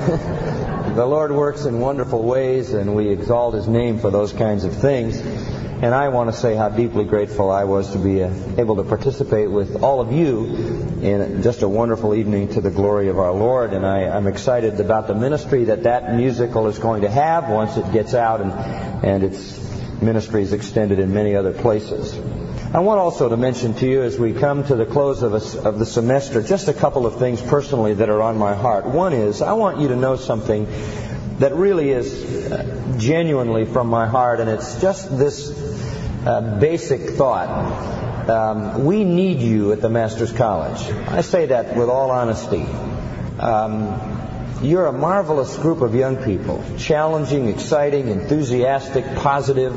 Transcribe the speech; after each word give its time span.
the 0.00 1.06
Lord 1.06 1.30
works 1.30 1.66
in 1.66 1.78
wonderful 1.78 2.22
ways, 2.22 2.72
and 2.72 2.94
we 2.94 3.08
exalt 3.08 3.54
His 3.54 3.68
name 3.68 3.98
for 3.98 4.10
those 4.10 4.32
kinds 4.32 4.64
of 4.64 4.74
things. 4.74 5.20
And 5.82 5.94
I 5.94 6.08
want 6.08 6.30
to 6.30 6.36
say 6.36 6.56
how 6.56 6.68
deeply 6.68 7.04
grateful 7.04 7.50
I 7.50 7.64
was 7.64 7.92
to 7.92 7.98
be 7.98 8.22
uh, 8.22 8.30
able 8.58 8.76
to 8.76 8.82
participate 8.82 9.50
with 9.50 9.82
all 9.82 10.00
of 10.00 10.12
you 10.12 10.44
in 11.02 11.42
just 11.42 11.62
a 11.62 11.68
wonderful 11.68 12.14
evening 12.14 12.48
to 12.48 12.60
the 12.60 12.70
glory 12.70 13.08
of 13.08 13.18
our 13.18 13.32
Lord. 13.32 13.72
And 13.72 13.86
I, 13.86 14.02
am 14.16 14.26
excited 14.26 14.78
about 14.80 15.06
the 15.06 15.14
ministry 15.14 15.64
that 15.64 15.84
that 15.84 16.14
musical 16.14 16.66
is 16.68 16.78
going 16.78 17.02
to 17.02 17.10
have 17.10 17.48
once 17.48 17.78
it 17.78 17.92
gets 17.92 18.12
out 18.14 18.40
and, 18.42 18.52
and 19.04 19.24
its 19.24 19.58
ministry 20.02 20.42
is 20.42 20.52
extended 20.52 20.98
in 20.98 21.14
many 21.14 21.34
other 21.34 21.52
places. 21.52 22.14
I 22.72 22.78
want 22.78 23.00
also 23.00 23.28
to 23.28 23.36
mention 23.36 23.74
to 23.74 23.86
you 23.86 24.02
as 24.04 24.16
we 24.16 24.32
come 24.32 24.62
to 24.62 24.76
the 24.76 24.86
close 24.86 25.24
of, 25.24 25.34
a, 25.34 25.68
of 25.68 25.80
the 25.80 25.86
semester 25.86 26.40
just 26.40 26.68
a 26.68 26.72
couple 26.72 27.04
of 27.04 27.18
things 27.18 27.42
personally 27.42 27.94
that 27.94 28.08
are 28.08 28.22
on 28.22 28.38
my 28.38 28.54
heart. 28.54 28.86
One 28.86 29.12
is 29.12 29.42
I 29.42 29.54
want 29.54 29.80
you 29.80 29.88
to 29.88 29.96
know 29.96 30.14
something 30.14 30.68
that 31.40 31.52
really 31.56 31.90
is 31.90 32.12
uh, 32.52 32.94
genuinely 32.96 33.64
from 33.64 33.88
my 33.88 34.06
heart, 34.06 34.38
and 34.38 34.48
it's 34.48 34.80
just 34.80 35.18
this 35.18 35.50
uh, 36.24 36.60
basic 36.60 37.16
thought. 37.16 38.28
Um, 38.30 38.84
we 38.84 39.02
need 39.02 39.40
you 39.40 39.72
at 39.72 39.80
the 39.80 39.90
Master's 39.90 40.30
College. 40.30 40.80
I 41.08 41.22
say 41.22 41.46
that 41.46 41.74
with 41.74 41.88
all 41.88 42.12
honesty. 42.12 42.62
Um, 43.40 44.20
you're 44.62 44.86
a 44.86 44.92
marvelous 44.92 45.56
group 45.56 45.80
of 45.80 45.96
young 45.96 46.22
people, 46.22 46.62
challenging, 46.78 47.48
exciting, 47.48 48.08
enthusiastic, 48.08 49.16
positive. 49.16 49.74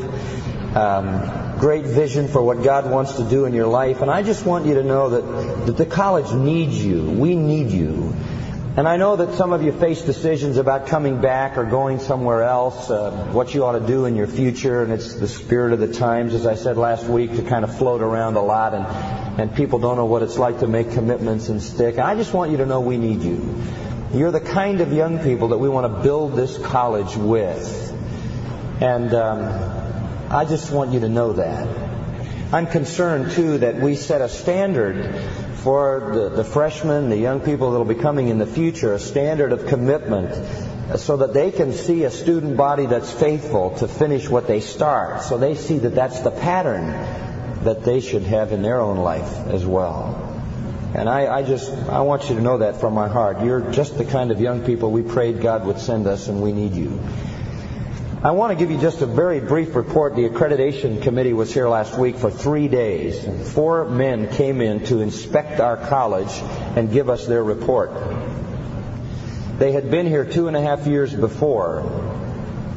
Um, 0.75 1.59
great 1.59 1.85
vision 1.85 2.27
for 2.27 2.41
what 2.41 2.63
God 2.63 2.89
wants 2.89 3.13
to 3.17 3.23
do 3.23 3.45
in 3.45 3.53
your 3.53 3.67
life. 3.67 4.01
And 4.01 4.09
I 4.09 4.23
just 4.23 4.45
want 4.45 4.65
you 4.65 4.73
to 4.75 4.83
know 4.83 5.09
that, 5.09 5.65
that 5.67 5.77
the 5.77 5.85
college 5.85 6.31
needs 6.33 6.83
you. 6.83 7.03
We 7.03 7.35
need 7.35 7.69
you. 7.69 8.15
And 8.75 8.87
I 8.87 8.97
know 8.97 9.15
that 9.17 9.35
some 9.35 9.53
of 9.53 9.61
you 9.61 9.71
face 9.71 10.01
decisions 10.01 10.57
about 10.57 10.87
coming 10.87 11.21
back 11.21 11.59
or 11.59 11.63
going 11.63 11.99
somewhere 11.99 12.41
else, 12.41 12.89
uh, 12.89 13.11
what 13.31 13.53
you 13.53 13.63
ought 13.65 13.77
to 13.77 13.85
do 13.85 14.05
in 14.05 14.15
your 14.15 14.25
future, 14.25 14.81
and 14.81 14.91
it's 14.91 15.13
the 15.13 15.27
spirit 15.27 15.73
of 15.73 15.79
the 15.79 15.93
times, 15.93 16.33
as 16.33 16.47
I 16.47 16.55
said 16.55 16.75
last 16.75 17.05
week, 17.05 17.35
to 17.35 17.43
kind 17.43 17.63
of 17.63 17.77
float 17.77 18.01
around 18.01 18.35
a 18.35 18.41
lot, 18.41 18.73
and, 18.73 19.39
and 19.39 19.55
people 19.55 19.77
don't 19.77 19.95
know 19.95 20.07
what 20.07 20.23
it's 20.23 20.39
like 20.39 20.61
to 20.61 20.67
make 20.67 20.91
commitments 20.93 21.49
and 21.49 21.61
stick. 21.61 21.99
I 21.99 22.15
just 22.15 22.33
want 22.33 22.49
you 22.49 22.57
to 22.57 22.65
know 22.65 22.81
we 22.81 22.97
need 22.97 23.21
you. 23.21 23.61
You're 24.11 24.31
the 24.31 24.41
kind 24.41 24.81
of 24.81 24.91
young 24.91 25.19
people 25.19 25.49
that 25.49 25.59
we 25.59 25.69
want 25.69 25.95
to 25.95 26.01
build 26.01 26.35
this 26.35 26.57
college 26.57 27.15
with. 27.15 27.91
And 28.81 29.13
um, 29.13 30.02
I 30.33 30.45
just 30.45 30.71
want 30.71 30.93
you 30.93 31.01
to 31.01 31.09
know 31.09 31.33
that. 31.33 31.67
I'm 32.51 32.65
concerned, 32.65 33.33
too, 33.33 33.59
that 33.59 33.75
we 33.75 33.95
set 33.95 34.21
a 34.21 34.27
standard 34.29 35.15
for 35.57 36.11
the, 36.13 36.29
the 36.29 36.43
freshmen, 36.43 37.09
the 37.09 37.17
young 37.17 37.39
people 37.39 37.71
that 37.71 37.77
will 37.77 37.93
be 37.93 38.01
coming 38.01 38.29
in 38.29 38.39
the 38.39 38.47
future, 38.47 38.93
a 38.93 38.99
standard 38.99 39.51
of 39.51 39.67
commitment 39.67 40.33
so 40.97 41.17
that 41.17 41.33
they 41.33 41.51
can 41.51 41.71
see 41.71 42.03
a 42.03 42.09
student 42.09 42.57
body 42.57 42.87
that's 42.87 43.11
faithful 43.11 43.77
to 43.77 43.87
finish 43.87 44.27
what 44.27 44.47
they 44.47 44.59
start. 44.59 45.21
So 45.21 45.37
they 45.37 45.53
see 45.53 45.77
that 45.77 45.93
that's 45.93 46.21
the 46.21 46.31
pattern 46.31 46.87
that 47.63 47.83
they 47.83 48.01
should 48.01 48.23
have 48.23 48.53
in 48.53 48.63
their 48.63 48.81
own 48.81 48.97
life 48.97 49.37
as 49.47 49.63
well. 49.63 50.19
And 50.95 51.07
I, 51.07 51.31
I, 51.31 51.43
just, 51.43 51.71
I 51.71 52.01
want 52.01 52.29
you 52.29 52.35
to 52.35 52.41
know 52.41 52.57
that 52.57 52.79
from 52.79 52.93
my 52.93 53.07
heart. 53.07 53.43
You're 53.43 53.71
just 53.71 53.99
the 53.99 54.05
kind 54.05 54.31
of 54.31 54.41
young 54.41 54.65
people 54.65 54.89
we 54.89 55.03
prayed 55.03 55.41
God 55.41 55.65
would 55.67 55.79
send 55.79 56.07
us, 56.07 56.27
and 56.27 56.41
we 56.41 56.51
need 56.51 56.73
you. 56.73 56.99
I 58.23 58.31
want 58.31 58.53
to 58.53 58.55
give 58.57 58.71
you 58.71 58.79
just 58.79 59.01
a 59.01 59.05
very 59.05 59.41
brief 59.41 59.75
report. 59.75 60.15
The 60.15 60.29
accreditation 60.29 61.01
committee 61.01 61.33
was 61.33 61.53
here 61.53 61.67
last 61.67 61.97
week 61.99 62.15
for 62.15 62.31
three 62.31 62.69
days. 62.69 63.51
Four 63.51 63.83
men 63.83 64.29
came 64.29 64.61
in 64.61 64.85
to 64.85 65.01
inspect 65.01 65.59
our 65.59 65.75
college 65.75 66.31
and 66.77 66.89
give 66.89 67.09
us 67.09 67.27
their 67.27 67.43
report. 67.43 67.91
They 69.59 69.73
had 69.73 69.91
been 69.91 70.07
here 70.07 70.23
two 70.23 70.47
and 70.47 70.55
a 70.55 70.61
half 70.61 70.87
years 70.87 71.13
before, 71.13 71.81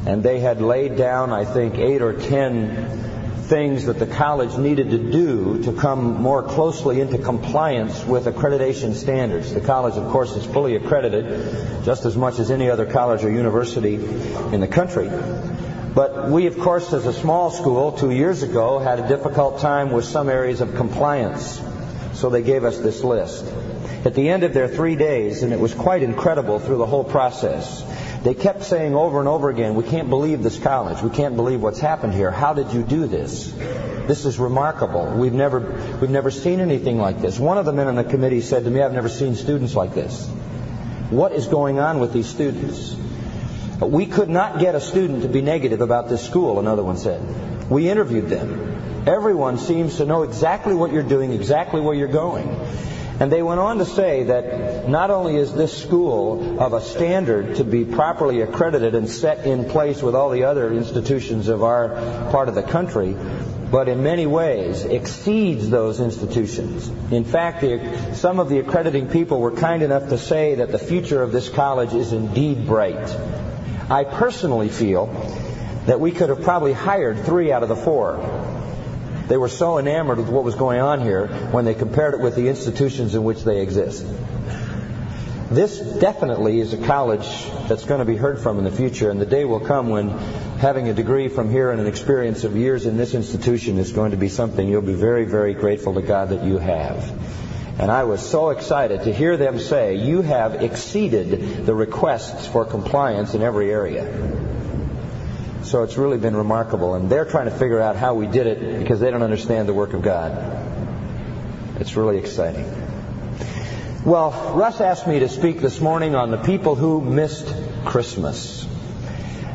and 0.05 0.21
they 0.21 0.41
had 0.41 0.61
laid 0.61 0.97
down, 0.97 1.33
I 1.33 1.45
think, 1.45 1.79
eight 1.79 2.03
or 2.03 2.15
ten 2.15 3.06
things 3.47 3.87
that 3.87 3.99
the 3.99 4.07
college 4.07 4.57
needed 4.57 4.91
to 4.91 4.99
do 4.99 5.63
to 5.63 5.73
come 5.73 6.21
more 6.21 6.43
closely 6.43 7.01
into 7.01 7.19
compliance 7.19 8.05
with 8.05 8.27
accreditation 8.27 8.95
standards. 8.95 9.55
The 9.55 9.61
college, 9.61 9.95
of 9.97 10.11
course, 10.11 10.35
is 10.37 10.45
fully 10.45 10.77
accredited, 10.77 11.85
just 11.85 12.05
as 12.05 12.17
much 12.17 12.39
as 12.39 12.51
any 12.51 12.69
other 12.71 12.87
college 12.87 13.25
or 13.25 13.31
university 13.31 13.95
in 13.95 14.61
the 14.61 14.69
country. 14.69 15.09
But 15.95 16.31
we, 16.31 16.47
of 16.47 16.59
course, 16.59 16.93
as 16.93 17.07
a 17.07 17.13
small 17.13 17.51
school, 17.51 17.93
two 17.93 18.11
years 18.11 18.43
ago, 18.43 18.79
had 18.79 19.01
a 19.01 19.09
difficult 19.09 19.61
time 19.61 19.93
with 19.93 20.05
some 20.05 20.29
areas 20.29 20.61
of 20.61 20.75
compliance. 20.75 21.63
So 22.15 22.29
they 22.29 22.43
gave 22.43 22.65
us 22.65 22.79
this 22.79 23.03
list. 23.03 23.47
At 24.05 24.15
the 24.15 24.29
end 24.29 24.43
of 24.43 24.55
their 24.55 24.69
three 24.69 24.97
days, 24.97 25.43
and 25.43 25.53
it 25.53 25.61
was 25.61 25.75
quite 25.75 26.03
incredible 26.03 26.59
through 26.59 26.79
the 26.79 26.87
whole 26.87 27.05
process, 27.05 27.83
they 28.27 28.35
kept 28.35 28.65
saying 28.65 28.93
over 28.97 29.21
and 29.21 29.29
over 29.29 29.51
again, 29.51 29.77
we 29.77 29.85
can't 29.85 30.11
believe 30.11 30.43
this 30.43 30.59
college. 30.59 31.01
We 31.01 31.11
can't 31.11 31.37
believe 31.37 31.63
what's 31.63 31.79
happened 31.79 32.13
here. 32.13 32.33
How 32.33 32.55
did 32.55 32.73
you 32.73 32.83
do 32.83 33.07
this? 33.07 33.53
This 33.53 34.25
is 34.25 34.37
remarkable. 34.37 35.13
We've 35.17 35.33
never, 35.33 35.61
we've 36.01 36.11
never 36.11 36.33
seen 36.33 36.59
anything 36.59 36.99
like 36.99 37.21
this. 37.21 37.39
One 37.39 37.57
of 37.57 37.67
the 37.67 37.73
men 37.73 37.87
on 37.87 37.95
the 37.95 38.03
committee 38.03 38.41
said 38.41 38.65
to 38.65 38.71
me, 38.71 38.83
I've 38.83 38.93
never 38.93 39.09
seen 39.09 39.37
students 39.37 39.77
like 39.77 39.95
this. 39.95 40.27
What 41.11 41.35
is 41.35 41.47
going 41.47 41.79
on 41.79 42.01
with 42.01 42.13
these 42.13 42.27
students? 42.27 42.97
We 43.81 44.07
could 44.07 44.29
not 44.29 44.59
get 44.59 44.75
a 44.75 44.81
student 44.81 45.23
to 45.23 45.29
be 45.29 45.41
negative 45.41 45.81
about 45.81 46.09
this 46.09 46.27
school, 46.27 46.59
another 46.59 46.83
one 46.83 46.97
said. 46.97 47.71
We 47.71 47.89
interviewed 47.89 48.29
them. 48.29 49.05
Everyone 49.07 49.57
seems 49.57 49.99
to 49.99 50.05
know 50.05 50.25
exactly 50.25 50.75
what 50.75 50.93
you're 50.93 51.05
doing, 51.05 51.31
exactly 51.31 51.81
where 51.81 51.95
you're 51.95 52.09
going. 52.09 52.49
And 53.19 53.33
they 53.33 53.43
went 53.43 53.61
on 53.61 53.79
to 53.79 53.87
say 53.87 54.25
that 54.25 54.89
not 54.89 55.11
only 55.11 55.37
is 55.37 55.53
this 55.53 55.77
school 55.77 56.61
of 56.61 56.75
a 56.75 56.83
standard 56.83 57.57
to 57.57 57.65
be 57.65 57.85
properly 57.85 58.43
accredited 58.43 58.95
and 58.95 59.09
set 59.09 59.47
in 59.47 59.65
place 59.65 60.03
with 60.03 60.15
all 60.15 60.31
the 60.31 60.45
other 60.45 60.71
institutions 60.71 61.49
of 61.49 61.63
our 61.63 61.89
part 62.31 62.51
of 62.51 62.55
the 62.55 62.63
country, 62.63 63.17
but 63.71 63.89
in 63.89 64.03
many 64.03 64.27
ways 64.27 64.85
exceeds 64.85 65.71
those 65.71 65.99
institutions. 65.99 66.89
In 67.11 67.25
fact, 67.25 67.63
the, 67.63 68.15
some 68.15 68.39
of 68.39 68.51
the 68.51 68.59
accrediting 68.59 69.09
people 69.09 69.41
were 69.41 69.53
kind 69.53 69.83
enough 69.83 70.11
to 70.11 70.19
say 70.19 70.57
that 70.57 70.71
the 70.71 70.79
future 70.79 71.23
of 71.23 71.33
this 71.33 71.49
college 71.49 71.95
is 71.95 72.13
indeed 72.13 72.67
bright. 72.67 73.09
I 73.89 74.05
personally 74.05 74.69
feel 74.69 75.07
that 75.87 76.01
we 76.01 76.13
could 76.13 76.29
have 76.29 76.43
probably 76.43 76.75
hired 76.75 77.25
three 77.25 77.51
out 77.51 77.63
of 77.63 77.69
the 77.69 77.77
four 77.77 78.56
they 79.29 79.37
were 79.37 79.49
so 79.49 79.79
enamored 79.79 80.19
with 80.19 80.29
what 80.29 80.45
was 80.45 80.55
going 80.55 80.81
on 80.81 81.01
here 81.01 81.27
when 81.51 81.65
they 81.65 81.75
compared 81.75 82.15
it 82.15 82.21
with 82.21 82.37
the 82.37 82.49
institutions 82.49 83.15
in 83.15 83.25
which 83.25 83.43
they 83.43 83.61
exist. 83.61 84.07
This 85.51 85.79
definitely 85.79 86.59
is 86.59 86.73
a 86.73 86.77
college 86.87 87.27
that's 87.69 87.85
going 87.85 88.01
to 88.01 88.05
be 88.05 88.17
heard 88.17 88.41
from 88.41 88.59
in 88.59 88.65
the 88.65 88.71
future, 88.73 89.11
and 89.11 89.21
the 89.21 89.27
day 89.27 89.45
will 89.45 89.61
come 89.61 89.91
when 89.91 90.11
having 90.59 90.89
a 90.89 90.95
degree 90.95 91.29
from 91.29 91.51
here 91.51 91.71
and 91.71 91.81
an 91.81 91.87
experience 91.87 92.43
of 92.43 92.57
years 92.57 92.85
in 92.85 92.97
this 92.97 93.15
institution 93.15 93.79
is 93.79 93.93
going 93.93 94.11
to 94.11 94.17
be 94.17 94.29
something 94.29 94.69
you'll 94.69 94.83
be 94.83 94.95
very, 94.95 95.25
very 95.25 95.55
grateful 95.55 95.95
to 95.95 96.03
God 96.03 96.31
that 96.31 96.43
you 96.43 96.59
have. 96.59 97.13
And 97.79 97.91
I 97.91 98.05
was 98.05 98.27
so 98.27 98.51
excited 98.51 99.05
to 99.05 99.13
hear 99.13 99.37
them 99.37 99.59
say, 99.59 99.97
You 99.97 100.23
have 100.23 100.63
exceeded 100.63 101.67
the 101.67 101.75
requests 101.75 102.47
for 102.47 102.65
compliance 102.65 103.35
in 103.35 103.43
every 103.43 103.71
area. 103.71 104.05
So 105.67 105.83
it's 105.83 105.97
really 105.97 106.17
been 106.17 106.37
remarkable. 106.37 106.95
And 106.95 107.11
they're 107.11 107.25
trying 107.25 107.47
to 107.47 107.51
figure 107.51 107.81
out 107.81 107.97
how 107.97 108.15
we 108.15 108.29
did 108.29 108.47
it 108.47 108.79
because 108.79 109.01
they 109.01 109.11
don't 109.11 109.25
understand 109.25 109.69
the 109.69 109.75
work 109.75 109.95
of 109.95 110.03
God. 110.03 110.31
It's 111.81 111.97
really 111.97 112.19
exciting. 112.19 112.65
Well, 114.05 114.55
Russ 114.55 114.81
asked 114.81 115.09
me 115.09 115.19
to 115.19 115.29
speak 115.29 115.61
this 115.61 115.81
morning 115.81 116.15
on 116.15 116.31
the 116.31 116.37
people 116.37 116.77
who 116.77 117.01
missed 117.01 117.53
Christmas. 117.85 118.65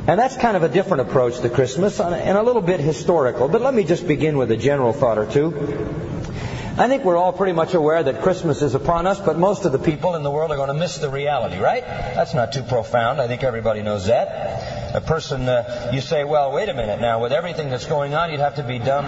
And 0.05 0.19
that's 0.19 0.35
kind 0.35 0.57
of 0.57 0.63
a 0.63 0.69
different 0.69 1.09
approach 1.09 1.39
to 1.39 1.49
Christmas 1.49 2.01
and 2.01 2.37
a 2.37 2.43
little 2.43 2.61
bit 2.61 2.81
historical. 2.81 3.47
But 3.47 3.61
let 3.61 3.73
me 3.73 3.85
just 3.85 4.05
begin 4.05 4.37
with 4.37 4.51
a 4.51 4.57
general 4.57 4.91
thought 4.91 5.17
or 5.17 5.31
two. 5.31 5.55
I 6.77 6.89
think 6.89 7.05
we're 7.05 7.15
all 7.15 7.31
pretty 7.31 7.53
much 7.53 7.73
aware 7.73 8.03
that 8.03 8.21
Christmas 8.21 8.61
is 8.61 8.75
upon 8.75 9.07
us, 9.07 9.19
but 9.19 9.39
most 9.39 9.63
of 9.63 9.71
the 9.71 9.79
people 9.79 10.15
in 10.15 10.23
the 10.23 10.31
world 10.31 10.51
are 10.51 10.57
going 10.57 10.67
to 10.67 10.73
miss 10.73 10.97
the 10.97 11.09
reality, 11.09 11.57
right? 11.57 11.85
That's 11.85 12.33
not 12.33 12.51
too 12.51 12.63
profound. 12.63 13.21
I 13.21 13.27
think 13.27 13.43
everybody 13.43 13.81
knows 13.81 14.07
that 14.07 14.80
a 14.93 15.01
person, 15.01 15.47
uh, 15.47 15.91
you 15.93 16.01
say, 16.01 16.23
well, 16.23 16.51
wait 16.51 16.69
a 16.69 16.73
minute 16.73 16.99
now, 16.99 17.21
with 17.21 17.31
everything 17.31 17.69
that's 17.69 17.85
going 17.85 18.13
on, 18.13 18.31
you'd 18.31 18.39
have 18.39 18.55
to 18.55 18.63
be 18.63 18.79
dumb, 18.79 19.07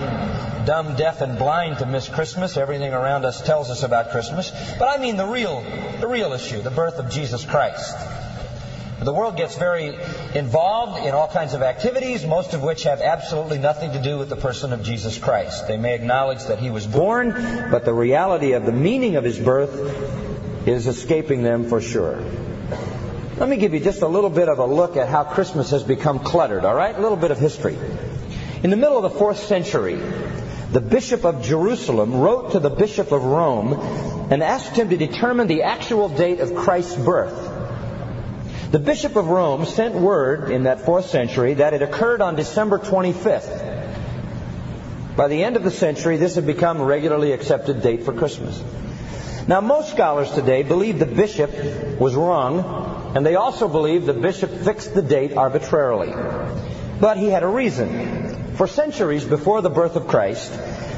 dumb, 0.66 0.96
deaf, 0.96 1.22
and 1.22 1.38
blind 1.38 1.80
to 1.80 1.86
miss 1.86 2.08
Christmas. 2.08 2.58
Everything 2.58 2.94
around 2.94 3.26
us 3.26 3.42
tells 3.42 3.70
us 3.70 3.84
about 3.84 4.12
Christmas. 4.12 4.52
But 4.80 4.88
I 4.88 5.02
mean 5.02 5.18
the 5.18 5.26
real, 5.26 5.62
the 6.00 6.08
real 6.08 6.34
issue, 6.34 6.62
the 6.62 6.72
birth 6.72 7.00
of 7.00 7.10
Jesus 7.10 7.46
Christ. 7.46 7.96
The 9.02 9.14
world 9.14 9.36
gets 9.36 9.58
very 9.58 9.98
involved 10.34 11.06
in 11.06 11.14
all 11.14 11.28
kinds 11.28 11.54
of 11.54 11.62
activities, 11.62 12.26
most 12.26 12.54
of 12.54 12.64
which 12.64 12.84
have 12.84 13.02
absolutely 13.02 13.58
nothing 13.58 13.92
to 13.92 14.02
do 14.02 14.18
with 14.18 14.30
the 14.30 14.38
person 14.38 14.72
of 14.72 14.84
Jesus 14.84 15.18
Christ. 15.18 15.68
They 15.68 15.76
may 15.76 15.96
acknowledge 15.96 16.46
that 16.46 16.60
he 16.60 16.70
was 16.70 16.88
born, 16.88 17.32
but 17.70 17.84
the 17.84 17.94
reality 17.94 18.54
of 18.54 18.66
the 18.66 18.72
meaning 18.72 19.18
of 19.18 19.26
his 19.26 19.38
birth 19.38 20.68
is 20.68 20.88
escaping 20.88 21.44
them 21.44 21.68
for 21.68 21.82
sure. 21.82 22.24
Let 23.44 23.50
me 23.50 23.58
give 23.58 23.74
you 23.74 23.82
just 23.82 24.02
a 24.02 24.08
little 24.08 24.30
bit 24.30 24.48
of 24.48 24.60
a 24.60 24.66
look 24.66 24.96
at 24.96 25.10
how 25.10 25.26
Christmas 25.26 25.72
has 25.72 25.84
become 25.84 26.20
cluttered, 26.20 26.64
all 26.64 26.74
right? 26.74 26.96
A 26.96 27.02
little 27.02 27.18
bit 27.18 27.30
of 27.30 27.38
history. 27.38 27.78
In 28.64 28.70
the 28.70 28.78
middle 28.78 28.96
of 28.96 29.04
the 29.04 29.20
fourth 29.20 29.38
century, 29.38 29.96
the 30.72 30.80
Bishop 30.80 31.26
of 31.26 31.44
Jerusalem 31.44 32.22
wrote 32.22 32.54
to 32.54 32.62
the 32.62 32.70
Bishop 32.70 33.12
of 33.12 33.26
Rome 33.26 33.74
and 34.32 34.42
asked 34.42 34.78
him 34.78 34.88
to 34.92 34.96
determine 34.96 35.48
the 35.48 35.64
actual 35.64 36.08
date 36.08 36.40
of 36.40 36.56
Christ's 36.56 36.96
birth. 36.96 38.72
The 38.72 38.80
Bishop 38.80 39.18
of 39.18 39.28
Rome 39.28 39.66
sent 39.66 39.94
word 39.94 40.50
in 40.50 40.64
that 40.64 40.86
fourth 40.86 41.08
century 41.08 41.56
that 41.56 41.74
it 41.74 41.82
occurred 41.82 42.22
on 42.22 42.38
December 42.38 42.80
25th. 42.80 43.98
By 45.18 45.28
the 45.28 45.44
end 45.44 45.58
of 45.58 45.66
the 45.66 45.72
century, 45.72 46.16
this 46.16 46.36
had 46.36 46.46
become 46.46 46.80
a 46.80 46.86
regularly 46.86 47.34
accepted 47.34 47.82
date 47.82 48.04
for 48.04 48.14
Christmas. 48.14 48.64
Now, 49.50 49.60
most 49.60 49.92
scholars 49.92 50.32
today 50.32 50.64
believe 50.64 50.98
the 50.98 51.06
bishop 51.06 51.52
was 52.00 52.16
wrong, 52.16 53.03
and 53.16 53.26
they 53.26 53.36
also 53.36 53.68
believe 53.68 54.06
the 54.06 54.14
bishop 54.14 54.50
fixed 54.50 54.94
the 54.94 55.02
date 55.02 55.38
arbitrarily. 55.38 56.14
But 57.00 57.18
he 57.18 57.28
had 57.28 57.44
a 57.44 57.48
reason. 57.48 58.54
For 58.56 58.68
centuries 58.68 59.26
before 59.26 59.62
the 59.62 59.70
birth 59.70 59.96
of 59.96 60.08
Christ, 60.08 60.52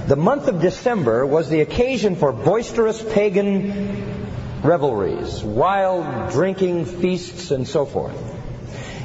the 0.08 0.16
month 0.16 0.48
of 0.48 0.62
December 0.62 1.26
was 1.26 1.50
the 1.50 1.62
occasion 1.62 2.16
for 2.16 2.32
boisterous 2.32 3.02
pagan 3.02 4.28
revelries, 4.64 5.44
wild 5.44 6.32
drinking 6.32 6.86
feasts, 6.86 7.52
and 7.52 7.68
so 7.68 7.86
forth. 7.86 8.16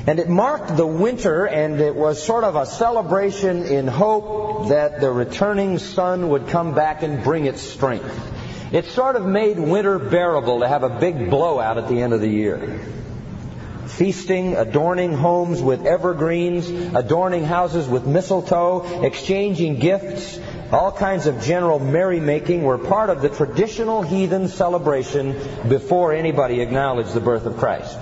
And 0.06 0.18
it 0.18 0.28
marked 0.28 0.76
the 0.76 0.86
winter, 0.86 1.46
and 1.46 1.80
it 1.80 1.94
was 1.94 2.22
sort 2.22 2.44
of 2.44 2.56
a 2.56 2.66
celebration 2.66 3.64
in 3.64 3.86
hope 3.86 4.68
that 4.68 5.00
the 5.00 5.10
returning 5.10 5.78
sun 5.78 6.28
would 6.30 6.48
come 6.48 6.74
back 6.74 7.02
and 7.02 7.22
bring 7.22 7.44
its 7.44 7.60
strength. 7.60 8.18
It 8.72 8.84
sort 8.86 9.16
of 9.16 9.26
made 9.26 9.58
winter 9.58 9.98
bearable 9.98 10.60
to 10.60 10.68
have 10.68 10.84
a 10.84 11.00
big 11.00 11.28
blowout 11.28 11.76
at 11.76 11.88
the 11.88 12.00
end 12.02 12.12
of 12.12 12.20
the 12.20 12.28
year. 12.28 12.80
Feasting, 13.86 14.54
adorning 14.54 15.12
homes 15.12 15.60
with 15.60 15.84
evergreens, 15.84 16.68
adorning 16.94 17.44
houses 17.44 17.88
with 17.88 18.06
mistletoe, 18.06 19.02
exchanging 19.02 19.80
gifts, 19.80 20.38
all 20.70 20.92
kinds 20.92 21.26
of 21.26 21.42
general 21.42 21.80
merrymaking 21.80 22.62
were 22.62 22.78
part 22.78 23.10
of 23.10 23.22
the 23.22 23.28
traditional 23.28 24.02
heathen 24.02 24.46
celebration 24.46 25.36
before 25.68 26.12
anybody 26.12 26.60
acknowledged 26.60 27.12
the 27.12 27.20
birth 27.20 27.46
of 27.46 27.56
Christ. 27.56 27.98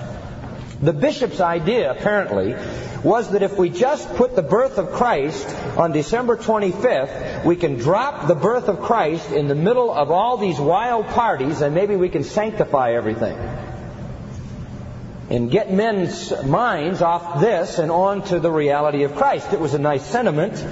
The 0.81 0.93
bishop's 0.93 1.41
idea, 1.41 1.91
apparently, 1.91 2.55
was 3.03 3.31
that 3.31 3.43
if 3.43 3.57
we 3.57 3.69
just 3.69 4.15
put 4.15 4.35
the 4.35 4.41
birth 4.41 4.77
of 4.77 4.91
Christ 4.91 5.47
on 5.77 5.91
December 5.91 6.37
25th, 6.37 7.43
we 7.43 7.57
can 7.57 7.75
drop 7.75 8.27
the 8.27 8.35
birth 8.35 8.69
of 8.69 8.81
Christ 8.81 9.31
in 9.31 9.47
the 9.47 9.55
middle 9.55 9.91
of 9.93 10.09
all 10.09 10.37
these 10.37 10.59
wild 10.59 11.07
parties 11.07 11.61
and 11.61 11.75
maybe 11.75 11.95
we 11.97 12.07
can 12.07 12.23
sanctify 12.23 12.93
everything. 12.93 13.37
And 15.29 15.51
get 15.51 15.71
men's 15.71 16.33
minds 16.45 17.01
off 17.01 17.39
this 17.41 17.77
and 17.77 17.91
on 17.91 18.23
to 18.23 18.39
the 18.39 18.51
reality 18.51 19.03
of 19.03 19.15
Christ. 19.15 19.53
It 19.53 19.59
was 19.59 19.73
a 19.73 19.79
nice 19.79 20.05
sentiment. 20.05 20.65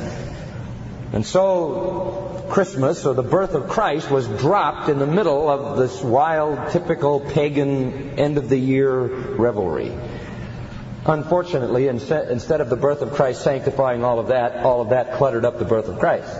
And 1.13 1.25
so 1.25 2.45
Christmas, 2.49 3.05
or 3.05 3.13
the 3.13 3.23
birth 3.23 3.53
of 3.53 3.69
Christ, 3.69 4.11
was 4.11 4.27
dropped 4.27 4.89
in 4.89 4.99
the 4.99 5.07
middle 5.07 5.49
of 5.49 5.77
this 5.77 6.01
wild, 6.01 6.71
typical 6.71 7.19
pagan 7.19 8.19
end 8.19 8.37
of 8.37 8.49
the 8.49 8.57
year 8.57 9.01
revelry. 9.01 9.93
Unfortunately, 11.05 11.87
instead 11.87 12.59
of 12.59 12.69
the 12.69 12.75
birth 12.75 13.01
of 13.01 13.13
Christ 13.13 13.41
sanctifying 13.41 14.03
all 14.03 14.19
of 14.19 14.27
that, 14.27 14.57
all 14.65 14.81
of 14.81 14.89
that 14.89 15.13
cluttered 15.13 15.45
up 15.45 15.57
the 15.59 15.65
birth 15.65 15.87
of 15.87 15.99
Christ. 15.99 16.35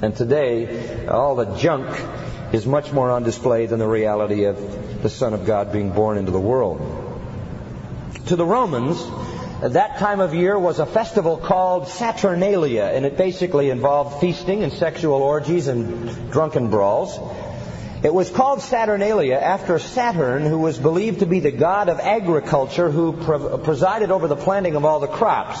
And 0.00 0.16
today, 0.16 1.06
all 1.06 1.36
the 1.36 1.54
junk 1.56 1.88
is 2.52 2.66
much 2.66 2.92
more 2.92 3.10
on 3.10 3.22
display 3.22 3.66
than 3.66 3.78
the 3.78 3.86
reality 3.86 4.44
of 4.44 5.02
the 5.02 5.10
Son 5.10 5.34
of 5.34 5.44
God 5.44 5.72
being 5.72 5.90
born 5.90 6.16
into 6.16 6.32
the 6.32 6.40
world. 6.40 6.80
To 8.26 8.36
the 8.36 8.46
Romans, 8.46 9.02
that 9.70 9.98
time 9.98 10.18
of 10.18 10.34
year 10.34 10.58
was 10.58 10.80
a 10.80 10.86
festival 10.86 11.36
called 11.36 11.86
Saturnalia, 11.86 12.84
and 12.84 13.06
it 13.06 13.16
basically 13.16 13.70
involved 13.70 14.20
feasting 14.20 14.64
and 14.64 14.72
sexual 14.72 15.22
orgies 15.22 15.68
and 15.68 16.30
drunken 16.32 16.68
brawls. 16.68 17.16
It 18.02 18.12
was 18.12 18.28
called 18.28 18.62
Saturnalia 18.62 19.36
after 19.36 19.78
Saturn, 19.78 20.44
who 20.44 20.58
was 20.58 20.76
believed 20.76 21.20
to 21.20 21.26
be 21.26 21.38
the 21.38 21.52
god 21.52 21.88
of 21.88 22.00
agriculture 22.00 22.90
who 22.90 23.12
presided 23.62 24.10
over 24.10 24.26
the 24.26 24.34
planting 24.34 24.74
of 24.74 24.84
all 24.84 24.98
the 24.98 25.06
crops. 25.06 25.60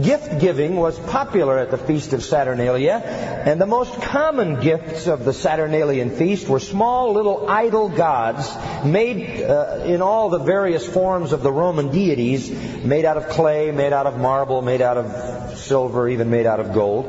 Gift 0.00 0.40
giving 0.40 0.76
was 0.76 0.98
popular 0.98 1.58
at 1.58 1.70
the 1.70 1.76
Feast 1.76 2.14
of 2.14 2.22
Saturnalia, 2.22 2.94
and 2.94 3.60
the 3.60 3.66
most 3.66 3.92
common 4.00 4.58
gifts 4.60 5.06
of 5.06 5.26
the 5.26 5.34
Saturnalian 5.34 6.16
feast 6.16 6.48
were 6.48 6.60
small 6.60 7.12
little 7.12 7.46
idol 7.46 7.90
gods 7.90 8.50
made 8.86 9.42
uh, 9.42 9.82
in 9.84 10.00
all 10.00 10.30
the 10.30 10.38
various 10.38 10.86
forms 10.86 11.32
of 11.32 11.42
the 11.42 11.52
Roman 11.52 11.90
deities, 11.90 12.50
made 12.82 13.04
out 13.04 13.18
of 13.18 13.28
clay, 13.28 13.70
made 13.70 13.92
out 13.92 14.06
of 14.06 14.18
marble, 14.18 14.62
made 14.62 14.80
out 14.80 14.96
of 14.96 15.58
silver, 15.58 16.08
even 16.08 16.30
made 16.30 16.46
out 16.46 16.60
of 16.60 16.72
gold. 16.72 17.04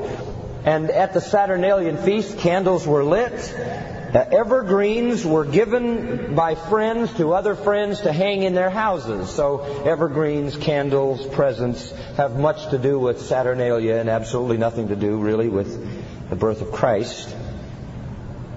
And 0.66 0.90
at 0.92 1.14
the 1.14 1.22
Saturnalian 1.22 1.96
feast, 1.98 2.38
candles 2.40 2.86
were 2.86 3.06
lit, 3.06 3.34
uh, 4.16 4.26
evergreens 4.32 5.26
were 5.26 5.46
given 5.46 6.36
by 6.36 6.56
friends 6.56 7.14
to 7.14 7.34
other 7.34 7.56
friends 7.56 8.02
to 8.02 8.12
hang 8.12 8.44
in 8.44 8.54
their 8.54 8.70
houses. 8.70 9.30
So 9.30 9.60
evergreens, 9.86 10.56
candles, 10.56 11.26
presents 11.26 11.92
have 12.18 12.38
much 12.38 12.70
to 12.70 12.78
do 12.78 13.00
with 13.00 13.22
Saturnalia 13.22 13.96
and 13.96 14.10
absolutely 14.10 14.58
nothing 14.58 14.90
to 14.90 14.96
do 14.96 15.18
really 15.18 15.50
with 15.50 16.30
the 16.30 16.36
birth 16.36 16.62
of 16.62 16.72
Christ. 16.72 17.36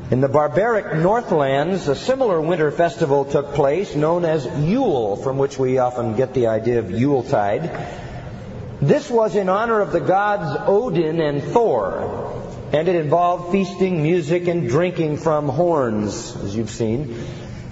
In 0.09 0.21
the 0.21 0.29
barbaric 0.29 0.95
Northlands, 0.95 1.89
a 1.89 1.97
similar 1.97 2.41
winter 2.41 2.71
festival 2.71 3.25
took 3.25 3.55
place 3.55 3.97
known 3.97 4.25
as 4.25 4.47
Yule, 4.47 5.17
from 5.17 5.37
which 5.37 5.59
we 5.59 5.79
often 5.79 6.15
get 6.15 6.33
the 6.33 6.47
idea 6.47 6.79
of 6.79 6.93
Yuletide. 6.93 7.71
This 8.81 9.11
was 9.11 9.35
in 9.35 9.49
honor 9.49 9.81
of 9.81 9.91
the 9.91 10.01
gods 10.01 10.57
Odin 10.69 11.21
and 11.21 11.43
Thor, 11.43 12.46
and 12.77 12.89
it 12.89 12.97
involved 12.97 13.53
feasting, 13.53 14.03
music, 14.03 14.49
and 14.49 14.69
drinking 14.69 15.17
from 15.17 15.49
horns, 15.49 16.37
as 16.37 16.55
you've 16.55 16.69
seen. 16.69 17.19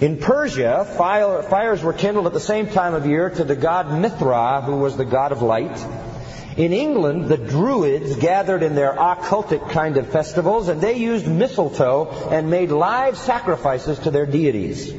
In 0.01 0.17
Persia, 0.17 0.83
fire, 0.97 1.43
fires 1.43 1.83
were 1.83 1.93
kindled 1.93 2.25
at 2.25 2.33
the 2.33 2.39
same 2.39 2.67
time 2.67 2.95
of 2.95 3.05
year 3.05 3.29
to 3.29 3.43
the 3.43 3.55
god 3.55 4.01
Mithra, 4.01 4.61
who 4.61 4.77
was 4.77 4.97
the 4.97 5.05
god 5.05 5.31
of 5.31 5.43
light. 5.43 5.77
In 6.57 6.73
England, 6.73 7.27
the 7.27 7.37
Druids 7.37 8.15
gathered 8.15 8.63
in 8.63 8.73
their 8.73 8.93
occultic 8.93 9.69
kind 9.69 9.97
of 9.97 10.07
festivals, 10.07 10.69
and 10.69 10.81
they 10.81 10.95
used 10.95 11.27
mistletoe 11.27 12.09
and 12.31 12.49
made 12.49 12.71
live 12.71 13.15
sacrifices 13.15 13.99
to 13.99 14.11
their 14.11 14.25
deities. 14.25 14.91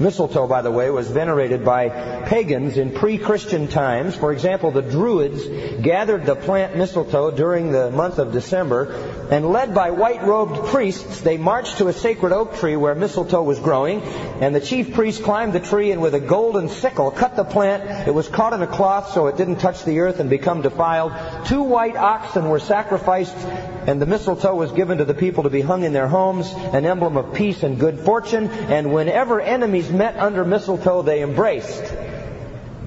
Mistletoe, 0.00 0.46
by 0.46 0.62
the 0.62 0.70
way, 0.70 0.88
was 0.90 1.10
venerated 1.10 1.62
by 1.62 1.90
pagans 2.26 2.78
in 2.78 2.92
pre-Christian 2.92 3.68
times. 3.68 4.16
For 4.16 4.32
example, 4.32 4.70
the 4.70 4.80
Druids 4.80 5.44
gathered 5.82 6.24
the 6.24 6.34
plant 6.34 6.74
mistletoe 6.74 7.30
during 7.30 7.70
the 7.70 7.90
month 7.90 8.18
of 8.18 8.32
December, 8.32 8.94
and 9.30 9.50
led 9.50 9.74
by 9.74 9.90
white-robed 9.90 10.68
priests, 10.68 11.20
they 11.20 11.36
marched 11.36 11.78
to 11.78 11.88
a 11.88 11.92
sacred 11.92 12.32
oak 12.32 12.56
tree 12.56 12.76
where 12.76 12.94
mistletoe 12.94 13.42
was 13.42 13.60
growing, 13.60 14.00
and 14.00 14.54
the 14.54 14.60
chief 14.60 14.94
priest 14.94 15.22
climbed 15.22 15.52
the 15.52 15.60
tree 15.60 15.92
and 15.92 16.00
with 16.00 16.14
a 16.14 16.20
golden 16.20 16.70
sickle 16.70 17.10
cut 17.10 17.36
the 17.36 17.44
plant. 17.44 18.08
It 18.08 18.14
was 18.14 18.26
caught 18.26 18.54
in 18.54 18.62
a 18.62 18.66
cloth 18.66 19.12
so 19.12 19.26
it 19.26 19.36
didn't 19.36 19.56
touch 19.56 19.84
the 19.84 20.00
earth 20.00 20.18
and 20.18 20.30
become 20.30 20.62
defiled. 20.62 21.12
Two 21.46 21.62
white 21.62 21.96
oxen 21.96 22.48
were 22.48 22.58
sacrificed, 22.58 23.36
and 23.86 24.00
the 24.00 24.06
mistletoe 24.06 24.54
was 24.54 24.72
given 24.72 24.98
to 24.98 25.04
the 25.04 25.14
people 25.14 25.44
to 25.44 25.50
be 25.50 25.60
hung 25.60 25.84
in 25.84 25.92
their 25.92 26.08
homes, 26.08 26.52
an 26.52 26.84
emblem 26.84 27.16
of 27.16 27.34
peace 27.34 27.62
and 27.62 27.78
good 27.78 28.00
fortune, 28.00 28.48
and 28.48 28.92
whenever 28.92 29.40
enemies 29.40 29.90
met 29.90 30.16
under 30.16 30.44
mistletoe, 30.44 31.02
they 31.02 31.22
embraced. 31.22 31.84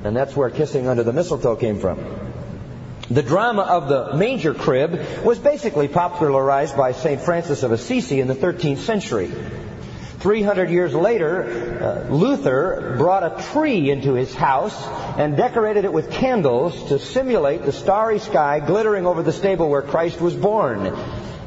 And 0.03 0.15
that's 0.15 0.35
where 0.35 0.49
kissing 0.49 0.87
under 0.87 1.03
the 1.03 1.13
mistletoe 1.13 1.55
came 1.55 1.79
from. 1.79 1.99
The 3.09 3.21
drama 3.21 3.63
of 3.63 3.89
the 3.89 4.15
manger 4.15 4.53
crib 4.53 5.23
was 5.23 5.37
basically 5.37 5.87
popularized 5.87 6.77
by 6.77 6.93
St. 6.93 7.21
Francis 7.21 7.63
of 7.63 7.71
Assisi 7.71 8.19
in 8.19 8.27
the 8.27 8.35
13th 8.35 8.79
century. 8.79 9.31
300 10.23 10.69
years 10.69 10.93
later, 10.93 12.05
uh, 12.07 12.09
Luther 12.09 12.95
brought 12.97 13.23
a 13.23 13.43
tree 13.51 13.91
into 13.91 14.13
his 14.13 14.33
house 14.33 14.73
and 15.17 15.35
decorated 15.35 15.83
it 15.83 15.91
with 15.91 16.11
candles 16.11 16.87
to 16.87 16.97
simulate 16.97 17.63
the 17.63 17.73
starry 17.73 18.19
sky 18.19 18.61
glittering 18.61 19.05
over 19.05 19.21
the 19.21 19.33
stable 19.33 19.69
where 19.69 19.81
Christ 19.81 20.21
was 20.21 20.33
born. 20.33 20.95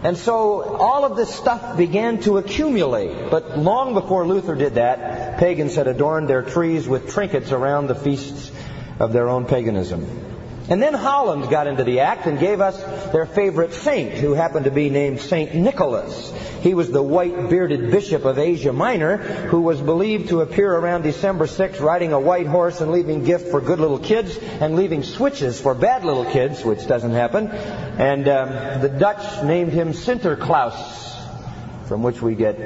And 0.02 0.14
so 0.14 0.76
all 0.76 1.06
of 1.06 1.16
this 1.16 1.34
stuff 1.34 1.78
began 1.78 2.20
to 2.20 2.36
accumulate. 2.36 3.30
But 3.30 3.58
long 3.58 3.94
before 3.94 4.26
Luther 4.26 4.54
did 4.54 4.74
that, 4.74 5.38
pagans 5.38 5.74
had 5.74 5.86
adorned 5.86 6.28
their 6.28 6.42
trees 6.42 6.86
with 6.86 7.10
trinkets 7.10 7.52
around 7.52 7.86
the 7.86 7.94
feasts 7.94 8.52
of 9.00 9.14
their 9.14 9.30
own 9.30 9.46
paganism. 9.46 10.35
And 10.68 10.82
then 10.82 10.94
Holland 10.94 11.48
got 11.48 11.68
into 11.68 11.84
the 11.84 12.00
act 12.00 12.26
and 12.26 12.40
gave 12.40 12.60
us 12.60 12.82
their 13.12 13.26
favorite 13.26 13.72
saint, 13.72 14.14
who 14.14 14.32
happened 14.32 14.64
to 14.64 14.72
be 14.72 14.90
named 14.90 15.20
Saint 15.20 15.54
Nicholas. 15.54 16.32
He 16.60 16.74
was 16.74 16.90
the 16.90 17.02
white 17.02 17.48
bearded 17.48 17.92
bishop 17.92 18.24
of 18.24 18.38
Asia 18.38 18.72
Minor, 18.72 19.18
who 19.18 19.60
was 19.60 19.80
believed 19.80 20.30
to 20.30 20.40
appear 20.40 20.74
around 20.74 21.02
December 21.02 21.46
6th 21.46 21.80
riding 21.80 22.12
a 22.12 22.18
white 22.18 22.48
horse 22.48 22.80
and 22.80 22.90
leaving 22.90 23.22
gifts 23.22 23.48
for 23.48 23.60
good 23.60 23.78
little 23.78 24.00
kids 24.00 24.36
and 24.38 24.74
leaving 24.74 25.04
switches 25.04 25.60
for 25.60 25.72
bad 25.72 26.04
little 26.04 26.24
kids, 26.24 26.64
which 26.64 26.84
doesn't 26.88 27.12
happen. 27.12 27.46
And 27.46 28.26
um, 28.26 28.80
the 28.80 28.88
Dutch 28.88 29.44
named 29.44 29.72
him 29.72 29.92
Sinterklaas, 29.92 31.86
from 31.86 32.02
which 32.02 32.20
we 32.20 32.34
get 32.34 32.58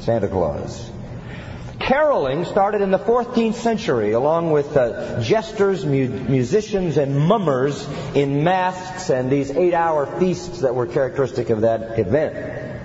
Santa 0.00 0.26
Claus. 0.26 0.90
Caroling 1.88 2.44
started 2.44 2.82
in 2.82 2.90
the 2.90 2.98
14th 2.98 3.54
century, 3.54 4.12
along 4.12 4.50
with 4.50 4.76
uh, 4.76 5.22
jesters, 5.22 5.86
mu- 5.86 6.10
musicians, 6.28 6.98
and 6.98 7.18
mummers 7.18 7.88
in 8.14 8.44
masks 8.44 9.08
and 9.08 9.32
these 9.32 9.50
eight-hour 9.50 10.20
feasts 10.20 10.60
that 10.60 10.74
were 10.74 10.86
characteristic 10.86 11.48
of 11.48 11.62
that 11.62 11.98
event. 11.98 12.82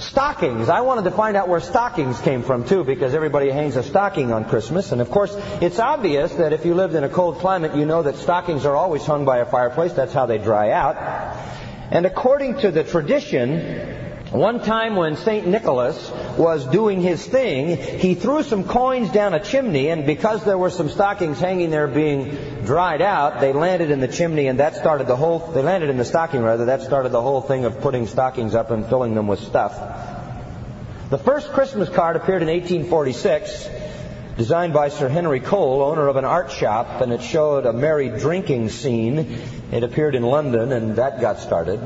Stockings. 0.00 0.68
I 0.68 0.80
wanted 0.80 1.04
to 1.04 1.12
find 1.12 1.36
out 1.36 1.46
where 1.48 1.60
stockings 1.60 2.20
came 2.20 2.42
from 2.42 2.64
too, 2.66 2.82
because 2.82 3.14
everybody 3.14 3.48
hangs 3.48 3.76
a 3.76 3.84
stocking 3.84 4.32
on 4.32 4.44
Christmas. 4.46 4.90
And 4.90 5.00
of 5.00 5.08
course, 5.08 5.32
it's 5.62 5.78
obvious 5.78 6.32
that 6.32 6.52
if 6.52 6.64
you 6.66 6.74
lived 6.74 6.96
in 6.96 7.04
a 7.04 7.08
cold 7.08 7.38
climate, 7.38 7.76
you 7.76 7.86
know 7.86 8.02
that 8.02 8.16
stockings 8.16 8.66
are 8.66 8.74
always 8.74 9.06
hung 9.06 9.24
by 9.24 9.38
a 9.38 9.46
fireplace. 9.46 9.92
That's 9.92 10.12
how 10.12 10.26
they 10.26 10.38
dry 10.38 10.72
out. 10.72 10.96
And 11.92 12.04
according 12.04 12.58
to 12.62 12.72
the 12.72 12.82
tradition, 12.82 14.05
one 14.30 14.60
time 14.60 14.96
when 14.96 15.16
St. 15.16 15.46
Nicholas 15.46 16.10
was 16.36 16.66
doing 16.66 17.00
his 17.00 17.24
thing, 17.24 17.76
he 17.98 18.14
threw 18.14 18.42
some 18.42 18.64
coins 18.64 19.10
down 19.10 19.34
a 19.34 19.42
chimney, 19.42 19.88
and 19.88 20.04
because 20.04 20.44
there 20.44 20.58
were 20.58 20.70
some 20.70 20.88
stockings 20.88 21.38
hanging 21.38 21.70
there 21.70 21.86
being 21.86 22.64
dried 22.64 23.02
out, 23.02 23.40
they 23.40 23.52
landed 23.52 23.90
in 23.90 24.00
the 24.00 24.08
chimney, 24.08 24.48
and 24.48 24.58
that 24.58 24.74
started 24.74 25.06
the 25.06 25.16
whole, 25.16 25.38
they 25.38 25.62
landed 25.62 25.90
in 25.90 25.96
the 25.96 26.04
stocking 26.04 26.42
rather, 26.42 26.66
that 26.66 26.82
started 26.82 27.12
the 27.12 27.22
whole 27.22 27.40
thing 27.40 27.64
of 27.64 27.80
putting 27.80 28.06
stockings 28.06 28.54
up 28.54 28.70
and 28.70 28.86
filling 28.86 29.14
them 29.14 29.28
with 29.28 29.38
stuff. 29.38 29.74
The 31.08 31.18
first 31.18 31.52
Christmas 31.52 31.88
card 31.88 32.16
appeared 32.16 32.42
in 32.42 32.48
1846, 32.48 33.68
designed 34.36 34.72
by 34.74 34.88
Sir 34.88 35.08
Henry 35.08 35.38
Cole, 35.38 35.82
owner 35.82 36.08
of 36.08 36.16
an 36.16 36.24
art 36.24 36.50
shop, 36.50 37.00
and 37.00 37.12
it 37.12 37.22
showed 37.22 37.64
a 37.64 37.72
merry 37.72 38.08
drinking 38.08 38.70
scene. 38.70 39.38
It 39.70 39.84
appeared 39.84 40.16
in 40.16 40.24
London, 40.24 40.72
and 40.72 40.96
that 40.96 41.20
got 41.20 41.38
started. 41.38 41.80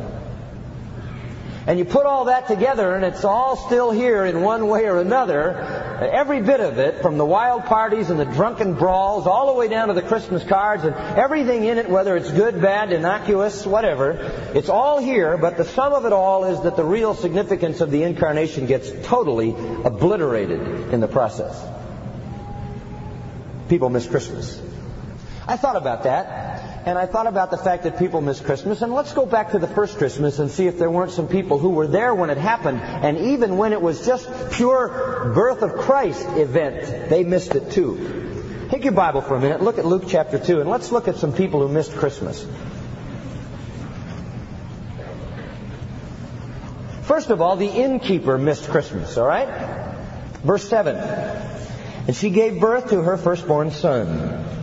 And 1.66 1.78
you 1.78 1.84
put 1.84 2.06
all 2.06 2.24
that 2.24 2.48
together, 2.48 2.94
and 2.94 3.04
it's 3.04 3.22
all 3.22 3.54
still 3.54 3.90
here 3.90 4.24
in 4.24 4.40
one 4.40 4.66
way 4.66 4.86
or 4.86 4.98
another. 4.98 5.54
Every 6.00 6.40
bit 6.40 6.60
of 6.60 6.78
it, 6.78 7.02
from 7.02 7.18
the 7.18 7.24
wild 7.24 7.66
parties 7.66 8.08
and 8.08 8.18
the 8.18 8.24
drunken 8.24 8.74
brawls, 8.74 9.26
all 9.26 9.52
the 9.52 9.58
way 9.58 9.68
down 9.68 9.88
to 9.88 9.94
the 9.94 10.02
Christmas 10.02 10.42
cards, 10.42 10.84
and 10.84 10.94
everything 10.94 11.64
in 11.64 11.76
it, 11.76 11.90
whether 11.90 12.16
it's 12.16 12.30
good, 12.30 12.62
bad, 12.62 12.92
innocuous, 12.92 13.66
whatever, 13.66 14.12
it's 14.54 14.70
all 14.70 14.98
here, 14.98 15.36
but 15.36 15.58
the 15.58 15.64
sum 15.64 15.92
of 15.92 16.06
it 16.06 16.14
all 16.14 16.44
is 16.44 16.62
that 16.62 16.76
the 16.76 16.84
real 16.84 17.14
significance 17.14 17.82
of 17.82 17.90
the 17.90 18.04
incarnation 18.04 18.64
gets 18.66 18.90
totally 19.06 19.50
obliterated 19.84 20.60
in 20.94 21.00
the 21.00 21.08
process. 21.08 21.62
People 23.68 23.90
miss 23.90 24.06
Christmas. 24.06 24.60
I 25.46 25.56
thought 25.56 25.76
about 25.76 26.04
that 26.04 26.49
and 26.86 26.98
I 26.98 27.06
thought 27.06 27.26
about 27.26 27.50
the 27.50 27.58
fact 27.58 27.84
that 27.84 27.98
people 27.98 28.20
miss 28.20 28.40
Christmas, 28.40 28.80
and 28.82 28.92
let's 28.92 29.12
go 29.12 29.26
back 29.26 29.52
to 29.52 29.58
the 29.58 29.66
first 29.66 29.98
Christmas 29.98 30.38
and 30.38 30.50
see 30.50 30.66
if 30.66 30.78
there 30.78 30.90
weren't 30.90 31.12
some 31.12 31.28
people 31.28 31.58
who 31.58 31.70
were 31.70 31.86
there 31.86 32.14
when 32.14 32.30
it 32.30 32.38
happened, 32.38 32.80
and 32.80 33.18
even 33.18 33.56
when 33.56 33.72
it 33.72 33.82
was 33.82 34.06
just 34.06 34.28
pure 34.52 35.32
birth 35.34 35.62
of 35.62 35.74
Christ 35.74 36.26
event, 36.36 37.10
they 37.10 37.22
missed 37.22 37.54
it 37.54 37.70
too. 37.72 38.66
Take 38.70 38.84
your 38.84 38.92
Bible 38.92 39.20
for 39.20 39.34
a 39.34 39.40
minute, 39.40 39.60
look 39.60 39.78
at 39.78 39.84
Luke 39.84 40.04
chapter 40.06 40.38
2, 40.38 40.60
and 40.60 40.70
let's 40.70 40.90
look 40.90 41.08
at 41.08 41.16
some 41.16 41.32
people 41.32 41.66
who 41.66 41.72
missed 41.72 41.92
Christmas. 41.92 42.46
First 47.02 47.30
of 47.30 47.42
all, 47.42 47.56
the 47.56 47.68
innkeeper 47.68 48.38
missed 48.38 48.68
Christmas, 48.68 49.18
all 49.18 49.26
right? 49.26 49.48
Verse 50.44 50.66
7. 50.68 50.96
And 52.06 52.16
she 52.16 52.30
gave 52.30 52.60
birth 52.60 52.90
to 52.90 53.02
her 53.02 53.16
firstborn 53.16 53.72
son. 53.72 54.59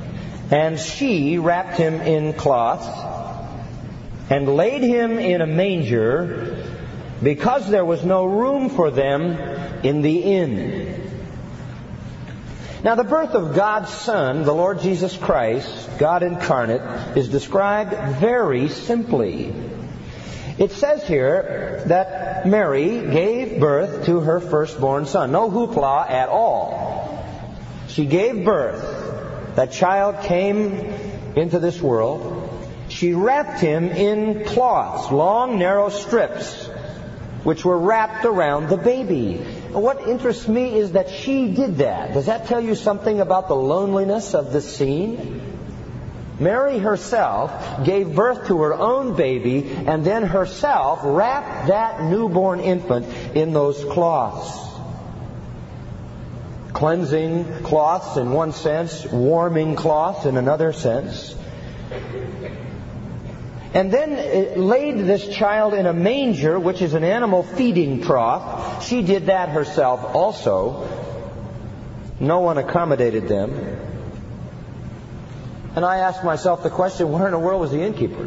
And 0.49 0.79
she 0.79 1.37
wrapped 1.37 1.77
him 1.77 1.95
in 2.01 2.33
cloths 2.33 2.87
and 4.29 4.55
laid 4.55 4.81
him 4.81 5.19
in 5.19 5.41
a 5.41 5.47
manger 5.47 6.65
because 7.21 7.69
there 7.69 7.85
was 7.85 8.03
no 8.03 8.25
room 8.25 8.69
for 8.69 8.91
them 8.91 9.31
in 9.83 10.01
the 10.01 10.19
inn. 10.19 11.03
Now, 12.83 12.95
the 12.95 13.03
birth 13.03 13.33
of 13.33 13.55
God's 13.55 13.89
Son, 13.89 14.43
the 14.43 14.53
Lord 14.53 14.79
Jesus 14.81 15.17
Christ, 15.17 15.89
God 15.97 16.23
incarnate, 16.23 17.17
is 17.17 17.27
described 17.27 18.19
very 18.19 18.69
simply. 18.69 19.53
It 20.57 20.71
says 20.71 21.05
here 21.07 21.83
that 21.87 22.47
Mary 22.47 23.01
gave 23.11 23.59
birth 23.59 24.05
to 24.05 24.21
her 24.21 24.39
firstborn 24.39 25.05
son. 25.05 25.31
No 25.31 25.49
hoopla 25.49 26.09
at 26.09 26.29
all. 26.29 27.25
She 27.89 28.05
gave 28.05 28.45
birth 28.45 28.96
that 29.57 29.71
child 29.71 30.23
came 30.23 30.75
into 31.35 31.57
this 31.57 31.81
world, 31.81 32.47
she 32.89 33.13
wrapped 33.13 33.59
him 33.59 33.89
in 33.89 34.45
cloths, 34.45 35.11
long, 35.11 35.57
narrow 35.57 35.89
strips, 35.89 36.67
which 37.43 37.65
were 37.65 37.79
wrapped 37.79 38.23
around 38.23 38.69
the 38.69 38.77
baby. 38.77 39.37
What 39.71 40.07
interests 40.07 40.47
me 40.47 40.77
is 40.77 40.91
that 40.91 41.09
she 41.09 41.55
did 41.55 41.77
that. 41.77 42.13
Does 42.13 42.27
that 42.27 42.45
tell 42.45 42.61
you 42.61 42.75
something 42.75 43.19
about 43.19 43.47
the 43.47 43.55
loneliness 43.55 44.35
of 44.35 44.53
the 44.53 44.61
scene? 44.61 45.41
Mary 46.39 46.77
herself 46.77 47.83
gave 47.83 48.13
birth 48.13 48.45
to 48.49 48.61
her 48.61 48.75
own 48.75 49.15
baby 49.15 49.71
and 49.87 50.05
then 50.05 50.21
herself 50.21 50.99
wrapped 51.01 51.69
that 51.69 52.03
newborn 52.03 52.59
infant 52.59 53.07
in 53.35 53.53
those 53.53 53.83
cloths 53.85 54.66
cleansing 56.77 57.63
cloths 57.63 58.17
in 58.17 58.31
one 58.31 58.51
sense, 58.51 59.03
warming 59.07 59.75
cloth 59.75 60.27
in 60.27 60.37
another 60.37 60.71
sense. 60.71 61.35
And 63.73 63.91
then 63.91 64.59
laid 64.61 64.99
this 64.99 65.27
child 65.27 65.73
in 65.73 65.87
a 65.87 65.93
manger, 65.93 66.59
which 66.59 66.83
is 66.83 66.93
an 66.93 67.03
animal 67.03 67.41
feeding 67.41 68.03
trough. 68.03 68.87
She 68.87 69.01
did 69.01 69.25
that 69.25 69.49
herself 69.49 70.15
also. 70.15 70.87
No 72.19 72.41
one 72.41 72.59
accommodated 72.59 73.27
them. 73.27 73.53
And 75.75 75.83
I 75.83 75.97
asked 75.97 76.23
myself 76.23 76.61
the 76.61 76.69
question, 76.69 77.11
where 77.11 77.25
in 77.25 77.31
the 77.31 77.39
world 77.39 77.59
was 77.59 77.71
the 77.71 77.81
innkeeper? 77.81 78.25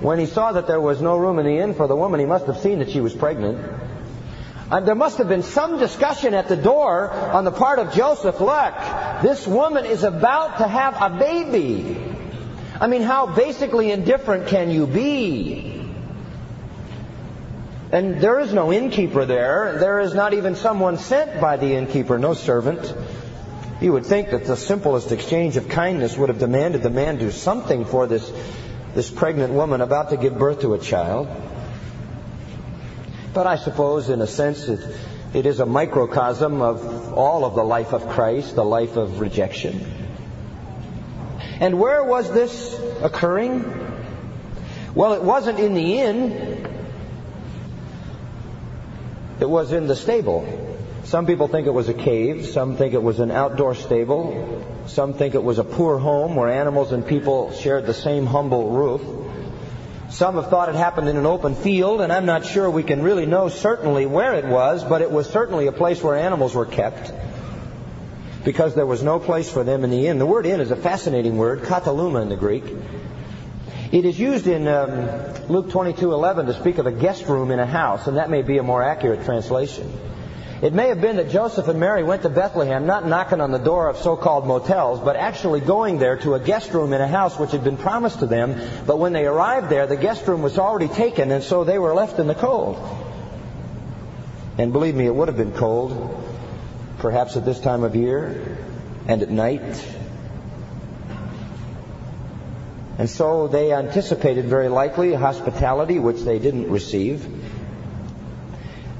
When 0.00 0.18
he 0.18 0.26
saw 0.26 0.50
that 0.50 0.66
there 0.66 0.80
was 0.80 1.00
no 1.00 1.16
room 1.16 1.38
in 1.38 1.46
the 1.46 1.58
inn 1.58 1.74
for 1.74 1.86
the 1.86 1.94
woman, 1.94 2.18
he 2.18 2.26
must 2.26 2.46
have 2.46 2.58
seen 2.58 2.80
that 2.80 2.90
she 2.90 3.00
was 3.00 3.14
pregnant. 3.14 3.73
Uh, 4.70 4.80
there 4.80 4.94
must 4.94 5.18
have 5.18 5.28
been 5.28 5.42
some 5.42 5.78
discussion 5.78 6.32
at 6.32 6.48
the 6.48 6.56
door 6.56 7.10
on 7.10 7.44
the 7.44 7.52
part 7.52 7.78
of 7.78 7.92
Joseph. 7.92 8.40
Look, 8.40 8.74
this 9.22 9.46
woman 9.46 9.84
is 9.84 10.04
about 10.04 10.58
to 10.58 10.66
have 10.66 10.96
a 11.00 11.18
baby. 11.18 12.14
I 12.80 12.86
mean, 12.86 13.02
how 13.02 13.26
basically 13.26 13.90
indifferent 13.90 14.48
can 14.48 14.70
you 14.70 14.86
be? 14.86 15.74
And 17.92 18.20
there 18.20 18.40
is 18.40 18.52
no 18.52 18.72
innkeeper 18.72 19.24
there. 19.24 19.78
There 19.78 20.00
is 20.00 20.14
not 20.14 20.34
even 20.34 20.56
someone 20.56 20.96
sent 20.96 21.40
by 21.40 21.58
the 21.58 21.74
innkeeper, 21.74 22.18
no 22.18 22.34
servant. 22.34 22.92
You 23.80 23.92
would 23.92 24.06
think 24.06 24.30
that 24.30 24.46
the 24.46 24.56
simplest 24.56 25.12
exchange 25.12 25.56
of 25.56 25.68
kindness 25.68 26.16
would 26.16 26.30
have 26.30 26.38
demanded 26.38 26.82
the 26.82 26.90
man 26.90 27.18
do 27.18 27.30
something 27.30 27.84
for 27.84 28.06
this, 28.06 28.32
this 28.94 29.10
pregnant 29.10 29.52
woman 29.52 29.80
about 29.80 30.10
to 30.10 30.16
give 30.16 30.38
birth 30.38 30.62
to 30.62 30.74
a 30.74 30.78
child. 30.78 31.28
But 33.34 33.48
I 33.48 33.56
suppose, 33.56 34.10
in 34.10 34.22
a 34.22 34.28
sense, 34.28 34.68
it, 34.68 34.80
it 35.34 35.44
is 35.44 35.58
a 35.58 35.66
microcosm 35.66 36.62
of 36.62 37.12
all 37.14 37.44
of 37.44 37.56
the 37.56 37.64
life 37.64 37.92
of 37.92 38.08
Christ, 38.08 38.54
the 38.54 38.64
life 38.64 38.96
of 38.96 39.18
rejection. 39.18 39.84
And 41.58 41.80
where 41.80 42.04
was 42.04 42.32
this 42.32 42.80
occurring? 43.02 43.64
Well, 44.94 45.14
it 45.14 45.22
wasn't 45.22 45.58
in 45.58 45.74
the 45.74 46.00
inn. 46.00 46.68
It 49.40 49.50
was 49.50 49.72
in 49.72 49.88
the 49.88 49.96
stable. 49.96 50.78
Some 51.02 51.26
people 51.26 51.48
think 51.48 51.66
it 51.66 51.74
was 51.74 51.88
a 51.88 51.94
cave. 51.94 52.46
Some 52.46 52.76
think 52.76 52.94
it 52.94 53.02
was 53.02 53.18
an 53.18 53.32
outdoor 53.32 53.74
stable. 53.74 54.64
Some 54.86 55.14
think 55.14 55.34
it 55.34 55.42
was 55.42 55.58
a 55.58 55.64
poor 55.64 55.98
home 55.98 56.36
where 56.36 56.48
animals 56.48 56.92
and 56.92 57.04
people 57.04 57.52
shared 57.52 57.86
the 57.86 57.94
same 57.94 58.26
humble 58.26 58.70
roof. 58.70 59.02
Some 60.10 60.36
have 60.36 60.48
thought 60.48 60.68
it 60.68 60.74
happened 60.74 61.08
in 61.08 61.16
an 61.16 61.26
open 61.26 61.54
field, 61.54 62.00
and 62.00 62.12
I'm 62.12 62.26
not 62.26 62.44
sure 62.44 62.70
we 62.70 62.82
can 62.82 63.02
really 63.02 63.26
know 63.26 63.48
certainly 63.48 64.06
where 64.06 64.34
it 64.34 64.44
was, 64.44 64.84
but 64.84 65.02
it 65.02 65.10
was 65.10 65.28
certainly 65.28 65.66
a 65.66 65.72
place 65.72 66.02
where 66.02 66.16
animals 66.16 66.54
were 66.54 66.66
kept 66.66 67.12
because 68.44 68.74
there 68.74 68.86
was 68.86 69.02
no 69.02 69.18
place 69.18 69.50
for 69.50 69.64
them 69.64 69.84
in 69.84 69.90
the 69.90 70.06
inn. 70.06 70.18
The 70.18 70.26
word 70.26 70.46
inn 70.46 70.60
is 70.60 70.70
a 70.70 70.76
fascinating 70.76 71.38
word, 71.38 71.62
kataluma 71.62 72.22
in 72.22 72.28
the 72.28 72.36
Greek. 72.36 72.64
It 73.90 74.04
is 74.04 74.18
used 74.18 74.46
in 74.46 74.68
um, 74.68 74.90
Luke 75.48 75.68
22:11 75.68 76.46
to 76.46 76.54
speak 76.54 76.78
of 76.78 76.86
a 76.86 76.92
guest 76.92 77.26
room 77.26 77.50
in 77.50 77.58
a 77.58 77.66
house, 77.66 78.06
and 78.06 78.16
that 78.18 78.28
may 78.28 78.42
be 78.42 78.58
a 78.58 78.62
more 78.62 78.82
accurate 78.82 79.24
translation. 79.24 79.90
It 80.62 80.72
may 80.72 80.88
have 80.88 81.00
been 81.00 81.16
that 81.16 81.30
Joseph 81.30 81.68
and 81.68 81.80
Mary 81.80 82.02
went 82.02 82.22
to 82.22 82.28
Bethlehem, 82.28 82.86
not 82.86 83.06
knocking 83.06 83.40
on 83.40 83.50
the 83.50 83.58
door 83.58 83.88
of 83.88 83.98
so-called 83.98 84.46
motels, 84.46 85.00
but 85.00 85.16
actually 85.16 85.60
going 85.60 85.98
there 85.98 86.16
to 86.18 86.34
a 86.34 86.40
guest 86.40 86.72
room 86.72 86.92
in 86.92 87.00
a 87.00 87.08
house 87.08 87.38
which 87.38 87.50
had 87.50 87.64
been 87.64 87.76
promised 87.76 88.20
to 88.20 88.26
them. 88.26 88.60
But 88.86 88.98
when 88.98 89.12
they 89.12 89.26
arrived 89.26 89.68
there, 89.68 89.86
the 89.86 89.96
guest 89.96 90.26
room 90.26 90.42
was 90.42 90.58
already 90.58 90.88
taken, 90.88 91.30
and 91.30 91.42
so 91.42 91.64
they 91.64 91.78
were 91.78 91.94
left 91.94 92.18
in 92.18 92.28
the 92.28 92.34
cold. 92.34 92.78
And 94.56 94.72
believe 94.72 94.94
me, 94.94 95.06
it 95.06 95.14
would 95.14 95.28
have 95.28 95.36
been 95.36 95.52
cold, 95.52 96.24
perhaps 96.98 97.36
at 97.36 97.44
this 97.44 97.58
time 97.58 97.82
of 97.82 97.96
year 97.96 98.56
and 99.08 99.22
at 99.22 99.30
night. 99.30 99.86
And 102.96 103.10
so 103.10 103.48
they 103.48 103.72
anticipated 103.72 104.44
very 104.44 104.68
likely 104.68 105.12
hospitality, 105.12 105.98
which 105.98 106.22
they 106.22 106.38
didn't 106.38 106.70
receive. 106.70 107.26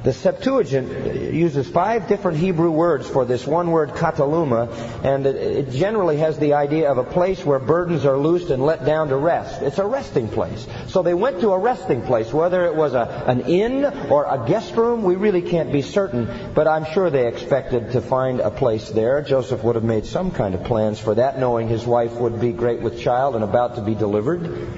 The 0.04 0.12
Septuagint 0.12 1.32
uses 1.32 1.66
five 1.66 2.08
different 2.08 2.36
Hebrew 2.36 2.70
words 2.70 3.08
for 3.08 3.24
this 3.24 3.46
one 3.46 3.70
word 3.70 3.92
kataluma, 3.92 4.70
and 5.02 5.24
it 5.24 5.70
generally 5.70 6.18
has 6.18 6.38
the 6.38 6.52
idea 6.52 6.90
of 6.90 6.98
a 6.98 7.04
place 7.04 7.42
where 7.42 7.58
burdens 7.58 8.04
are 8.04 8.18
loosed 8.18 8.50
and 8.50 8.62
let 8.62 8.84
down 8.84 9.08
to 9.08 9.16
rest. 9.16 9.62
It's 9.62 9.78
a 9.78 9.86
resting 9.86 10.28
place. 10.28 10.66
So 10.88 11.02
they 11.02 11.14
went 11.14 11.40
to 11.40 11.52
a 11.52 11.58
resting 11.58 12.02
place, 12.02 12.30
whether 12.34 12.66
it 12.66 12.74
was 12.74 12.92
a, 12.92 13.24
an 13.26 13.46
inn 13.46 13.86
or 14.10 14.26
a 14.26 14.46
guest 14.46 14.76
room, 14.76 15.04
we 15.04 15.16
really 15.16 15.40
can't 15.40 15.72
be 15.72 15.80
certain, 15.80 16.52
but 16.54 16.68
I'm 16.68 16.84
sure 16.92 17.08
they 17.08 17.26
expected 17.26 17.92
to 17.92 18.02
find 18.02 18.40
a 18.40 18.50
place 18.50 18.90
there. 18.90 19.22
Joseph 19.22 19.64
would 19.64 19.74
have 19.74 19.84
made 19.84 20.04
some 20.04 20.30
kind 20.30 20.54
of 20.54 20.64
plans 20.64 21.00
for 21.00 21.14
that, 21.14 21.38
knowing 21.38 21.66
his 21.66 21.86
wife 21.86 22.12
would 22.12 22.42
be 22.42 22.52
great 22.52 22.82
with 22.82 23.00
child 23.00 23.36
and 23.36 23.42
about 23.42 23.76
to 23.76 23.80
be 23.80 23.94
delivered. 23.94 24.68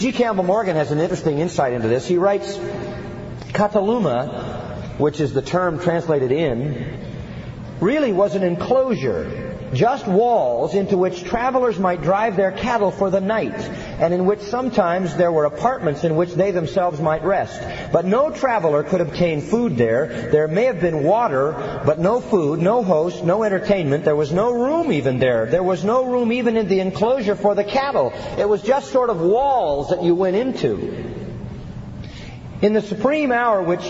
G. 0.00 0.12
Campbell 0.12 0.44
Morgan 0.44 0.76
has 0.76 0.92
an 0.92 0.98
interesting 0.98 1.40
insight 1.40 1.74
into 1.74 1.86
this. 1.86 2.06
He 2.06 2.16
writes, 2.16 2.58
Kataluma, 3.52 4.98
which 4.98 5.20
is 5.20 5.32
the 5.32 5.42
term 5.42 5.78
translated 5.78 6.32
inn, 6.32 6.98
really 7.80 8.12
was 8.12 8.34
an 8.34 8.42
enclosure, 8.42 9.56
just 9.72 10.06
walls 10.06 10.74
into 10.74 10.98
which 10.98 11.22
travelers 11.24 11.78
might 11.78 12.02
drive 12.02 12.36
their 12.36 12.52
cattle 12.52 12.90
for 12.90 13.08
the 13.08 13.20
night, 13.20 13.54
and 14.00 14.12
in 14.12 14.26
which 14.26 14.40
sometimes 14.40 15.16
there 15.16 15.30
were 15.30 15.44
apartments 15.44 16.02
in 16.04 16.16
which 16.16 16.34
they 16.34 16.50
themselves 16.50 17.00
might 17.00 17.22
rest. 17.22 17.60
But 17.92 18.04
no 18.04 18.30
traveler 18.30 18.82
could 18.82 19.00
obtain 19.00 19.40
food 19.40 19.76
there. 19.76 20.28
There 20.30 20.48
may 20.48 20.64
have 20.64 20.80
been 20.80 21.04
water, 21.04 21.52
but 21.86 21.98
no 21.98 22.20
food, 22.20 22.60
no 22.60 22.82
host, 22.82 23.24
no 23.24 23.44
entertainment. 23.44 24.04
There 24.04 24.16
was 24.16 24.32
no 24.32 24.52
room 24.52 24.92
even 24.92 25.18
there. 25.18 25.46
There 25.46 25.62
was 25.62 25.84
no 25.84 26.04
room 26.04 26.32
even 26.32 26.56
in 26.56 26.68
the 26.68 26.80
enclosure 26.80 27.36
for 27.36 27.54
the 27.54 27.64
cattle. 27.64 28.12
It 28.38 28.48
was 28.48 28.62
just 28.62 28.90
sort 28.90 29.08
of 29.08 29.20
walls 29.20 29.90
that 29.90 30.02
you 30.02 30.14
went 30.14 30.36
into. 30.36 31.19
In 32.62 32.74
the 32.74 32.82
supreme 32.82 33.32
hour 33.32 33.62
which 33.62 33.86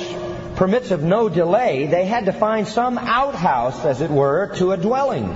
permits 0.54 0.90
of 0.90 1.02
no 1.02 1.28
delay, 1.28 1.86
they 1.86 2.04
had 2.04 2.26
to 2.26 2.32
find 2.32 2.68
some 2.68 2.98
outhouse, 2.98 3.84
as 3.84 4.00
it 4.00 4.10
were, 4.10 4.54
to 4.56 4.72
a 4.72 4.76
dwelling. 4.76 5.34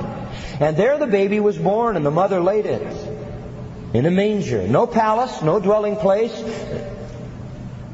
And 0.61 0.77
there 0.77 0.99
the 0.99 1.07
baby 1.07 1.41
was 1.41 1.59
born, 1.59 1.97
and 1.97 2.07
the 2.07 2.11
mother 2.13 2.41
laid 2.41 2.67
it 2.67 2.87
in 3.93 4.07
a 4.07 4.11
manger. 4.11 4.69
No 4.69 4.87
palace, 4.87 5.43
no 5.43 5.59
dwelling 5.59 5.97
place, 5.97 6.35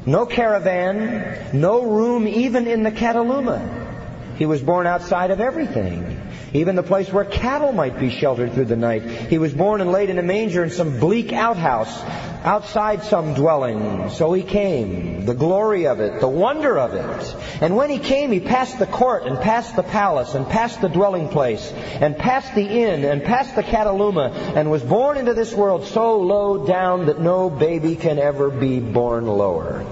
no 0.05 0.25
caravan, 0.25 1.59
no 1.59 1.83
room 1.83 2.27
even 2.27 2.67
in 2.67 2.83
the 2.83 2.91
Kataluma. 2.91 4.37
He 4.37 4.45
was 4.45 4.61
born 4.61 4.87
outside 4.87 5.31
of 5.31 5.39
everything. 5.39 6.19
Even 6.53 6.75
the 6.75 6.83
place 6.83 7.11
where 7.11 7.23
cattle 7.23 7.71
might 7.71 7.97
be 7.97 8.09
sheltered 8.09 8.53
through 8.53 8.65
the 8.65 8.75
night. 8.75 9.03
He 9.03 9.37
was 9.37 9.53
born 9.53 9.79
and 9.79 9.91
laid 9.91 10.09
in 10.09 10.19
a 10.19 10.23
manger 10.23 10.63
in 10.63 10.69
some 10.69 10.99
bleak 10.99 11.31
outhouse 11.31 11.97
outside 12.43 13.03
some 13.03 13.33
dwelling. 13.35 14.09
So 14.09 14.33
he 14.33 14.43
came. 14.43 15.25
The 15.25 15.33
glory 15.33 15.87
of 15.87 16.01
it, 16.01 16.19
the 16.19 16.27
wonder 16.27 16.77
of 16.77 16.93
it. 16.93 17.35
And 17.61 17.77
when 17.77 17.89
he 17.89 17.99
came, 17.99 18.31
he 18.31 18.41
passed 18.41 18.79
the 18.79 18.87
court 18.87 19.23
and 19.23 19.39
passed 19.39 19.75
the 19.75 19.83
palace 19.83 20.33
and 20.33 20.45
passed 20.47 20.81
the 20.81 20.89
dwelling 20.89 21.29
place 21.29 21.71
and 21.71 22.17
passed 22.17 22.53
the 22.53 22.67
inn 22.67 23.05
and 23.05 23.23
passed 23.23 23.55
the 23.55 23.63
Kataluma 23.63 24.31
and 24.55 24.69
was 24.69 24.81
born 24.81 25.17
into 25.17 25.33
this 25.33 25.53
world 25.53 25.85
so 25.85 26.19
low 26.19 26.65
down 26.65 27.05
that 27.05 27.21
no 27.21 27.49
baby 27.49 27.95
can 27.95 28.19
ever 28.19 28.49
be 28.49 28.79
born 28.79 29.25
lower. 29.25 29.85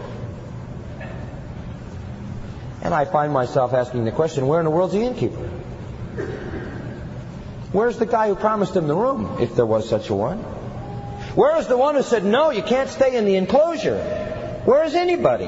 And 2.82 2.94
I 2.94 3.06
find 3.06 3.32
myself 3.32 3.74
asking 3.74 4.06
the 4.06 4.12
question, 4.12 4.48
where 4.48 4.60
in 4.60 4.66
the 4.66 4.72
world's 4.72 4.94
the 4.94 5.02
innkeeper? 5.02 5.50
Where's 7.72 7.98
the 7.98 8.06
guy 8.06 8.30
who 8.30 8.36
promised 8.36 8.76
him 8.76 8.88
the 8.88 8.96
room, 8.96 9.38
if 9.40 9.56
there 9.56 9.66
was 9.66 9.88
such 9.88 10.10
a 10.10 10.16
one? 10.16 10.40
Where 11.36 11.58
is 11.58 11.68
the 11.68 11.78
one 11.78 11.96
who 11.96 12.02
said, 12.02 12.26
no, 12.26 12.50
you 12.50 12.64
can't 12.64 12.90
stay 12.90 13.16
in 13.16 13.26
the 13.26 13.36
enclosure? 13.36 14.00
Where 14.66 14.84
is 14.84 14.96
anybody? 14.96 15.46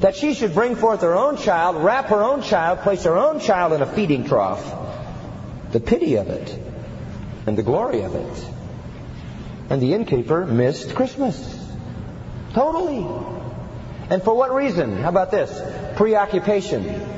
That 0.00 0.16
she 0.16 0.34
should 0.34 0.54
bring 0.54 0.74
forth 0.74 1.02
her 1.02 1.14
own 1.14 1.36
child, 1.36 1.76
wrap 1.84 2.06
her 2.06 2.22
own 2.22 2.42
child, 2.42 2.80
place 2.80 3.04
her 3.04 3.16
own 3.16 3.40
child 3.40 3.74
in 3.74 3.82
a 3.82 3.86
feeding 3.86 4.24
trough. 4.24 4.64
The 5.72 5.80
pity 5.80 6.16
of 6.16 6.28
it 6.28 6.58
and 7.46 7.56
the 7.56 7.62
glory 7.62 8.02
of 8.02 8.14
it. 8.14 8.48
And 9.68 9.80
the 9.80 9.94
innkeeper 9.94 10.46
missed 10.46 10.94
Christmas. 10.94 11.58
Totally. 12.54 13.06
And 14.10 14.22
for 14.22 14.34
what 14.34 14.54
reason? 14.54 14.96
How 14.96 15.08
about 15.08 15.30
this? 15.30 15.50
Preoccupation. 15.96 17.11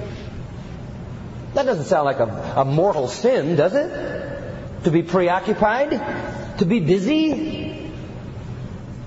That 1.54 1.66
doesn't 1.66 1.84
sound 1.84 2.04
like 2.04 2.18
a, 2.18 2.54
a 2.56 2.64
mortal 2.64 3.08
sin, 3.08 3.56
does 3.56 3.74
it? 3.74 4.84
To 4.84 4.90
be 4.90 5.02
preoccupied? 5.02 6.58
To 6.58 6.64
be 6.66 6.80
busy? 6.80 7.90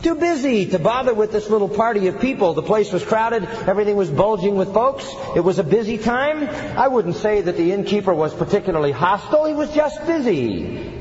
Too 0.02 0.16
busy 0.16 0.68
to 0.68 0.80
bother 0.80 1.14
with 1.14 1.32
this 1.32 1.50
little 1.50 1.68
party 1.68 2.08
of 2.08 2.22
people. 2.22 2.54
The 2.54 2.62
place 2.62 2.92
was 2.92 3.04
crowded. 3.04 3.44
Everything 3.44 3.96
was 3.96 4.10
bulging 4.10 4.56
with 4.56 4.74
folks. 4.74 5.06
It 5.36 5.42
was 5.42 5.60
a 5.60 5.64
busy 5.64 5.98
time. 5.98 6.48
I 6.78 6.88
wouldn't 6.88 7.16
say 7.16 7.42
that 7.42 7.58
the 7.58 7.72
innkeeper 7.74 8.14
was 8.14 8.34
particularly 8.34 8.92
hostile. 8.92 9.46
He 9.46 9.54
was 9.54 9.74
just 9.74 10.06
busy. 10.06 10.94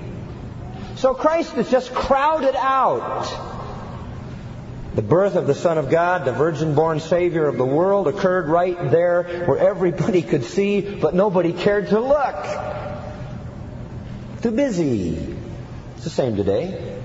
So 0.97 1.15
Christ 1.15 1.57
is 1.59 1.71
just 1.71 1.95
crowded 1.95 2.57
out. 2.57 3.56
The 4.97 5.03
birth 5.03 5.37
of 5.37 5.47
the 5.47 5.55
Son 5.55 5.77
of 5.77 5.91
God, 5.91 6.25
the 6.25 6.33
virgin 6.33 6.75
born 6.75 7.01
Savior 7.01 7.47
of 7.47 7.59
the 7.59 7.67
world, 7.67 8.09
occurred 8.09 8.49
right 8.49 8.91
there 8.91 9.45
where 9.45 9.59
everybody 9.59 10.23
could 10.23 10.43
see, 10.43 10.81
but 10.81 11.15
nobody 11.15 11.53
cared 11.53 11.89
to 11.89 12.01
look. 12.01 12.47
Too 14.41 14.53
busy 14.53 15.37
It's 15.97 16.05
the 16.05 16.11
same 16.11 16.37
today. 16.37 16.99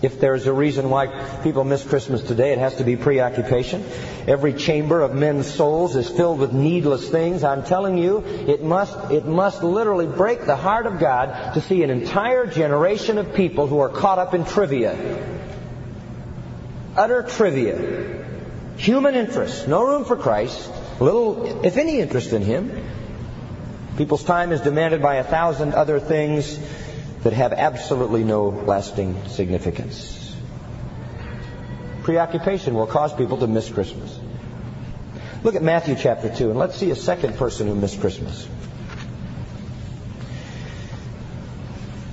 If 0.00 0.18
there's 0.18 0.46
a 0.46 0.52
reason 0.52 0.88
why 0.88 1.08
people 1.42 1.62
miss 1.64 1.84
Christmas 1.84 2.22
today, 2.22 2.52
it 2.52 2.58
has 2.58 2.76
to 2.76 2.84
be 2.84 2.96
preoccupation. 2.96 3.84
Every 4.26 4.54
chamber 4.54 5.02
of 5.02 5.14
men's 5.14 5.52
souls 5.52 5.94
is 5.94 6.08
filled 6.08 6.38
with 6.38 6.54
needless 6.54 7.10
things. 7.10 7.44
I'm 7.44 7.64
telling 7.64 7.98
you, 7.98 8.20
it 8.20 8.62
must, 8.62 9.10
it 9.10 9.26
must 9.26 9.62
literally 9.62 10.06
break 10.06 10.46
the 10.46 10.56
heart 10.56 10.86
of 10.86 10.98
God 10.98 11.52
to 11.52 11.60
see 11.60 11.82
an 11.82 11.90
entire 11.90 12.46
generation 12.46 13.18
of 13.18 13.34
people 13.34 13.66
who 13.66 13.80
are 13.80 13.90
caught 13.90 14.18
up 14.18 14.32
in 14.32 14.46
trivia. 14.46 15.37
Utter 16.98 17.22
trivia. 17.22 18.24
Human 18.76 19.14
interest. 19.14 19.68
No 19.68 19.84
room 19.84 20.04
for 20.04 20.16
Christ. 20.16 20.68
Little, 20.98 21.64
if 21.64 21.76
any 21.76 22.00
interest 22.00 22.32
in 22.32 22.42
Him. 22.42 22.72
People's 23.96 24.24
time 24.24 24.50
is 24.50 24.60
demanded 24.60 25.00
by 25.00 25.16
a 25.16 25.24
thousand 25.24 25.74
other 25.74 26.00
things 26.00 26.58
that 27.22 27.32
have 27.32 27.52
absolutely 27.52 28.24
no 28.24 28.48
lasting 28.48 29.28
significance. 29.28 30.34
Preoccupation 32.02 32.74
will 32.74 32.86
cause 32.88 33.12
people 33.12 33.38
to 33.38 33.46
miss 33.46 33.70
Christmas. 33.70 34.18
Look 35.44 35.54
at 35.54 35.62
Matthew 35.62 35.94
chapter 35.94 36.34
2, 36.34 36.50
and 36.50 36.58
let's 36.58 36.76
see 36.76 36.90
a 36.90 36.96
second 36.96 37.36
person 37.36 37.68
who 37.68 37.76
missed 37.76 38.00
Christmas. 38.00 38.48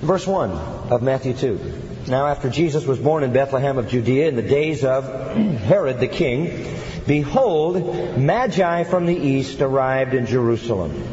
Verse 0.05 0.27
1 0.27 0.51
of 0.91 1.01
Matthew 1.01 1.33
2. 1.33 1.59
Now, 2.09 2.27
after 2.27 2.47
Jesus 2.47 2.85
was 2.85 2.99
born 2.99 3.23
in 3.23 3.33
Bethlehem 3.33 3.79
of 3.79 3.89
Judea 3.89 4.27
in 4.27 4.35
the 4.35 4.43
days 4.43 4.83
of 4.83 5.35
Herod 5.35 5.99
the 5.99 6.07
king, 6.07 6.77
behold, 7.07 8.15
Magi 8.15 8.83
from 8.83 9.07
the 9.07 9.17
east 9.17 9.61
arrived 9.61 10.13
in 10.13 10.27
Jerusalem. 10.27 11.03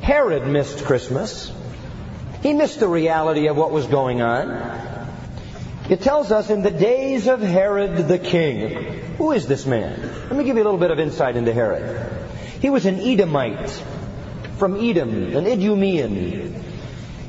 Herod 0.00 0.46
missed 0.46 0.84
Christmas. 0.84 1.52
He 2.40 2.52
missed 2.52 2.78
the 2.78 2.86
reality 2.86 3.48
of 3.48 3.56
what 3.56 3.72
was 3.72 3.86
going 3.86 4.22
on. 4.22 4.50
It 5.88 6.02
tells 6.02 6.30
us 6.30 6.50
in 6.50 6.62
the 6.62 6.70
days 6.70 7.26
of 7.26 7.40
Herod 7.40 8.06
the 8.06 8.18
king. 8.20 8.70
Who 9.18 9.32
is 9.32 9.48
this 9.48 9.66
man? 9.66 10.00
Let 10.28 10.36
me 10.36 10.44
give 10.44 10.56
you 10.56 10.62
a 10.62 10.68
little 10.70 10.78
bit 10.78 10.92
of 10.92 11.00
insight 11.00 11.34
into 11.34 11.52
Herod. 11.52 12.28
He 12.60 12.70
was 12.70 12.86
an 12.86 13.00
Edomite 13.00 13.70
from 14.56 14.76
Edom, 14.76 15.36
an 15.36 15.46
Idumean. 15.48 16.69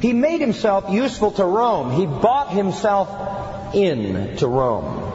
He 0.02 0.14
made 0.14 0.42
himself 0.42 0.86
useful 0.90 1.32
to 1.34 1.46
Rome. 1.46 1.92
He 1.92 2.08
bought 2.08 2.52
himself 2.52 3.76
in 3.76 4.36
to 4.38 4.48
Rome. 4.48 5.12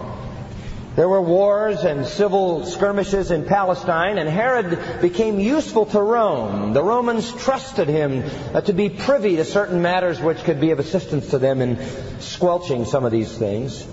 There 0.95 1.09
were 1.09 1.21
wars 1.21 1.85
and 1.85 2.07
civil 2.07 2.65
skirmishes 2.65 3.31
in 3.31 3.45
Palestine, 3.45 4.17
and 4.17 4.31
Herod 4.31 5.03
became 5.03 5.39
useful 5.39 5.85
to 5.87 6.01
Rome. 6.01 6.73
The 6.73 6.83
Romans 6.83 7.31
trusted 7.33 7.87
him 7.87 8.25
uh, 8.55 8.63
to 8.63 8.73
be 8.73 8.89
privy 8.89 9.37
to 9.37 9.45
certain 9.45 9.83
matters 9.83 10.19
which 10.21 10.43
could 10.45 10.59
be 10.59 10.71
of 10.71 10.79
assistance 10.79 11.31
to 11.33 11.39
them 11.39 11.61
in 11.61 11.79
squelching 12.21 12.87
some 12.87 13.05
of 13.05 13.13
these 13.13 13.37
things. 13.37 13.87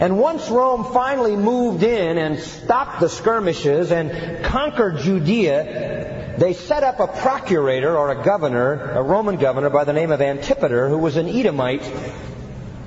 And 0.00 0.18
once 0.18 0.48
Rome 0.48 0.90
finally 0.94 1.36
moved 1.36 1.82
in 1.82 2.16
and 2.16 2.38
stopped 2.38 3.00
the 3.00 3.10
skirmishes 3.10 3.92
and 3.92 4.42
conquered 4.42 4.98
Judea, 4.98 6.15
they 6.38 6.52
set 6.52 6.82
up 6.82 7.00
a 7.00 7.06
procurator 7.06 7.96
or 7.96 8.10
a 8.10 8.24
governor, 8.24 8.92
a 8.92 9.02
Roman 9.02 9.36
governor 9.36 9.70
by 9.70 9.84
the 9.84 9.92
name 9.92 10.10
of 10.10 10.20
Antipater, 10.20 10.88
who 10.88 10.98
was 10.98 11.16
an 11.16 11.28
Edomite, 11.28 11.84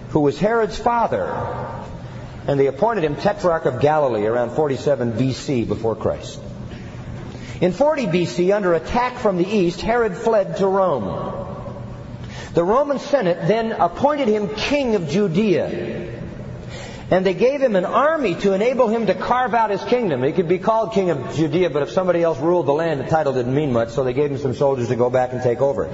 who 0.10 0.22
was 0.22 0.40
Herod's 0.40 0.78
father 0.78 1.26
and 2.50 2.60
they 2.60 2.66
appointed 2.66 3.04
him 3.04 3.16
Tetrarch 3.16 3.66
of 3.66 3.80
Galilee 3.80 4.26
around 4.26 4.52
47 4.52 5.12
BC 5.14 5.68
before 5.68 5.96
Christ. 5.96 6.40
In 7.62 7.74
40 7.74 8.08
BC, 8.08 8.56
under 8.56 8.74
attack 8.74 9.20
from 9.20 9.38
the 9.38 9.48
east, 9.48 9.82
Herod 9.82 10.18
fled 10.18 10.58
to 10.58 10.66
Rome. 10.66 11.46
The 12.56 12.64
Roman 12.64 12.98
Senate 12.98 13.48
then 13.48 13.74
appointed 13.74 14.30
him 14.30 14.50
king 14.56 14.96
of 14.96 15.10
Judea. 15.10 15.99
And 17.12 17.26
they 17.26 17.34
gave 17.34 17.60
him 17.62 17.76
an 17.76 17.86
army 17.86 18.36
to 18.36 18.54
enable 18.54 18.88
him 18.88 19.08
to 19.08 19.16
carve 19.16 19.56
out 19.56 19.72
his 19.72 19.84
kingdom. 19.84 20.22
He 20.22 20.32
could 20.32 20.48
be 20.48 20.60
called 20.60 20.94
king 20.94 21.10
of 21.10 21.36
Judea, 21.36 21.72
but 21.72 21.82
if 21.82 21.92
somebody 21.92 22.22
else 22.22 22.40
ruled 22.40 22.68
the 22.68 22.74
land, 22.74 23.00
the 23.00 23.06
title 23.06 23.34
didn't 23.34 23.56
mean 23.56 23.74
much, 23.74 23.90
so 23.90 24.04
they 24.04 24.14
gave 24.14 24.32
him 24.32 24.38
some 24.38 24.54
soldiers 24.54 24.90
to 24.90 24.96
go 24.96 25.10
back 25.10 25.34
and 25.34 25.42
take 25.42 25.60
over. 25.60 25.90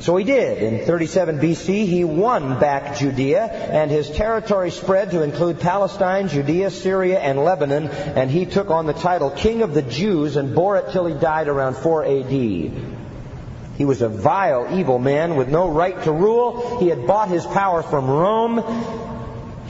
So 0.00 0.16
he 0.16 0.24
did. 0.24 0.62
In 0.62 0.84
37 0.84 1.38
BC, 1.38 1.86
he 1.86 2.02
won 2.04 2.58
back 2.58 2.96
Judea, 2.96 3.44
and 3.44 3.90
his 3.90 4.10
territory 4.10 4.70
spread 4.72 5.12
to 5.12 5.22
include 5.22 5.60
Palestine, 5.60 6.28
Judea, 6.28 6.70
Syria, 6.70 7.20
and 7.20 7.38
Lebanon, 7.38 7.88
and 7.88 8.28
he 8.30 8.44
took 8.44 8.68
on 8.68 8.86
the 8.86 8.94
title 8.94 9.30
King 9.30 9.62
of 9.62 9.74
the 9.74 9.82
Jews 9.82 10.36
and 10.36 10.56
bore 10.56 10.76
it 10.76 10.90
till 10.90 11.06
he 11.06 11.14
died 11.14 11.46
around 11.48 11.76
4 11.76 12.04
AD. 12.04 12.30
He 12.30 13.84
was 13.84 14.02
a 14.02 14.08
vile, 14.08 14.76
evil 14.76 14.98
man 14.98 15.36
with 15.36 15.48
no 15.48 15.70
right 15.70 16.02
to 16.02 16.12
rule. 16.12 16.78
He 16.80 16.88
had 16.88 17.06
bought 17.06 17.28
his 17.28 17.46
power 17.46 17.82
from 17.82 18.10
Rome. 18.10 19.11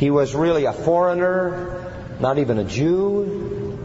He 0.03 0.11
was 0.11 0.35
really 0.35 0.65
a 0.65 0.73
foreigner, 0.73 1.95
not 2.19 2.39
even 2.39 2.59
a 2.59 2.65
Jew. 2.65 3.79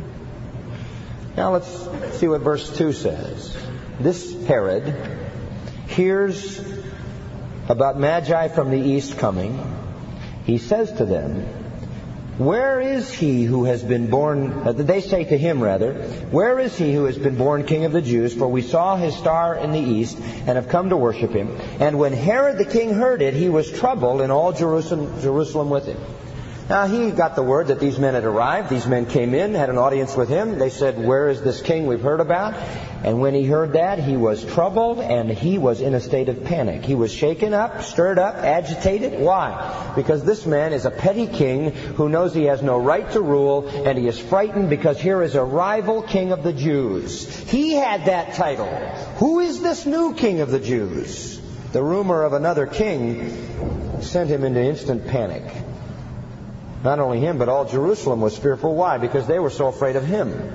Now 1.35 1.53
let's 1.53 1.69
see 2.17 2.27
what 2.27 2.41
verse 2.41 2.75
2 2.75 2.91
says. 2.91 3.55
This 3.99 4.33
Herod, 4.47 4.95
hears 5.89 6.59
about 7.69 7.99
Magi 7.99 8.47
from 8.47 8.71
the 8.71 8.79
east 8.79 9.19
coming, 9.19 9.61
he 10.43 10.57
says 10.57 10.91
to 10.93 11.05
them, 11.05 11.47
Where 12.37 12.79
is 12.79 13.11
he 13.11 13.45
who 13.45 13.63
has 13.63 13.83
been 13.83 14.11
born? 14.11 14.51
Uh, 14.51 14.71
they 14.71 15.01
say 15.01 15.23
to 15.23 15.37
him, 15.37 15.61
rather, 15.61 15.93
Where 16.29 16.59
is 16.59 16.77
he 16.77 16.93
who 16.93 17.05
has 17.05 17.17
been 17.17 17.35
born 17.35 17.65
king 17.65 17.85
of 17.85 17.91
the 17.91 18.01
Jews? 18.01 18.33
For 18.35 18.47
we 18.47 18.61
saw 18.61 18.95
his 18.95 19.15
star 19.15 19.55
in 19.55 19.71
the 19.71 19.79
east 19.79 20.19
and 20.19 20.49
have 20.49 20.69
come 20.69 20.89
to 20.89 20.97
worship 20.97 21.31
him. 21.31 21.57
And 21.79 21.97
when 21.97 22.13
Herod 22.13 22.59
the 22.59 22.65
king 22.65 22.93
heard 22.93 23.23
it, 23.23 23.33
he 23.33 23.49
was 23.49 23.71
troubled, 23.71 24.21
and 24.21 24.31
all 24.31 24.53
Jerusalem, 24.53 25.19
Jerusalem 25.19 25.71
with 25.71 25.87
him. 25.87 25.97
Now 26.69 26.85
he 26.85 27.11
got 27.11 27.37
the 27.37 27.43
word 27.43 27.67
that 27.67 27.79
these 27.79 27.97
men 27.97 28.13
had 28.13 28.25
arrived. 28.25 28.69
These 28.69 28.87
men 28.87 29.05
came 29.05 29.33
in, 29.33 29.55
had 29.55 29.69
an 29.69 29.77
audience 29.77 30.17
with 30.17 30.27
him. 30.27 30.59
They 30.59 30.69
said, 30.69 31.01
Where 31.01 31.29
is 31.29 31.41
this 31.41 31.61
king 31.61 31.87
we've 31.87 32.01
heard 32.01 32.19
about? 32.19 32.55
And 33.05 33.21
when 33.21 33.33
he 33.33 33.45
heard 33.45 33.73
that, 33.73 33.99
he 33.99 34.17
was 34.17 34.43
troubled 34.43 34.99
and 34.99 35.29
he 35.29 35.57
was 35.57 35.79
in 35.79 35.93
a 35.93 36.01
state 36.01 36.27
of 36.27 36.43
panic. 36.43 36.83
He 36.83 36.93
was 36.93 37.13
shaken 37.13 37.53
up, 37.53 37.83
stirred 37.83 38.19
up, 38.19 38.35
agitated. 38.35 39.17
Why? 39.17 39.93
Because 39.95 40.25
this 40.25 40.45
man 40.45 40.73
is 40.73 40.83
a 40.83 40.91
petty 40.91 41.27
king 41.27 41.71
who 41.71 42.09
knows 42.09 42.33
he 42.33 42.45
has 42.45 42.61
no 42.61 42.77
right 42.77 43.09
to 43.11 43.21
rule 43.21 43.69
and 43.69 43.97
he 43.97 44.05
is 44.07 44.19
frightened 44.19 44.69
because 44.69 44.99
here 44.99 45.21
is 45.21 45.35
a 45.35 45.43
rival 45.43 46.01
king 46.01 46.33
of 46.33 46.43
the 46.43 46.53
Jews. 46.53 47.27
He 47.49 47.75
had 47.75 48.05
that 48.05 48.33
title. 48.33 48.67
Who 49.19 49.39
is 49.39 49.61
this 49.61 49.85
new 49.85 50.15
king 50.15 50.41
of 50.41 50.51
the 50.51 50.59
Jews? 50.59 51.39
The 51.71 51.83
rumor 51.83 52.23
of 52.23 52.33
another 52.33 52.65
king 52.65 54.01
sent 54.01 54.29
him 54.29 54.43
into 54.43 54.61
instant 54.61 55.07
panic. 55.07 55.43
Not 56.83 56.99
only 56.99 57.19
him, 57.19 57.37
but 57.37 57.49
all 57.49 57.65
Jerusalem 57.65 58.21
was 58.21 58.37
fearful. 58.37 58.75
Why? 58.75 58.97
Because 58.97 59.27
they 59.27 59.39
were 59.39 59.49
so 59.49 59.67
afraid 59.67 59.95
of 59.95 60.05
him. 60.05 60.53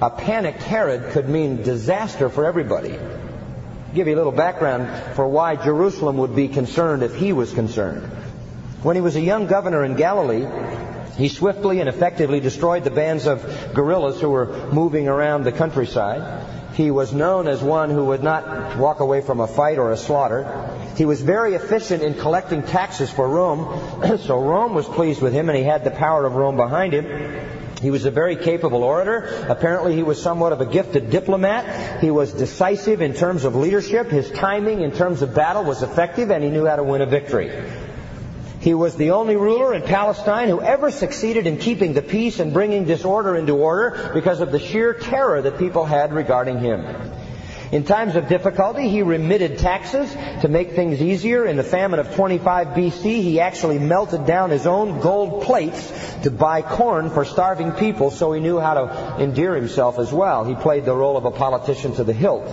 A 0.00 0.10
panicked 0.10 0.62
Herod 0.62 1.12
could 1.12 1.28
mean 1.28 1.62
disaster 1.62 2.28
for 2.28 2.44
everybody. 2.44 2.98
I'll 2.98 3.94
give 3.94 4.08
you 4.08 4.14
a 4.14 4.16
little 4.16 4.32
background 4.32 5.14
for 5.14 5.28
why 5.28 5.56
Jerusalem 5.56 6.16
would 6.18 6.34
be 6.34 6.48
concerned 6.48 7.02
if 7.02 7.14
he 7.14 7.32
was 7.32 7.52
concerned. 7.52 8.04
When 8.82 8.96
he 8.96 9.02
was 9.02 9.14
a 9.14 9.20
young 9.20 9.46
governor 9.46 9.84
in 9.84 9.94
Galilee, 9.94 10.46
he 11.16 11.28
swiftly 11.28 11.78
and 11.80 11.88
effectively 11.88 12.40
destroyed 12.40 12.84
the 12.84 12.90
bands 12.90 13.26
of 13.26 13.74
guerrillas 13.74 14.20
who 14.20 14.30
were 14.30 14.70
moving 14.72 15.06
around 15.06 15.44
the 15.44 15.52
countryside. 15.52 16.46
He 16.74 16.90
was 16.90 17.12
known 17.12 17.48
as 17.48 17.62
one 17.62 17.90
who 17.90 18.06
would 18.06 18.22
not 18.22 18.78
walk 18.78 19.00
away 19.00 19.20
from 19.20 19.40
a 19.40 19.46
fight 19.46 19.78
or 19.78 19.92
a 19.92 19.96
slaughter. 19.96 20.70
He 20.96 21.04
was 21.04 21.20
very 21.20 21.54
efficient 21.54 22.02
in 22.02 22.14
collecting 22.14 22.62
taxes 22.62 23.10
for 23.10 23.28
Rome, 23.28 24.18
so 24.18 24.40
Rome 24.40 24.74
was 24.74 24.86
pleased 24.86 25.20
with 25.20 25.32
him 25.32 25.48
and 25.48 25.58
he 25.58 25.64
had 25.64 25.84
the 25.84 25.90
power 25.90 26.24
of 26.24 26.34
Rome 26.34 26.56
behind 26.56 26.92
him. 26.92 27.06
He 27.82 27.90
was 27.90 28.04
a 28.04 28.12
very 28.12 28.36
capable 28.36 28.84
orator. 28.84 29.44
Apparently, 29.48 29.96
he 29.96 30.04
was 30.04 30.22
somewhat 30.22 30.52
of 30.52 30.60
a 30.60 30.66
gifted 30.66 31.10
diplomat. 31.10 32.00
He 32.00 32.12
was 32.12 32.32
decisive 32.32 33.02
in 33.02 33.12
terms 33.12 33.44
of 33.44 33.56
leadership. 33.56 34.08
His 34.08 34.30
timing 34.30 34.82
in 34.82 34.92
terms 34.92 35.20
of 35.20 35.34
battle 35.34 35.64
was 35.64 35.82
effective, 35.82 36.30
and 36.30 36.44
he 36.44 36.50
knew 36.50 36.64
how 36.64 36.76
to 36.76 36.84
win 36.84 37.02
a 37.02 37.06
victory. 37.06 37.50
He 38.62 38.74
was 38.74 38.94
the 38.94 39.10
only 39.10 39.34
ruler 39.34 39.74
in 39.74 39.82
Palestine 39.82 40.48
who 40.48 40.62
ever 40.62 40.92
succeeded 40.92 41.48
in 41.48 41.56
keeping 41.56 41.94
the 41.94 42.00
peace 42.00 42.38
and 42.38 42.52
bringing 42.52 42.84
disorder 42.84 43.34
into 43.34 43.56
order 43.56 44.12
because 44.14 44.40
of 44.40 44.52
the 44.52 44.60
sheer 44.60 44.94
terror 44.94 45.42
that 45.42 45.58
people 45.58 45.84
had 45.84 46.12
regarding 46.12 46.60
him. 46.60 46.86
In 47.72 47.82
times 47.82 48.14
of 48.14 48.28
difficulty, 48.28 48.88
he 48.88 49.02
remitted 49.02 49.58
taxes 49.58 50.12
to 50.42 50.48
make 50.48 50.72
things 50.72 51.02
easier. 51.02 51.44
In 51.44 51.56
the 51.56 51.64
famine 51.64 51.98
of 51.98 52.14
25 52.14 52.68
BC, 52.68 53.02
he 53.02 53.40
actually 53.40 53.80
melted 53.80 54.26
down 54.26 54.50
his 54.50 54.64
own 54.64 55.00
gold 55.00 55.42
plates 55.42 55.90
to 56.22 56.30
buy 56.30 56.62
corn 56.62 57.10
for 57.10 57.24
starving 57.24 57.72
people, 57.72 58.12
so 58.12 58.32
he 58.32 58.40
knew 58.40 58.60
how 58.60 58.74
to 58.74 59.24
endear 59.24 59.56
himself 59.56 59.98
as 59.98 60.12
well. 60.12 60.44
He 60.44 60.54
played 60.54 60.84
the 60.84 60.94
role 60.94 61.16
of 61.16 61.24
a 61.24 61.32
politician 61.32 61.96
to 61.96 62.04
the 62.04 62.12
hilt. 62.12 62.46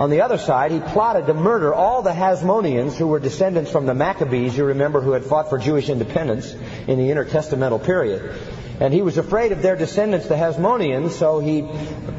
On 0.00 0.08
the 0.08 0.22
other 0.22 0.38
side, 0.38 0.70
he 0.70 0.80
plotted 0.80 1.26
to 1.26 1.34
murder 1.34 1.74
all 1.74 2.00
the 2.00 2.10
Hasmoneans 2.10 2.96
who 2.96 3.06
were 3.06 3.18
descendants 3.18 3.70
from 3.70 3.84
the 3.84 3.92
Maccabees, 3.92 4.56
you 4.56 4.64
remember, 4.64 5.02
who 5.02 5.12
had 5.12 5.26
fought 5.26 5.50
for 5.50 5.58
Jewish 5.58 5.90
independence 5.90 6.54
in 6.86 6.98
the 6.98 7.10
intertestamental 7.10 7.84
period. 7.84 8.34
And 8.80 8.94
he 8.94 9.02
was 9.02 9.18
afraid 9.18 9.52
of 9.52 9.60
their 9.60 9.76
descendants, 9.76 10.26
the 10.26 10.36
Hasmoneans, 10.36 11.10
so 11.10 11.38
he 11.38 11.68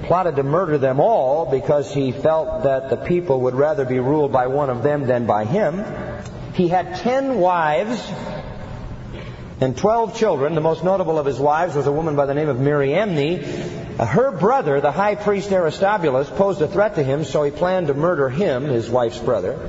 plotted 0.04 0.36
to 0.36 0.44
murder 0.44 0.78
them 0.78 1.00
all 1.00 1.50
because 1.50 1.92
he 1.92 2.12
felt 2.12 2.66
that 2.66 2.92
the 2.92 2.98
people 2.98 3.42
would 3.42 3.56
rather 3.56 3.84
be 3.84 3.98
ruled 3.98 4.32
by 4.32 4.46
one 4.46 4.70
of 4.70 4.84
them 4.84 5.08
than 5.08 5.26
by 5.26 5.46
him. 5.46 5.84
He 6.54 6.68
had 6.68 6.98
ten 6.98 7.40
wives 7.40 8.00
and 9.60 9.76
twelve 9.76 10.16
children. 10.16 10.54
The 10.54 10.62
most 10.62 10.84
notable 10.84 11.18
of 11.18 11.26
his 11.26 11.40
wives 11.40 11.74
was 11.74 11.88
a 11.88 11.92
woman 11.92 12.16
by 12.16 12.28
the 12.28 12.36
name 12.36 12.48
of 12.48 12.60
Mariamne, 12.60 13.81
Uh, 14.02 14.06
her 14.08 14.32
brother, 14.32 14.82
the 14.82 14.92
high 14.92 15.14
priest 15.14 15.52
Aristobulus, 15.52 16.28
posed 16.28 16.60
a 16.60 16.68
threat 16.68 16.96
to 16.96 17.04
him, 17.04 17.24
so 17.24 17.44
he 17.44 17.52
planned 17.52 17.86
to 17.86 17.94
murder 17.94 18.30
him, 18.30 18.64
his 18.64 18.90
wife's 18.90 19.20
brother. 19.20 19.60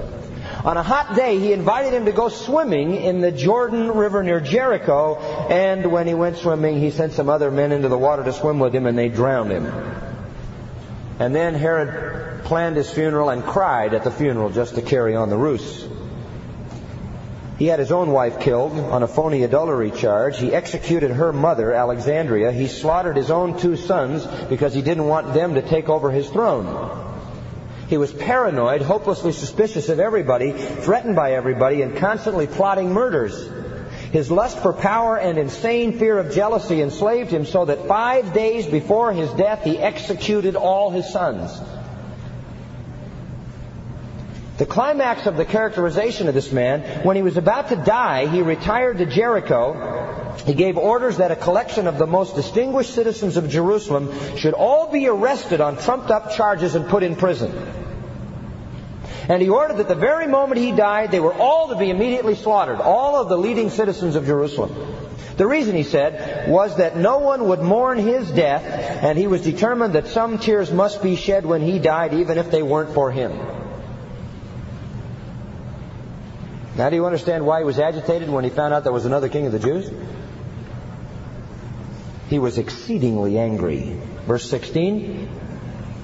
On 0.64 0.74
a 0.78 0.82
hot 0.82 1.14
day, 1.14 1.38
he 1.38 1.52
invited 1.52 1.92
him 1.92 2.06
to 2.06 2.12
go 2.12 2.30
swimming 2.30 2.96
in 2.96 3.20
the 3.20 3.30
Jordan 3.30 3.90
River 3.90 4.22
near 4.22 4.40
Jericho, 4.40 5.18
and 5.50 5.92
when 5.92 6.06
he 6.06 6.14
went 6.14 6.38
swimming, 6.38 6.80
he 6.80 6.90
sent 6.90 7.12
some 7.12 7.28
other 7.28 7.50
men 7.50 7.72
into 7.72 7.88
the 7.88 7.98
water 7.98 8.24
to 8.24 8.32
swim 8.32 8.58
with 8.58 8.74
him, 8.74 8.86
and 8.86 8.96
they 8.96 9.10
drowned 9.10 9.50
him. 9.50 9.66
And 11.18 11.34
then 11.34 11.52
Herod 11.54 12.44
planned 12.44 12.76
his 12.76 12.90
funeral 12.90 13.28
and 13.28 13.44
cried 13.44 13.92
at 13.92 14.02
the 14.02 14.10
funeral 14.10 14.48
just 14.48 14.76
to 14.76 14.82
carry 14.82 15.14
on 15.14 15.28
the 15.28 15.36
ruse. 15.36 15.86
He 17.62 17.68
had 17.68 17.79
his 17.79 17.92
own 17.92 18.11
wife 18.11 18.40
killed 18.40 18.77
on 18.77 19.05
a 19.05 19.07
phony 19.07 19.44
adultery 19.44 19.92
charge. 19.92 20.37
He 20.37 20.53
executed 20.53 21.12
her 21.12 21.33
mother, 21.33 21.72
Alexandria. 21.72 22.51
He 22.51 22.66
slaughtered 22.66 23.16
his 23.16 23.31
own 23.31 23.57
two 23.57 23.77
sons 23.77 24.27
because 24.48 24.75
he 24.75 24.83
didn't 24.83 25.07
want 25.07 25.33
them 25.33 25.55
to 25.55 25.62
take 25.62 25.88
over 25.88 26.11
his 26.11 26.29
throne. 26.29 26.66
He 27.87 27.98
was 27.98 28.12
paranoid, 28.12 28.83
hopelessly 28.83 29.31
suspicious 29.31 29.90
of 29.90 30.01
everybody, 30.01 30.51
threatened 30.51 31.14
by 31.14 31.35
everybody, 31.35 31.83
and 31.83 31.96
constantly 31.98 32.48
plotting 32.48 32.92
murders. 32.92 33.48
His 34.11 34.29
lust 34.29 34.59
for 34.59 34.72
power 34.72 35.16
and 35.16 35.38
insane 35.38 36.01
fear 36.01 36.18
of 36.18 36.35
jealousy 36.35 36.83
enslaved 36.83 37.31
him 37.31 37.46
so 37.46 37.66
that 37.66 37.87
five 37.87 38.33
days 38.33 38.66
before 38.66 39.12
his 39.12 39.31
death 39.35 39.62
he 39.62 39.79
executed 39.79 40.57
all 40.57 40.90
his 40.90 41.09
sons. 41.12 41.61
The 44.62 44.66
climax 44.66 45.27
of 45.27 45.37
the 45.37 45.44
characterization 45.44 46.29
of 46.29 46.35
this 46.35 46.53
man, 46.53 47.03
when 47.03 47.16
he 47.16 47.22
was 47.25 47.37
about 47.37 47.70
to 47.70 47.75
die, 47.75 48.29
he 48.29 48.42
retired 48.42 48.98
to 48.98 49.07
Jericho. 49.07 50.37
He 50.46 50.55
gave 50.55 50.79
orders 50.79 51.16
that 51.16 51.33
a 51.33 51.35
collection 51.35 51.88
of 51.88 51.98
the 51.98 52.07
most 52.07 52.37
distinguished 52.37 52.94
citizens 52.94 53.37
of 53.37 53.48
Jerusalem 53.48 54.12
should 54.37 54.55
all 54.55 54.92
be 54.92 55.09
arrested 55.09 55.61
on 55.61 55.79
trumped 55.79 56.12
up 56.12 56.31
charges 56.31 56.77
and 56.77 56.88
put 56.88 57.03
in 57.03 57.16
prison. 57.16 57.51
And 59.29 59.42
he 59.42 59.48
ordered 59.48 59.79
that 59.79 59.88
the 59.88 59.96
very 59.96 60.29
moment 60.29 60.61
he 60.61 60.70
died, 60.70 61.11
they 61.11 61.18
were 61.18 61.35
all 61.35 61.70
to 61.70 61.77
be 61.77 61.90
immediately 61.90 62.37
slaughtered, 62.37 62.81
all 62.81 63.16
of 63.16 63.29
the 63.29 63.37
leading 63.37 63.68
citizens 63.68 64.14
of 64.14 64.27
Jerusalem. 64.27 64.72
The 65.38 65.46
reason, 65.48 65.75
he 65.75 65.83
said, 65.83 66.48
was 66.48 66.77
that 66.77 66.96
no 66.96 67.18
one 67.18 67.48
would 67.48 67.62
mourn 67.62 67.98
his 67.98 68.31
death, 68.31 68.62
and 68.62 69.18
he 69.18 69.27
was 69.27 69.42
determined 69.42 69.94
that 69.94 70.07
some 70.07 70.38
tears 70.38 70.70
must 70.70 71.03
be 71.03 71.16
shed 71.16 71.44
when 71.44 71.62
he 71.62 71.81
died, 71.81 72.14
even 72.14 72.38
if 72.38 72.53
they 72.53 72.62
weren't 72.62 72.94
for 72.94 73.11
him. 73.11 73.33
Now, 76.76 76.88
do 76.88 76.96
you 76.96 77.04
understand 77.04 77.44
why 77.44 77.58
he 77.58 77.64
was 77.64 77.78
agitated 77.78 78.30
when 78.30 78.44
he 78.44 78.50
found 78.50 78.72
out 78.72 78.85
there 78.85 78.92
was 78.92 79.04
another 79.04 79.28
king 79.28 79.46
of 79.46 79.52
the 79.52 79.58
Jews? 79.58 79.90
He 82.28 82.38
was 82.38 82.56
exceedingly 82.56 83.38
angry. 83.38 83.94
Verse 84.26 84.48
16 84.48 85.28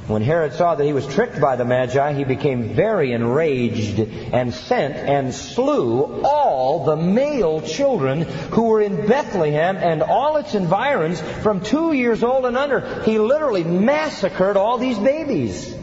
When 0.09 0.20
Herod 0.20 0.52
saw 0.52 0.74
that 0.74 0.85
he 0.85 0.92
was 0.92 1.07
tricked 1.07 1.40
by 1.40 1.57
the 1.57 1.64
Magi, 1.64 2.12
he 2.12 2.24
became 2.24 2.74
very 2.74 3.12
enraged 3.12 3.98
and 3.98 4.52
sent 4.52 4.94
and 4.96 5.33
slew 5.33 6.20
all 6.22 6.85
the 6.85 6.96
male 6.96 7.62
children 7.62 8.22
who 8.50 8.64
were 8.64 8.83
in 8.83 9.07
Bethlehem 9.07 9.78
and 9.78 10.02
all 10.02 10.37
its 10.37 10.54
environs 10.54 11.18
from 11.42 11.62
two 11.62 11.94
years 11.94 12.22
old 12.22 12.44
and 12.44 12.59
under. 12.59 13.02
He 13.04 13.18
literally 13.18 13.64
massacred 13.64 14.59
all 14.59 14.76
these 14.76 14.98
babies. 14.98 15.77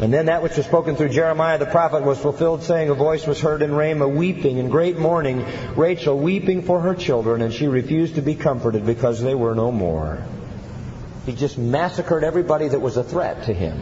And 0.00 0.10
then 0.14 0.26
that 0.26 0.42
which 0.42 0.56
was 0.56 0.64
spoken 0.64 0.96
through 0.96 1.10
Jeremiah 1.10 1.58
the 1.58 1.66
prophet 1.66 2.02
was 2.02 2.18
fulfilled, 2.18 2.62
saying, 2.62 2.88
A 2.88 2.94
voice 2.94 3.26
was 3.26 3.38
heard 3.38 3.60
in 3.60 3.74
Ramah, 3.74 4.08
weeping 4.08 4.56
in 4.56 4.70
great 4.70 4.98
mourning, 4.98 5.44
Rachel 5.76 6.18
weeping 6.18 6.62
for 6.62 6.80
her 6.80 6.94
children, 6.94 7.42
and 7.42 7.52
she 7.52 7.68
refused 7.68 8.14
to 8.14 8.22
be 8.22 8.34
comforted 8.34 8.86
because 8.86 9.20
they 9.20 9.34
were 9.34 9.54
no 9.54 9.70
more. 9.70 10.24
He 11.26 11.34
just 11.34 11.58
massacred 11.58 12.24
everybody 12.24 12.66
that 12.68 12.80
was 12.80 12.96
a 12.96 13.04
threat 13.04 13.44
to 13.44 13.52
him. 13.52 13.78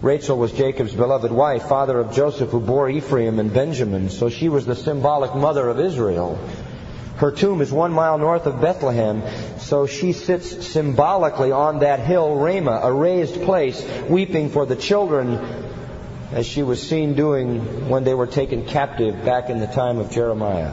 Rachel 0.00 0.38
was 0.38 0.52
Jacob's 0.52 0.94
beloved 0.94 1.30
wife, 1.30 1.64
father 1.64 2.00
of 2.00 2.14
Joseph, 2.14 2.48
who 2.48 2.60
bore 2.60 2.88
Ephraim 2.88 3.38
and 3.38 3.52
Benjamin, 3.52 4.08
so 4.08 4.30
she 4.30 4.48
was 4.48 4.64
the 4.64 4.74
symbolic 4.74 5.34
mother 5.34 5.68
of 5.68 5.78
Israel. 5.78 6.38
Her 7.20 7.30
tomb 7.30 7.60
is 7.60 7.70
one 7.70 7.92
mile 7.92 8.16
north 8.16 8.46
of 8.46 8.62
Bethlehem, 8.62 9.22
so 9.58 9.86
she 9.86 10.12
sits 10.12 10.66
symbolically 10.66 11.52
on 11.52 11.80
that 11.80 12.00
hill, 12.00 12.34
Ramah, 12.34 12.80
a 12.82 12.90
raised 12.90 13.42
place, 13.42 13.86
weeping 14.08 14.48
for 14.48 14.64
the 14.64 14.74
children, 14.74 15.38
as 16.32 16.46
she 16.46 16.62
was 16.62 16.80
seen 16.80 17.12
doing 17.12 17.90
when 17.90 18.04
they 18.04 18.14
were 18.14 18.26
taken 18.26 18.64
captive 18.64 19.22
back 19.22 19.50
in 19.50 19.60
the 19.60 19.66
time 19.66 19.98
of 19.98 20.10
Jeremiah. 20.10 20.72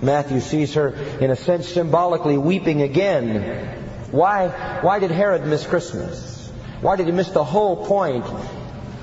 Matthew 0.00 0.40
sees 0.40 0.72
her, 0.72 0.94
in 1.20 1.30
a 1.30 1.36
sense, 1.36 1.68
symbolically 1.68 2.38
weeping 2.38 2.80
again. 2.80 3.84
Why, 4.10 4.48
why 4.80 5.00
did 5.00 5.10
Herod 5.10 5.44
miss 5.44 5.66
Christmas? 5.66 6.50
Why 6.80 6.96
did 6.96 7.04
he 7.04 7.12
miss 7.12 7.28
the 7.28 7.44
whole 7.44 7.84
point? 7.84 8.24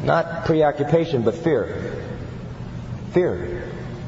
Not 0.04 0.46
preoccupation, 0.46 1.22
but 1.22 1.36
fear. 1.36 2.02
Fear. 3.12 3.65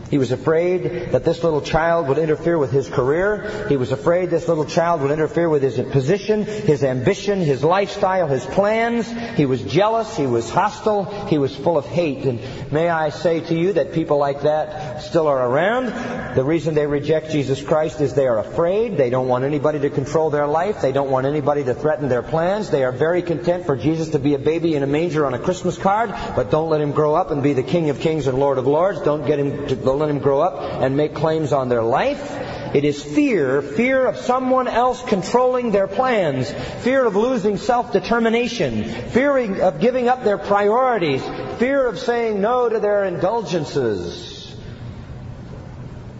He 0.09 0.17
was 0.17 0.31
afraid 0.31 1.11
that 1.11 1.23
this 1.23 1.43
little 1.43 1.61
child 1.61 2.07
would 2.07 2.17
interfere 2.17 2.57
with 2.57 2.71
his 2.71 2.87
career. 2.87 3.67
He 3.67 3.77
was 3.77 3.91
afraid 3.91 4.29
this 4.29 4.47
little 4.47 4.65
child 4.65 5.01
would 5.01 5.11
interfere 5.11 5.49
with 5.49 5.61
his 5.61 5.79
position, 5.91 6.43
his 6.43 6.83
ambition, 6.83 7.39
his 7.39 7.63
lifestyle, 7.63 8.27
his 8.27 8.45
plans. 8.45 9.09
He 9.37 9.45
was 9.45 9.61
jealous. 9.63 10.15
He 10.15 10.27
was 10.27 10.49
hostile. 10.49 11.27
He 11.27 11.37
was 11.37 11.55
full 11.55 11.77
of 11.77 11.85
hate. 11.85 12.25
And 12.25 12.39
may 12.71 12.89
I 12.89 13.09
say 13.09 13.41
to 13.41 13.55
you 13.55 13.73
that 13.73 13.93
people 13.93 14.17
like 14.17 14.43
that 14.43 15.01
still 15.03 15.27
are 15.27 15.49
around. 15.49 16.35
The 16.35 16.43
reason 16.43 16.75
they 16.75 16.87
reject 16.87 17.31
Jesus 17.31 17.61
Christ 17.61 18.01
is 18.01 18.13
they 18.13 18.27
are 18.27 18.39
afraid. 18.39 18.97
They 18.97 19.09
don't 19.09 19.27
want 19.27 19.43
anybody 19.43 19.79
to 19.79 19.89
control 19.89 20.29
their 20.29 20.47
life. 20.47 20.81
They 20.81 20.91
don't 20.91 21.11
want 21.11 21.25
anybody 21.25 21.63
to 21.65 21.73
threaten 21.73 22.09
their 22.09 22.23
plans. 22.23 22.69
They 22.69 22.83
are 22.83 22.91
very 22.91 23.21
content 23.21 23.65
for 23.65 23.75
Jesus 23.75 24.09
to 24.09 24.19
be 24.19 24.35
a 24.35 24.39
baby 24.39 24.75
in 24.75 24.83
a 24.83 24.87
manger 24.87 25.25
on 25.25 25.33
a 25.33 25.39
Christmas 25.39 25.77
card, 25.77 26.11
but 26.35 26.51
don't 26.51 26.69
let 26.69 26.81
him 26.81 26.91
grow 26.91 27.15
up 27.15 27.31
and 27.31 27.43
be 27.43 27.53
the 27.53 27.63
King 27.63 27.89
of 27.89 27.99
Kings 27.99 28.27
and 28.27 28.37
Lord 28.37 28.57
of 28.57 28.67
Lords. 28.67 29.01
Don't 29.01 29.25
get 29.25 29.39
him 29.39 29.67
to 29.67 29.75
let 29.97 30.09
him 30.09 30.19
grow 30.19 30.41
up 30.41 30.81
and 30.81 30.95
make 30.95 31.15
claims 31.15 31.53
on 31.53 31.69
their 31.69 31.83
life. 31.83 32.31
It 32.75 32.83
is 32.83 33.01
fear, 33.01 33.61
fear 33.61 34.05
of 34.05 34.17
someone 34.17 34.67
else 34.67 35.01
controlling 35.01 35.71
their 35.71 35.87
plans, 35.87 36.51
fear 36.83 37.05
of 37.05 37.15
losing 37.15 37.57
self-determination, 37.57 38.83
fear 39.11 39.37
of 39.61 39.79
giving 39.79 40.09
up 40.09 40.23
their 40.23 40.37
priorities, 40.37 41.23
fear 41.59 41.87
of 41.87 41.97
saying 41.97 42.41
no 42.41 42.67
to 42.67 42.79
their 42.79 43.05
indulgences. 43.05 44.55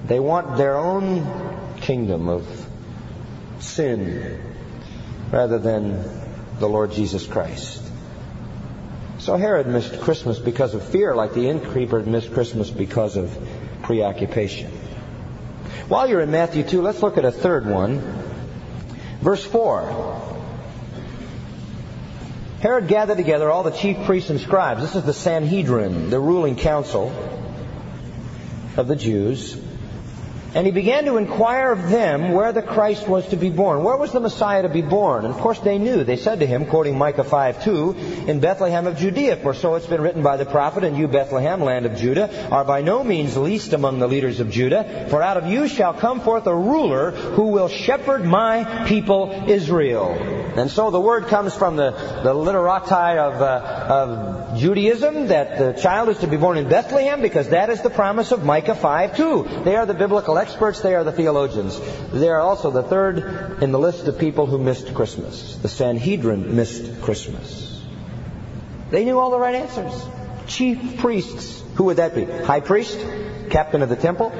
They 0.05 0.19
want 0.19 0.57
their 0.57 0.77
own 0.77 1.77
kingdom 1.81 2.29
of 2.29 2.47
sin 3.59 4.41
rather 5.31 5.59
than 5.59 6.01
the 6.59 6.69
Lord 6.69 6.93
Jesus 6.93 7.27
Christ. 7.27 7.83
So 9.19 9.35
Herod 9.35 9.67
missed 9.67 9.99
Christmas 10.01 10.39
because 10.39 10.73
of 10.73 10.83
fear, 10.87 11.13
like 11.13 11.33
the 11.33 11.49
innkeeper 11.49 11.99
missed 12.01 12.33
Christmas 12.33 12.69
because 12.69 13.17
of 13.17 13.35
preoccupation. 13.87 14.69
While 15.87 16.09
you're 16.09 16.19
in 16.19 16.29
Matthew 16.29 16.63
2, 16.63 16.81
let's 16.81 17.01
look 17.01 17.17
at 17.17 17.23
a 17.23 17.31
third 17.31 17.65
one. 17.65 18.01
Verse 19.21 19.45
4. 19.45 20.21
Herod 22.59 22.89
gathered 22.89 23.15
together 23.15 23.49
all 23.49 23.63
the 23.63 23.71
chief 23.71 24.03
priests 24.03 24.29
and 24.29 24.41
scribes. 24.41 24.81
This 24.81 24.95
is 24.95 25.03
the 25.03 25.13
Sanhedrin, 25.13 26.09
the 26.09 26.19
ruling 26.19 26.57
council 26.57 27.13
of 28.75 28.89
the 28.89 28.97
Jews. 28.97 29.55
And 30.55 30.65
he 30.65 30.71
began 30.71 31.05
to 31.05 31.17
inquire 31.17 31.71
of 31.71 31.89
them 31.89 32.31
where 32.31 32.53
the 32.53 32.61
Christ 32.61 33.07
was 33.07 33.27
to 33.29 33.35
be 33.35 33.49
born. 33.49 33.83
Where 33.83 33.97
was 33.97 34.11
the 34.11 34.19
Messiah 34.19 34.63
to 34.63 34.69
be 34.69 34.81
born? 34.81 35.25
And 35.25 35.33
of 35.33 35.39
course 35.39 35.59
they 35.59 35.77
knew. 35.77 36.03
They 36.03 36.15
said 36.15 36.39
to 36.39 36.45
him, 36.45 36.65
quoting 36.65 36.97
Micah 36.97 37.23
5 37.23 37.63
2, 37.63 37.95
in 38.27 38.39
Bethlehem 38.39 38.87
of 38.87 38.97
Judea, 38.97 39.37
for 39.37 39.53
so 39.53 39.75
it's 39.75 39.87
been 39.87 40.01
written 40.01 40.23
by 40.23 40.37
the 40.37 40.45
prophet, 40.45 40.83
and 40.83 40.97
you, 40.97 41.07
Bethlehem, 41.07 41.61
land 41.61 41.85
of 41.85 41.97
Judah, 41.97 42.49
are 42.49 42.63
by 42.63 42.81
no 42.81 43.03
means 43.03 43.37
least 43.37 43.73
among 43.73 43.99
the 43.99 44.07
leaders 44.07 44.39
of 44.39 44.49
Judah, 44.49 45.07
for 45.09 45.21
out 45.21 45.37
of 45.37 45.47
you 45.47 45.67
shall 45.67 45.93
come 45.93 46.21
forth 46.21 46.47
a 46.47 46.55
ruler 46.55 47.11
who 47.11 47.47
will 47.47 47.67
shepherd 47.67 48.25
my 48.25 48.85
people 48.87 49.45
Israel. 49.47 50.13
And 50.57 50.71
so 50.71 50.89
the 50.89 50.99
word 50.99 51.27
comes 51.27 51.53
from 51.53 51.75
the, 51.75 51.91
the 52.23 52.33
literati 52.33 53.17
of, 53.19 53.41
uh, 53.41 53.85
of 53.89 54.57
Judaism 54.57 55.27
that 55.27 55.59
the 55.59 55.73
child 55.73 56.09
is 56.09 56.17
to 56.19 56.27
be 56.27 56.37
born 56.37 56.57
in 56.57 56.67
Bethlehem 56.67 57.21
because 57.21 57.49
that 57.49 57.69
is 57.69 57.81
the 57.81 57.91
promise 57.91 58.31
of 58.31 58.43
Micah 58.43 58.75
5 58.75 59.17
2. 59.17 59.61
They 59.63 59.75
are 59.75 59.85
the 59.85 59.93
biblical 59.93 60.36
experts, 60.37 60.81
they 60.81 60.95
are 60.95 61.03
the 61.03 61.11
theologians. 61.11 61.79
They 62.11 62.29
are 62.29 62.39
also 62.39 62.71
the 62.71 62.83
third 62.83 63.61
in 63.61 63.71
the 63.71 63.79
list 63.79 64.07
of 64.07 64.17
people 64.17 64.45
who 64.45 64.57
missed 64.57 64.93
Christmas. 64.93 65.57
The 65.57 65.69
Sanhedrin 65.69 66.55
missed 66.55 67.01
Christmas. 67.01 67.83
They 68.89 69.05
knew 69.05 69.19
all 69.19 69.31
the 69.31 69.39
right 69.39 69.55
answers. 69.55 69.93
Chief 70.47 70.97
priests. 70.97 71.63
Who 71.75 71.85
would 71.85 71.97
that 71.97 72.15
be? 72.15 72.25
High 72.25 72.61
priest? 72.61 72.97
Captain 73.49 73.81
of 73.81 73.89
the 73.89 73.95
temple? 73.95 74.31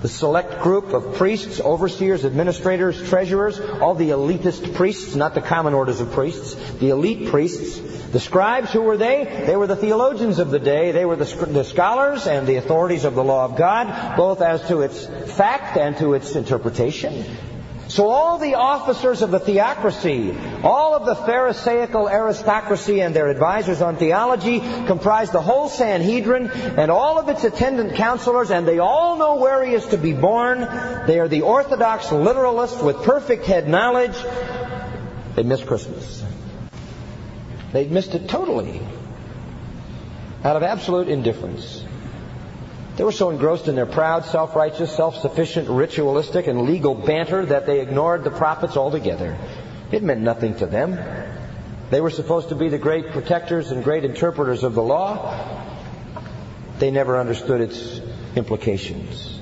The 0.00 0.08
select 0.08 0.62
group 0.62 0.94
of 0.94 1.16
priests, 1.16 1.60
overseers, 1.60 2.24
administrators, 2.24 3.06
treasurers, 3.08 3.60
all 3.60 3.94
the 3.94 4.10
elitist 4.10 4.74
priests, 4.74 5.14
not 5.14 5.34
the 5.34 5.42
common 5.42 5.74
orders 5.74 6.00
of 6.00 6.12
priests, 6.12 6.54
the 6.78 6.88
elite 6.88 7.28
priests. 7.28 7.78
The 8.10 8.18
scribes, 8.18 8.72
who 8.72 8.80
were 8.80 8.96
they? 8.96 9.44
They 9.46 9.56
were 9.56 9.66
the 9.66 9.76
theologians 9.76 10.38
of 10.38 10.50
the 10.50 10.58
day. 10.58 10.92
They 10.92 11.04
were 11.04 11.16
the, 11.16 11.46
the 11.46 11.64
scholars 11.64 12.26
and 12.26 12.46
the 12.46 12.56
authorities 12.56 13.04
of 13.04 13.14
the 13.14 13.22
law 13.22 13.44
of 13.44 13.56
God, 13.56 14.16
both 14.16 14.40
as 14.40 14.66
to 14.68 14.80
its 14.80 15.06
fact 15.36 15.76
and 15.76 15.96
to 15.98 16.14
its 16.14 16.34
interpretation. 16.34 17.24
So 17.90 18.08
all 18.08 18.38
the 18.38 18.54
officers 18.54 19.20
of 19.20 19.32
the 19.32 19.40
theocracy, 19.40 20.32
all 20.62 20.94
of 20.94 21.06
the 21.06 21.16
Pharisaical 21.16 22.08
aristocracy 22.08 23.02
and 23.02 23.16
their 23.16 23.26
advisors 23.26 23.82
on 23.82 23.96
theology 23.96 24.60
comprise 24.60 25.32
the 25.32 25.40
whole 25.42 25.68
Sanhedrin 25.68 26.50
and 26.50 26.92
all 26.92 27.18
of 27.18 27.28
its 27.28 27.42
attendant 27.42 27.96
counselors, 27.96 28.52
and 28.52 28.66
they 28.66 28.78
all 28.78 29.16
know 29.16 29.36
where 29.36 29.64
he 29.64 29.74
is 29.74 29.84
to 29.86 29.98
be 29.98 30.12
born. 30.12 30.60
They 30.60 31.18
are 31.18 31.26
the 31.26 31.42
orthodox 31.42 32.06
literalists 32.06 32.80
with 32.80 33.02
perfect 33.02 33.46
head 33.46 33.68
knowledge. 33.68 34.16
They 35.34 35.42
missed 35.42 35.66
Christmas. 35.66 36.22
They'd 37.72 37.90
missed 37.90 38.14
it 38.14 38.28
totally. 38.28 38.80
Out 40.44 40.54
of 40.54 40.62
absolute 40.62 41.08
indifference. 41.08 41.84
They 43.00 43.04
were 43.04 43.12
so 43.12 43.30
engrossed 43.30 43.66
in 43.66 43.76
their 43.76 43.86
proud, 43.86 44.26
self-righteous, 44.26 44.94
self-sufficient, 44.94 45.70
ritualistic, 45.70 46.46
and 46.46 46.66
legal 46.66 46.94
banter 46.94 47.46
that 47.46 47.64
they 47.64 47.80
ignored 47.80 48.24
the 48.24 48.30
prophets 48.30 48.76
altogether. 48.76 49.38
It 49.90 50.02
meant 50.02 50.20
nothing 50.20 50.54
to 50.56 50.66
them. 50.66 51.00
They 51.88 52.02
were 52.02 52.10
supposed 52.10 52.50
to 52.50 52.54
be 52.54 52.68
the 52.68 52.76
great 52.76 53.12
protectors 53.12 53.70
and 53.70 53.82
great 53.82 54.04
interpreters 54.04 54.64
of 54.64 54.74
the 54.74 54.82
law. 54.82 55.34
They 56.78 56.90
never 56.90 57.18
understood 57.18 57.62
its 57.62 58.02
implications. 58.36 59.40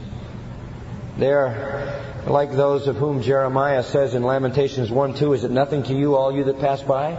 They're 1.16 2.22
like 2.28 2.52
those 2.52 2.86
of 2.86 2.94
whom 2.94 3.22
Jeremiah 3.22 3.82
says 3.82 4.14
in 4.14 4.22
Lamentations 4.22 4.88
1 4.88 5.14
2, 5.14 5.32
Is 5.32 5.42
it 5.42 5.50
nothing 5.50 5.82
to 5.82 5.94
you, 5.94 6.14
all 6.14 6.32
you 6.32 6.44
that 6.44 6.60
pass 6.60 6.80
by? 6.80 7.16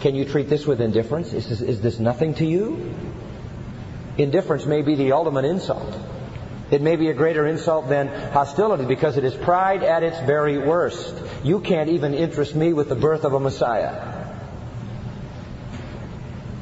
Can 0.00 0.14
you 0.14 0.24
treat 0.24 0.48
this 0.48 0.66
with 0.66 0.80
indifference? 0.80 1.34
Is 1.34 1.50
this, 1.50 1.60
is 1.60 1.82
this 1.82 1.98
nothing 1.98 2.32
to 2.36 2.46
you? 2.46 2.91
Indifference 4.22 4.66
may 4.66 4.82
be 4.82 4.94
the 4.94 5.12
ultimate 5.12 5.44
insult. 5.44 5.94
It 6.70 6.80
may 6.80 6.96
be 6.96 7.08
a 7.08 7.14
greater 7.14 7.46
insult 7.46 7.88
than 7.88 8.08
hostility 8.08 8.86
because 8.86 9.18
it 9.18 9.24
is 9.24 9.34
pride 9.34 9.82
at 9.82 10.02
its 10.02 10.18
very 10.20 10.56
worst. 10.56 11.14
You 11.44 11.60
can't 11.60 11.90
even 11.90 12.14
interest 12.14 12.54
me 12.54 12.72
with 12.72 12.88
the 12.88 12.94
birth 12.94 13.24
of 13.24 13.34
a 13.34 13.40
Messiah. 13.40 14.24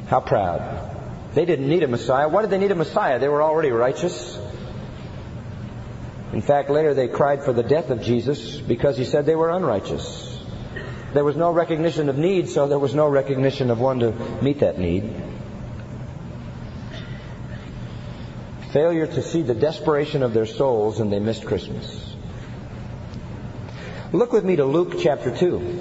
How 0.07 0.19
proud. 0.19 0.89
They 1.33 1.45
didn't 1.45 1.69
need 1.69 1.83
a 1.83 1.87
Messiah. 1.87 2.27
Why 2.27 2.41
did 2.41 2.51
they 2.51 2.57
need 2.57 2.71
a 2.71 2.75
Messiah? 2.75 3.19
They 3.19 3.29
were 3.29 3.41
already 3.41 3.71
righteous. 3.71 4.37
In 6.33 6.41
fact, 6.41 6.69
later 6.69 6.93
they 6.93 7.07
cried 7.07 7.43
for 7.43 7.53
the 7.53 7.63
death 7.63 7.89
of 7.89 8.01
Jesus 8.01 8.57
because 8.57 8.97
he 8.97 9.05
said 9.05 9.25
they 9.25 9.35
were 9.35 9.49
unrighteous. 9.49 10.37
There 11.13 11.23
was 11.23 11.37
no 11.37 11.51
recognition 11.51 12.09
of 12.09 12.17
need, 12.17 12.49
so 12.49 12.67
there 12.67 12.79
was 12.79 12.93
no 12.93 13.07
recognition 13.07 13.69
of 13.69 13.79
one 13.79 13.99
to 13.99 14.11
meet 14.41 14.59
that 14.59 14.77
need. 14.77 15.30
Failure 18.71 19.05
to 19.05 19.21
see 19.21 19.41
the 19.41 19.53
desperation 19.53 20.23
of 20.23 20.33
their 20.33 20.45
souls, 20.45 20.99
and 20.99 21.11
they 21.11 21.19
missed 21.19 21.45
Christmas. 21.45 22.15
Look 24.13 24.31
with 24.31 24.45
me 24.45 24.55
to 24.57 24.65
Luke 24.65 24.95
chapter 24.99 25.35
2. 25.35 25.79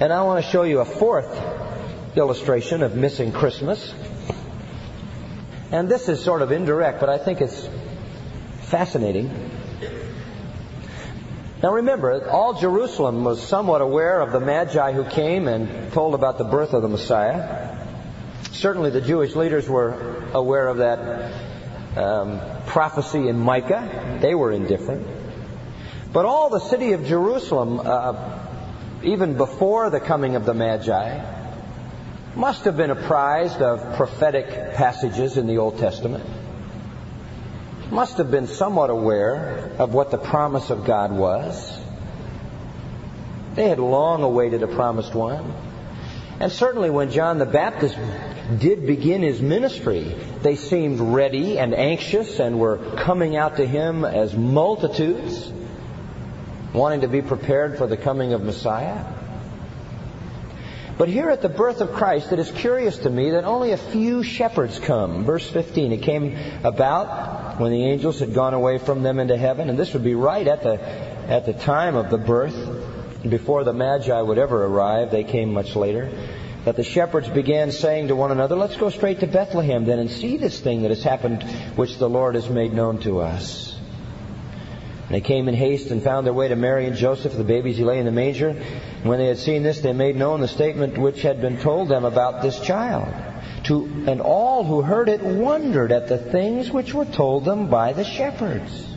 And 0.00 0.12
I 0.12 0.22
want 0.22 0.44
to 0.44 0.50
show 0.50 0.62
you 0.62 0.80
a 0.80 0.84
fourth 0.84 1.28
illustration 2.16 2.82
of 2.82 2.94
missing 2.94 3.32
Christmas. 3.32 3.92
And 5.72 5.88
this 5.88 6.08
is 6.08 6.22
sort 6.22 6.42
of 6.42 6.52
indirect, 6.52 7.00
but 7.00 7.08
I 7.08 7.18
think 7.18 7.40
it's 7.40 7.68
fascinating. 8.62 9.50
Now 11.62 11.74
remember, 11.74 12.28
all 12.30 12.54
Jerusalem 12.54 13.24
was 13.24 13.42
somewhat 13.42 13.82
aware 13.82 14.20
of 14.20 14.32
the 14.32 14.40
Magi 14.40 14.92
who 14.92 15.04
came 15.04 15.46
and 15.46 15.92
told 15.92 16.14
about 16.14 16.38
the 16.38 16.44
birth 16.44 16.72
of 16.72 16.82
the 16.82 16.88
Messiah. 16.88 17.76
Certainly 18.52 18.90
the 18.90 19.00
Jewish 19.00 19.36
leaders 19.36 19.68
were 19.68 20.19
aware 20.32 20.68
of 20.68 20.78
that 20.78 21.32
um, 21.96 22.40
prophecy 22.66 23.28
in 23.28 23.38
Micah. 23.38 24.18
They 24.20 24.34
were 24.34 24.52
indifferent. 24.52 25.06
But 26.12 26.24
all 26.24 26.50
the 26.50 26.60
city 26.60 26.92
of 26.92 27.06
Jerusalem, 27.06 27.80
uh, 27.82 28.38
even 29.02 29.36
before 29.36 29.90
the 29.90 30.00
coming 30.00 30.36
of 30.36 30.44
the 30.44 30.54
Magi, 30.54 31.38
must 32.34 32.64
have 32.64 32.76
been 32.76 32.90
apprised 32.90 33.60
of 33.60 33.96
prophetic 33.96 34.74
passages 34.74 35.36
in 35.36 35.46
the 35.46 35.58
Old 35.58 35.78
Testament 35.78 36.24
must 37.90 38.18
have 38.18 38.30
been 38.30 38.46
somewhat 38.46 38.90
aware 38.90 39.72
of 39.78 39.92
what 39.92 40.10
the 40.10 40.18
promise 40.18 40.70
of 40.70 40.84
God 40.84 41.12
was. 41.12 41.78
They 43.54 43.68
had 43.68 43.78
long 43.78 44.22
awaited 44.22 44.62
a 44.62 44.68
promised 44.68 45.14
one. 45.14 45.52
And 46.40 46.50
certainly 46.50 46.88
when 46.88 47.10
John 47.10 47.38
the 47.38 47.44
Baptist 47.44 47.98
did 48.58 48.86
begin 48.86 49.20
his 49.20 49.42
ministry, 49.42 50.16
they 50.42 50.56
seemed 50.56 50.98
ready 50.98 51.58
and 51.58 51.74
anxious 51.74 52.40
and 52.40 52.58
were 52.58 52.78
coming 52.96 53.36
out 53.36 53.58
to 53.58 53.66
him 53.66 54.06
as 54.06 54.34
multitudes, 54.34 55.52
wanting 56.72 57.02
to 57.02 57.08
be 57.08 57.20
prepared 57.20 57.76
for 57.76 57.86
the 57.86 57.98
coming 57.98 58.32
of 58.32 58.42
Messiah. 58.42 59.04
But 60.96 61.08
here 61.08 61.28
at 61.28 61.42
the 61.42 61.50
birth 61.50 61.82
of 61.82 61.92
Christ, 61.92 62.32
it 62.32 62.38
is 62.38 62.50
curious 62.50 62.96
to 62.98 63.10
me 63.10 63.30
that 63.30 63.44
only 63.44 63.72
a 63.72 63.76
few 63.76 64.22
shepherds 64.22 64.78
come. 64.78 65.24
Verse 65.24 65.48
15, 65.48 65.92
it 65.92 66.02
came 66.02 66.38
about 66.64 67.60
when 67.60 67.70
the 67.70 67.84
angels 67.84 68.18
had 68.20 68.32
gone 68.32 68.54
away 68.54 68.78
from 68.78 69.02
them 69.02 69.18
into 69.18 69.36
heaven, 69.36 69.68
and 69.68 69.78
this 69.78 69.92
would 69.92 70.04
be 70.04 70.14
right 70.14 70.46
at 70.46 70.62
the, 70.62 70.80
at 70.80 71.44
the 71.44 71.52
time 71.52 71.96
of 71.96 72.10
the 72.10 72.18
birth, 72.18 72.79
before 73.28 73.64
the 73.64 73.72
Magi 73.72 74.20
would 74.20 74.38
ever 74.38 74.64
arrive, 74.64 75.10
they 75.10 75.24
came 75.24 75.52
much 75.52 75.76
later, 75.76 76.10
that 76.64 76.76
the 76.76 76.84
shepherds 76.84 77.28
began 77.28 77.72
saying 77.72 78.08
to 78.08 78.16
one 78.16 78.30
another, 78.30 78.56
let's 78.56 78.76
go 78.76 78.90
straight 78.90 79.20
to 79.20 79.26
Bethlehem 79.26 79.84
then 79.84 79.98
and 79.98 80.10
see 80.10 80.36
this 80.36 80.60
thing 80.60 80.82
that 80.82 80.90
has 80.90 81.02
happened, 81.02 81.42
which 81.76 81.98
the 81.98 82.08
Lord 82.08 82.34
has 82.34 82.48
made 82.48 82.72
known 82.72 82.98
to 83.00 83.20
us. 83.20 83.76
And 85.10 85.16
they 85.16 85.20
came 85.20 85.48
in 85.48 85.54
haste 85.54 85.90
and 85.90 86.02
found 86.02 86.26
their 86.26 86.32
way 86.32 86.48
to 86.48 86.56
Mary 86.56 86.86
and 86.86 86.96
Joseph, 86.96 87.36
the 87.36 87.44
babies 87.44 87.76
he 87.76 87.84
lay 87.84 87.98
in 87.98 88.04
the 88.04 88.12
manger. 88.12 88.50
And 88.50 89.04
when 89.04 89.18
they 89.18 89.26
had 89.26 89.38
seen 89.38 89.62
this, 89.62 89.80
they 89.80 89.92
made 89.92 90.16
known 90.16 90.40
the 90.40 90.48
statement 90.48 90.98
which 90.98 91.22
had 91.22 91.40
been 91.40 91.58
told 91.58 91.88
them 91.88 92.04
about 92.04 92.42
this 92.42 92.60
child. 92.60 93.12
To, 93.64 93.84
and 94.06 94.20
all 94.20 94.64
who 94.64 94.82
heard 94.82 95.08
it 95.08 95.20
wondered 95.20 95.92
at 95.92 96.08
the 96.08 96.16
things 96.16 96.70
which 96.70 96.94
were 96.94 97.04
told 97.04 97.44
them 97.44 97.68
by 97.68 97.92
the 97.92 98.04
shepherds. 98.04 98.89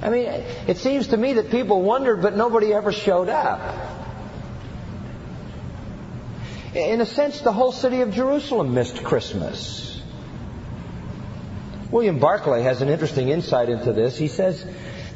I 0.00 0.10
mean, 0.10 0.26
it 0.68 0.78
seems 0.78 1.08
to 1.08 1.16
me 1.16 1.34
that 1.34 1.50
people 1.50 1.82
wondered, 1.82 2.22
but 2.22 2.36
nobody 2.36 2.72
ever 2.72 2.92
showed 2.92 3.28
up. 3.28 3.60
In 6.74 7.00
a 7.00 7.06
sense, 7.06 7.40
the 7.40 7.52
whole 7.52 7.72
city 7.72 8.02
of 8.02 8.12
Jerusalem 8.12 8.74
missed 8.74 9.02
Christmas. 9.02 10.00
William 11.90 12.18
Barclay 12.18 12.62
has 12.62 12.82
an 12.82 12.88
interesting 12.88 13.30
insight 13.30 13.70
into 13.70 13.92
this. 13.92 14.16
He 14.16 14.28
says, 14.28 14.64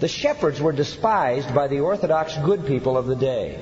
the 0.01 0.09
shepherds 0.09 0.61
were 0.61 0.73
despised 0.73 1.55
by 1.55 1.69
the 1.69 1.81
Orthodox 1.81 2.37
good 2.39 2.67
people 2.67 2.97
of 2.97 3.07
the 3.07 3.15
day. 3.15 3.61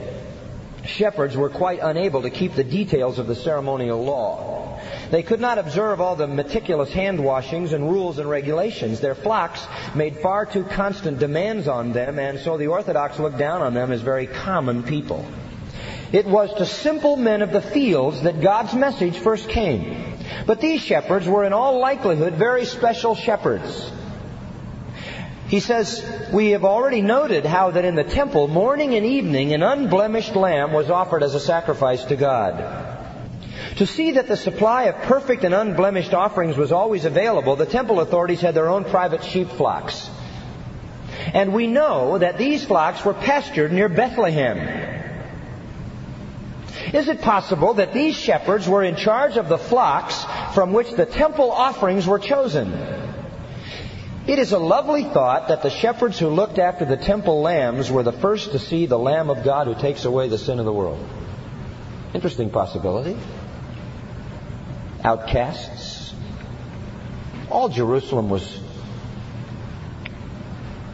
Shepherds 0.86 1.36
were 1.36 1.50
quite 1.50 1.80
unable 1.82 2.22
to 2.22 2.30
keep 2.30 2.54
the 2.54 2.64
details 2.64 3.18
of 3.18 3.26
the 3.26 3.34
ceremonial 3.34 4.02
law. 4.02 4.69
They 5.10 5.24
could 5.24 5.40
not 5.40 5.58
observe 5.58 6.00
all 6.00 6.14
the 6.14 6.28
meticulous 6.28 6.92
hand 6.92 7.22
washings 7.22 7.72
and 7.72 7.90
rules 7.90 8.18
and 8.18 8.30
regulations. 8.30 9.00
Their 9.00 9.16
flocks 9.16 9.66
made 9.94 10.18
far 10.18 10.46
too 10.46 10.62
constant 10.64 11.18
demands 11.18 11.66
on 11.66 11.92
them, 11.92 12.18
and 12.18 12.38
so 12.38 12.56
the 12.56 12.68
Orthodox 12.68 13.18
looked 13.18 13.38
down 13.38 13.60
on 13.60 13.74
them 13.74 13.90
as 13.90 14.02
very 14.02 14.28
common 14.28 14.84
people. 14.84 15.26
It 16.12 16.26
was 16.26 16.52
to 16.54 16.66
simple 16.66 17.16
men 17.16 17.42
of 17.42 17.52
the 17.52 17.60
fields 17.60 18.22
that 18.22 18.40
God's 18.40 18.74
message 18.74 19.18
first 19.18 19.48
came. 19.48 20.16
But 20.46 20.60
these 20.60 20.80
shepherds 20.80 21.26
were 21.26 21.44
in 21.44 21.52
all 21.52 21.78
likelihood 21.78 22.34
very 22.34 22.64
special 22.64 23.14
shepherds. 23.14 23.90
He 25.48 25.58
says, 25.58 26.04
we 26.32 26.50
have 26.50 26.64
already 26.64 27.02
noted 27.02 27.44
how 27.44 27.72
that 27.72 27.84
in 27.84 27.96
the 27.96 28.04
temple, 28.04 28.46
morning 28.46 28.94
and 28.94 29.04
evening, 29.04 29.52
an 29.52 29.64
unblemished 29.64 30.36
lamb 30.36 30.72
was 30.72 30.90
offered 30.90 31.24
as 31.24 31.34
a 31.34 31.40
sacrifice 31.40 32.04
to 32.04 32.16
God. 32.16 32.89
To 33.76 33.86
see 33.86 34.12
that 34.12 34.28
the 34.28 34.36
supply 34.36 34.84
of 34.84 35.02
perfect 35.02 35.44
and 35.44 35.54
unblemished 35.54 36.12
offerings 36.12 36.56
was 36.56 36.72
always 36.72 37.04
available, 37.04 37.56
the 37.56 37.66
temple 37.66 38.00
authorities 38.00 38.40
had 38.40 38.54
their 38.54 38.68
own 38.68 38.84
private 38.84 39.24
sheep 39.24 39.48
flocks. 39.48 40.10
And 41.32 41.52
we 41.52 41.66
know 41.66 42.18
that 42.18 42.38
these 42.38 42.64
flocks 42.64 43.04
were 43.04 43.14
pastured 43.14 43.72
near 43.72 43.88
Bethlehem. 43.88 44.58
Is 46.92 47.08
it 47.08 47.20
possible 47.20 47.74
that 47.74 47.92
these 47.92 48.16
shepherds 48.16 48.68
were 48.68 48.82
in 48.82 48.96
charge 48.96 49.36
of 49.36 49.48
the 49.48 49.58
flocks 49.58 50.24
from 50.54 50.72
which 50.72 50.90
the 50.92 51.06
temple 51.06 51.52
offerings 51.52 52.06
were 52.06 52.18
chosen? 52.18 52.72
It 54.26 54.38
is 54.38 54.52
a 54.52 54.58
lovely 54.58 55.04
thought 55.04 55.48
that 55.48 55.62
the 55.62 55.70
shepherds 55.70 56.18
who 56.18 56.28
looked 56.28 56.58
after 56.58 56.84
the 56.84 56.96
temple 56.96 57.42
lambs 57.42 57.90
were 57.90 58.02
the 58.02 58.12
first 58.12 58.52
to 58.52 58.58
see 58.58 58.86
the 58.86 58.98
Lamb 58.98 59.30
of 59.30 59.44
God 59.44 59.66
who 59.66 59.74
takes 59.74 60.04
away 60.04 60.28
the 60.28 60.38
sin 60.38 60.58
of 60.58 60.64
the 60.64 60.72
world. 60.72 61.04
Interesting 62.12 62.50
possibility. 62.50 63.16
Outcasts. 65.04 66.14
All 67.50 67.68
Jerusalem 67.68 68.30
was 68.30 68.60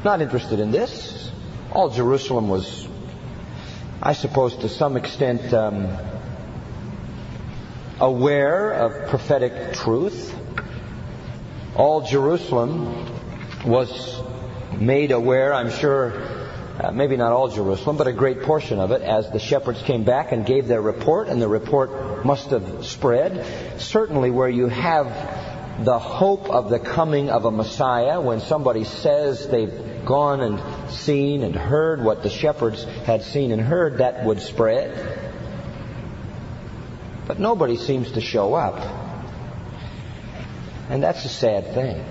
not 0.05 0.21
interested 0.23 0.61
in 0.61 0.71
this. 0.71 1.31
All 1.73 1.91
Jerusalem 1.91 2.49
was 2.49 2.87
I 4.03 4.13
suppose, 4.13 4.55
to 4.59 4.69
some 4.69 4.97
extent, 4.99 5.55
um, 5.55 5.89
aware 7.99 8.73
of 8.73 9.09
prophetic 9.09 9.73
truth. 9.73 10.37
All 11.75 12.03
Jerusalem 12.03 13.07
was 13.65 14.21
made 14.79 15.13
aware, 15.13 15.55
I'm 15.55 15.71
sure, 15.71 16.13
uh, 16.79 16.91
maybe 16.91 17.17
not 17.17 17.33
all 17.33 17.49
Jerusalem, 17.49 17.97
but 17.97 18.07
a 18.07 18.13
great 18.13 18.43
portion 18.43 18.79
of 18.79 18.91
it, 18.91 19.03
as 19.03 19.31
the 19.31 19.39
shepherds 19.39 19.83
came 19.83 20.05
back 20.05 20.33
and 20.33 20.45
gave 20.45 20.67
their 20.67 20.83
report, 20.83 21.29
and 21.29 21.41
the 21.41 21.49
report 21.49 22.25
must 22.25 22.51
have 22.51 22.85
spread. 22.85 23.81
Certainly, 23.81 24.31
where 24.31 24.49
you 24.49 24.69
have 24.69 25.07
the 25.85 25.99
hope 25.99 26.49
of 26.51 26.71
the 26.71 26.79
coming 26.79 27.31
of 27.31 27.45
a 27.45 27.51
Messiah, 27.51 28.21
when 28.21 28.41
somebody 28.41 28.85
says 28.85 29.49
they've 29.49 30.05
gone 30.05 30.41
and 30.41 30.91
seen 30.91 31.43
and 31.43 31.55
heard 31.55 32.03
what 32.03 32.23
the 32.23 32.31
shepherds 32.31 32.85
had 33.05 33.23
seen 33.23 33.53
and 33.53 33.61
heard, 33.61 33.99
that 33.99 34.25
would 34.25 34.41
spread. 34.41 35.19
But 37.27 37.41
nobody 37.41 37.77
seems 37.77 38.13
to 38.13 38.21
show 38.21 38.55
up. 38.55 38.79
And 40.89 41.03
that's 41.03 41.25
a 41.25 41.29
sad 41.29 41.75
thing. 41.75 42.05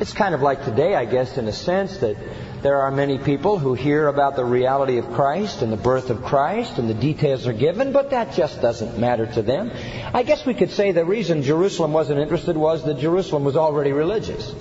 It's 0.00 0.12
kind 0.12 0.34
of 0.34 0.42
like 0.42 0.64
today, 0.64 0.94
I 0.94 1.04
guess, 1.04 1.36
in 1.36 1.46
a 1.48 1.52
sense 1.52 1.98
that 1.98 2.16
there 2.62 2.82
are 2.82 2.90
many 2.90 3.18
people 3.18 3.58
who 3.58 3.74
hear 3.74 4.08
about 4.08 4.34
the 4.34 4.44
reality 4.44 4.98
of 4.98 5.12
Christ 5.12 5.62
and 5.62 5.72
the 5.72 5.76
birth 5.76 6.10
of 6.10 6.24
Christ 6.24 6.78
and 6.78 6.90
the 6.90 6.94
details 6.94 7.46
are 7.46 7.52
given, 7.52 7.92
but 7.92 8.10
that 8.10 8.34
just 8.34 8.60
doesn't 8.60 8.98
matter 8.98 9.26
to 9.26 9.42
them. 9.42 9.70
I 10.12 10.24
guess 10.24 10.44
we 10.44 10.54
could 10.54 10.70
say 10.70 10.90
the 10.90 11.04
reason 11.04 11.42
Jerusalem 11.42 11.92
wasn't 11.92 12.18
interested 12.18 12.56
was 12.56 12.84
that 12.84 12.98
Jerusalem 12.98 13.44
was 13.44 13.56
already 13.56 13.92
religious. 13.92 14.52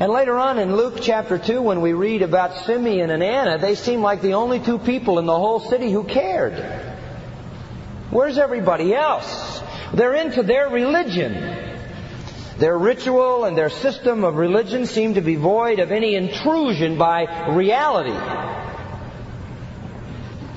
And 0.00 0.10
later 0.10 0.38
on 0.38 0.58
in 0.58 0.74
Luke 0.74 1.00
chapter 1.02 1.38
2, 1.38 1.60
when 1.60 1.82
we 1.82 1.92
read 1.92 2.22
about 2.22 2.64
Simeon 2.64 3.10
and 3.10 3.22
Anna, 3.22 3.58
they 3.58 3.74
seem 3.74 4.00
like 4.00 4.22
the 4.22 4.34
only 4.34 4.58
two 4.58 4.78
people 4.78 5.18
in 5.18 5.26
the 5.26 5.36
whole 5.38 5.60
city 5.60 5.92
who 5.92 6.02
cared. 6.02 6.54
Where's 8.10 8.38
everybody 8.38 8.94
else? 8.94 9.60
They're 9.92 10.14
into 10.14 10.42
their 10.42 10.70
religion. 10.70 11.71
Their 12.62 12.78
ritual 12.78 13.44
and 13.44 13.58
their 13.58 13.70
system 13.70 14.22
of 14.22 14.36
religion 14.36 14.86
seem 14.86 15.14
to 15.14 15.20
be 15.20 15.34
void 15.34 15.80
of 15.80 15.90
any 15.90 16.14
intrusion 16.14 16.96
by 16.96 17.48
reality. 17.48 18.12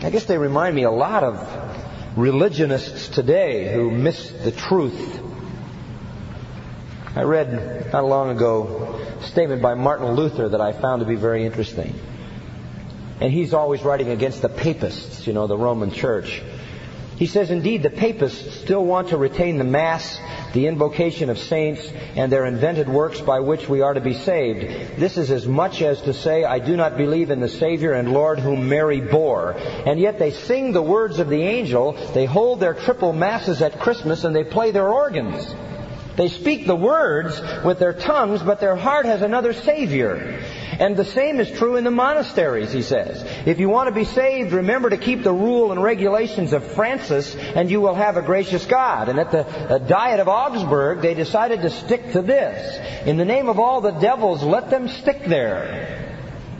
I 0.05 0.11
guess 0.11 0.25
they 0.25 0.37
remind 0.37 0.75
me 0.75 0.83
a 0.83 0.91
lot 0.91 1.23
of 1.23 2.15
religionists 2.15 3.07
today 3.07 3.73
who 3.73 3.89
miss 3.89 4.29
the 4.29 4.51
truth. 4.51 5.19
I 7.15 7.23
read 7.23 7.91
not 7.91 8.05
long 8.05 8.29
ago 8.29 9.01
a 9.19 9.23
statement 9.23 9.63
by 9.63 9.73
Martin 9.73 10.11
Luther 10.11 10.49
that 10.49 10.61
I 10.61 10.73
found 10.73 10.99
to 10.99 11.07
be 11.07 11.15
very 11.15 11.43
interesting. 11.43 11.95
And 13.19 13.33
he's 13.33 13.51
always 13.51 13.81
writing 13.81 14.09
against 14.09 14.43
the 14.43 14.49
papists, 14.49 15.25
you 15.25 15.33
know, 15.33 15.47
the 15.47 15.57
Roman 15.57 15.89
church. 15.89 16.43
He 17.17 17.25
says, 17.25 17.49
indeed, 17.49 17.81
the 17.81 17.89
papists 17.89 18.59
still 18.59 18.85
want 18.85 19.09
to 19.09 19.17
retain 19.17 19.57
the 19.57 19.63
Mass, 19.63 20.19
the 20.55 20.67
invocation 20.67 21.29
of 21.29 21.37
saints, 21.37 21.87
and 22.15 22.31
their 22.31 22.45
invented 22.45 22.89
works 22.89 23.21
by 23.21 23.41
which 23.41 23.69
we 23.69 23.81
are 23.81 23.93
to 23.93 24.01
be 24.01 24.13
saved. 24.13 24.97
This 24.97 25.17
is 25.17 25.29
as 25.29 25.45
much 25.45 25.81
as 25.81 26.01
to 26.03 26.13
say, 26.13 26.45
I 26.45 26.59
do 26.59 26.75
not 26.77 26.97
believe 26.97 27.29
in 27.29 27.41
the 27.41 27.49
Savior 27.49 27.91
and 27.91 28.13
Lord 28.13 28.39
whom 28.39 28.69
Mary 28.69 29.01
bore. 29.01 29.51
And 29.85 29.99
yet 29.99 30.17
they 30.17 30.31
sing 30.31 30.71
the 30.71 30.81
words 30.81 31.19
of 31.19 31.29
the 31.29 31.43
angel, 31.43 31.91
they 32.13 32.25
hold 32.25 32.61
their 32.61 32.73
triple 32.73 33.11
Masses 33.11 33.61
at 33.61 33.79
Christmas, 33.79 34.23
and 34.23 34.35
they 34.35 34.45
play 34.45 34.71
their 34.71 34.87
organs. 34.87 35.53
They 36.15 36.29
speak 36.29 36.65
the 36.65 36.75
words 36.75 37.41
with 37.63 37.79
their 37.79 37.93
tongues, 37.93 38.41
but 38.41 38.59
their 38.59 38.75
heart 38.75 39.05
has 39.05 39.21
another 39.21 39.53
Savior. 39.53 40.41
And 40.79 40.95
the 40.95 41.05
same 41.05 41.39
is 41.39 41.49
true 41.51 41.75
in 41.75 41.83
the 41.83 41.91
monasteries, 41.91 42.71
he 42.71 42.81
says. 42.81 43.23
If 43.45 43.59
you 43.59 43.69
want 43.69 43.87
to 43.87 43.95
be 43.95 44.05
saved, 44.05 44.51
remember 44.51 44.89
to 44.89 44.97
keep 44.97 45.23
the 45.23 45.33
rule 45.33 45.71
and 45.71 45.81
regulations 45.81 46.53
of 46.53 46.63
Francis, 46.63 47.35
and 47.35 47.69
you 47.69 47.81
will 47.81 47.95
have 47.95 48.17
a 48.17 48.21
gracious 48.21 48.65
God. 48.65 49.09
And 49.09 49.19
at 49.19 49.31
the 49.31 49.45
uh, 49.45 49.77
Diet 49.79 50.19
of 50.19 50.27
Augsburg, 50.27 51.01
they 51.01 51.13
decided 51.13 51.61
to 51.61 51.69
stick 51.69 52.11
to 52.13 52.21
this. 52.21 53.07
In 53.07 53.17
the 53.17 53.25
name 53.25 53.49
of 53.49 53.59
all 53.59 53.81
the 53.81 53.91
devils, 53.91 54.43
let 54.43 54.69
them 54.69 54.87
stick 54.87 55.25
there. 55.25 56.01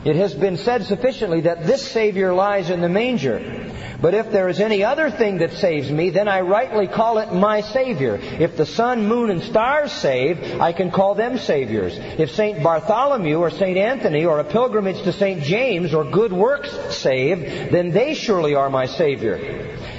It 0.04 0.16
has 0.16 0.34
been 0.34 0.56
said 0.56 0.84
sufficiently 0.84 1.42
that 1.42 1.66
this 1.66 1.86
Savior 1.86 2.32
lies 2.32 2.70
in 2.70 2.80
the 2.80 2.88
manger. 2.88 3.65
But 4.00 4.14
if 4.14 4.30
there 4.30 4.48
is 4.48 4.60
any 4.60 4.84
other 4.84 5.10
thing 5.10 5.38
that 5.38 5.52
saves 5.52 5.90
me, 5.90 6.10
then 6.10 6.28
I 6.28 6.42
rightly 6.42 6.86
call 6.86 7.18
it 7.18 7.32
my 7.32 7.62
Savior. 7.62 8.18
If 8.20 8.56
the 8.56 8.66
sun, 8.66 9.06
moon, 9.06 9.30
and 9.30 9.42
stars 9.42 9.90
save, 9.90 10.60
I 10.60 10.72
can 10.72 10.90
call 10.90 11.14
them 11.14 11.38
Saviors. 11.38 11.96
If 11.96 12.34
St. 12.34 12.62
Bartholomew 12.62 13.38
or 13.38 13.50
St. 13.50 13.78
Anthony 13.78 14.24
or 14.24 14.38
a 14.38 14.44
pilgrimage 14.44 15.02
to 15.04 15.12
St. 15.12 15.42
James 15.42 15.94
or 15.94 16.04
good 16.04 16.32
works 16.32 16.70
save, 16.94 17.72
then 17.72 17.90
they 17.90 18.14
surely 18.14 18.54
are 18.54 18.68
my 18.68 18.86
Savior. 18.86 19.36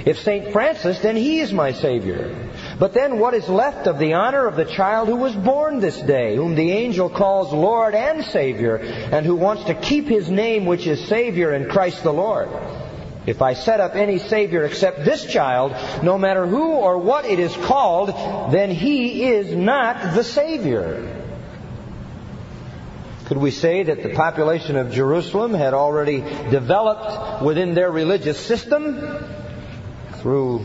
If 0.06 0.20
St. 0.20 0.52
Francis, 0.52 1.00
then 1.00 1.16
he 1.16 1.40
is 1.40 1.52
my 1.52 1.72
Savior. 1.72 2.34
But 2.78 2.94
then 2.94 3.18
what 3.18 3.34
is 3.34 3.48
left 3.48 3.88
of 3.88 3.98
the 3.98 4.14
honor 4.14 4.46
of 4.46 4.56
the 4.56 4.64
child 4.64 5.08
who 5.08 5.16
was 5.16 5.34
born 5.34 5.80
this 5.80 6.00
day, 6.00 6.36
whom 6.36 6.54
the 6.54 6.70
angel 6.70 7.10
calls 7.10 7.52
Lord 7.52 7.94
and 7.94 8.24
Savior, 8.24 8.76
and 8.76 9.26
who 9.26 9.34
wants 9.34 9.64
to 9.64 9.74
keep 9.74 10.06
his 10.06 10.30
name 10.30 10.66
which 10.66 10.86
is 10.86 11.08
Savior 11.08 11.52
in 11.52 11.68
Christ 11.68 12.04
the 12.04 12.12
Lord? 12.12 12.48
If 13.26 13.42
I 13.42 13.54
set 13.54 13.80
up 13.80 13.94
any 13.94 14.18
Savior 14.18 14.64
except 14.64 15.04
this 15.04 15.24
child, 15.26 15.74
no 16.02 16.16
matter 16.16 16.46
who 16.46 16.70
or 16.72 16.98
what 16.98 17.24
it 17.24 17.38
is 17.38 17.54
called, 17.54 18.08
then 18.52 18.70
he 18.70 19.24
is 19.24 19.54
not 19.54 20.14
the 20.14 20.24
Savior. 20.24 21.14
Could 23.26 23.36
we 23.36 23.50
say 23.50 23.82
that 23.82 24.02
the 24.02 24.14
population 24.14 24.76
of 24.76 24.90
Jerusalem 24.90 25.52
had 25.52 25.74
already 25.74 26.22
developed 26.22 27.42
within 27.42 27.74
their 27.74 27.90
religious 27.90 28.40
system 28.40 29.22
through 30.14 30.64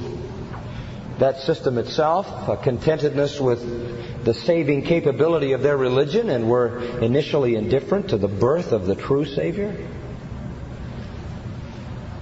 that 1.19 1.41
system 1.41 1.77
itself, 1.77 2.47
a 2.47 2.55
contentedness 2.55 3.39
with 3.39 4.23
the 4.23 4.33
saving 4.33 4.83
capability 4.83 5.51
of 5.51 5.61
their 5.61 5.75
religion 5.75 6.29
and 6.29 6.49
were 6.49 6.79
initially 6.99 7.55
indifferent 7.55 8.09
to 8.09 8.17
the 8.17 8.29
birth 8.29 8.71
of 8.71 8.85
the 8.85 8.95
true 8.95 9.25
Savior? 9.25 9.75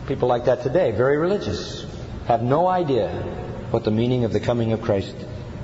People 0.08 0.28
like 0.28 0.46
that 0.46 0.64
today, 0.64 0.92
very 0.92 1.18
religious, 1.18 1.86
have 2.26 2.42
no 2.42 2.68
idea 2.68 3.10
what 3.72 3.84
the 3.84 3.92
meaning 3.92 4.24
of 4.24 4.34
the 4.34 4.40
coming 4.40 4.74
of 4.74 4.82
Christ 4.82 5.16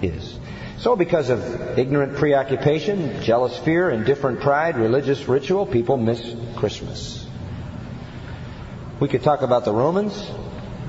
is. 0.01 0.37
So, 0.77 0.95
because 0.95 1.29
of 1.29 1.79
ignorant 1.79 2.17
preoccupation, 2.17 3.21
jealous 3.23 3.57
fear, 3.57 3.89
indifferent 3.89 4.41
pride, 4.41 4.77
religious 4.77 5.27
ritual, 5.27 5.65
people 5.65 5.97
miss 5.97 6.35
Christmas. 6.55 7.25
We 8.99 9.07
could 9.07 9.23
talk 9.23 9.41
about 9.41 9.65
the 9.65 9.73
Romans. 9.73 10.31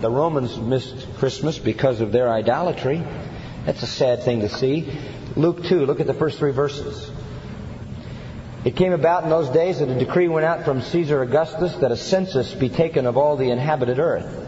The 0.00 0.10
Romans 0.10 0.58
missed 0.58 1.06
Christmas 1.16 1.58
because 1.58 2.00
of 2.00 2.12
their 2.12 2.30
idolatry. 2.30 3.02
That's 3.64 3.82
a 3.82 3.86
sad 3.86 4.22
thing 4.22 4.40
to 4.40 4.48
see. 4.48 4.92
Luke 5.36 5.64
2, 5.64 5.86
look 5.86 6.00
at 6.00 6.06
the 6.06 6.14
first 6.14 6.38
three 6.38 6.52
verses. 6.52 7.10
It 8.64 8.74
came 8.74 8.92
about 8.92 9.24
in 9.24 9.30
those 9.30 9.48
days 9.50 9.78
that 9.78 9.88
a 9.88 9.98
decree 9.98 10.28
went 10.28 10.44
out 10.44 10.64
from 10.64 10.82
Caesar 10.82 11.22
Augustus 11.22 11.74
that 11.76 11.92
a 11.92 11.96
census 11.96 12.52
be 12.54 12.68
taken 12.68 13.06
of 13.06 13.16
all 13.16 13.36
the 13.36 13.50
inhabited 13.50 13.98
earth. 13.98 14.46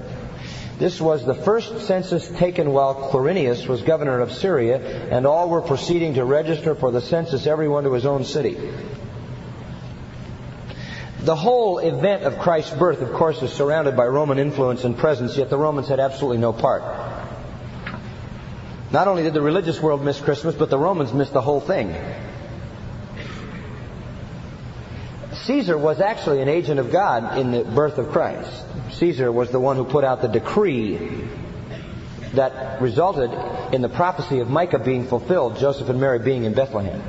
This 0.78 1.00
was 1.00 1.24
the 1.24 1.34
first 1.34 1.86
census 1.86 2.26
taken 2.26 2.72
while 2.72 3.11
Quirinius 3.11 3.68
was 3.68 3.82
governor 3.82 4.20
of 4.20 4.32
Syria, 4.32 4.78
and 5.11 5.26
all 5.26 5.48
were 5.48 5.61
proceeding 5.61 6.14
to 6.14 6.24
register 6.24 6.74
for 6.74 6.90
the 6.90 7.02
census, 7.02 7.46
everyone 7.46 7.84
to 7.84 7.92
his 7.92 8.06
own 8.06 8.24
city. 8.24 8.56
The 11.20 11.36
whole 11.36 11.78
event 11.78 12.22
of 12.22 12.38
Christ's 12.38 12.74
birth, 12.74 13.02
of 13.02 13.12
course, 13.12 13.42
is 13.42 13.52
surrounded 13.52 13.94
by 13.94 14.06
Roman 14.06 14.38
influence 14.38 14.84
and 14.84 14.96
presence, 14.96 15.36
yet 15.36 15.50
the 15.50 15.58
Romans 15.58 15.86
had 15.86 16.00
absolutely 16.00 16.38
no 16.38 16.54
part. 16.54 16.82
Not 18.90 19.06
only 19.06 19.22
did 19.22 19.34
the 19.34 19.42
religious 19.42 19.80
world 19.80 20.02
miss 20.02 20.18
Christmas, 20.18 20.54
but 20.54 20.70
the 20.70 20.78
Romans 20.78 21.12
missed 21.12 21.34
the 21.34 21.42
whole 21.42 21.61
thing. 21.61 21.94
Caesar 25.51 25.76
was 25.76 26.01
actually 26.01 26.40
an 26.40 26.48
agent 26.48 26.78
of 26.78 26.92
God 26.92 27.36
in 27.36 27.51
the 27.51 27.64
birth 27.64 27.98
of 27.98 28.11
Christ. 28.11 28.62
Caesar 28.92 29.32
was 29.32 29.51
the 29.51 29.59
one 29.59 29.74
who 29.74 29.84
put 29.84 30.05
out 30.05 30.22
the 30.22 30.28
decree 30.28 31.26
that 32.34 32.80
resulted 32.80 33.32
in 33.74 33.82
the 33.82 33.88
prophecy 33.88 34.38
of 34.38 34.48
Micah 34.48 34.78
being 34.78 35.09
fulfilled, 35.09 35.59
Joseph 35.59 35.88
and 35.88 36.01
Mary 36.01 36.20
being 36.20 36.44
in 36.44 36.55
Bethlehem. 36.55 37.03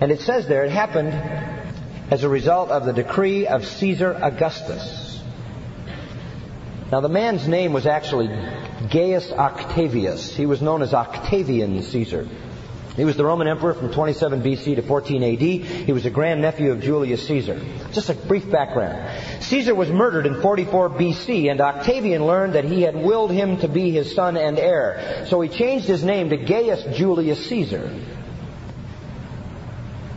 And 0.00 0.10
it 0.10 0.20
says 0.20 0.48
there 0.48 0.64
it 0.64 0.70
happened 0.70 1.12
as 2.10 2.24
a 2.24 2.28
result 2.30 2.70
of 2.70 2.86
the 2.86 2.94
decree 2.94 3.46
of 3.46 3.66
Caesar 3.66 4.14
Augustus. 4.14 5.22
Now 6.90 7.02
the 7.02 7.10
man's 7.10 7.46
name 7.46 7.74
was 7.74 7.84
actually 7.84 8.28
Gaius 8.88 9.30
Octavius. 9.30 10.34
He 10.34 10.46
was 10.46 10.62
known 10.62 10.80
as 10.80 10.94
Octavian 10.94 11.82
Caesar. 11.82 12.26
He 12.96 13.04
was 13.04 13.16
the 13.16 13.24
Roman 13.24 13.46
emperor 13.46 13.74
from 13.74 13.92
27 13.92 14.42
BC 14.42 14.76
to 14.76 14.82
14 14.82 15.22
AD. 15.22 15.40
He 15.40 15.92
was 15.92 16.06
a 16.06 16.10
grandnephew 16.10 16.72
of 16.72 16.80
Julius 16.80 17.26
Caesar. 17.28 17.60
Just 17.92 18.08
a 18.08 18.14
brief 18.14 18.50
background. 18.50 19.42
Caesar 19.42 19.74
was 19.74 19.90
murdered 19.90 20.24
in 20.24 20.40
44 20.40 20.90
BC, 20.90 21.50
and 21.50 21.60
Octavian 21.60 22.26
learned 22.26 22.54
that 22.54 22.64
he 22.64 22.80
had 22.80 22.96
willed 22.96 23.30
him 23.30 23.58
to 23.58 23.68
be 23.68 23.90
his 23.90 24.14
son 24.14 24.38
and 24.38 24.58
heir. 24.58 25.26
So 25.28 25.42
he 25.42 25.50
changed 25.50 25.86
his 25.86 26.02
name 26.02 26.30
to 26.30 26.38
Gaius 26.38 26.96
Julius 26.96 27.46
Caesar. 27.50 27.92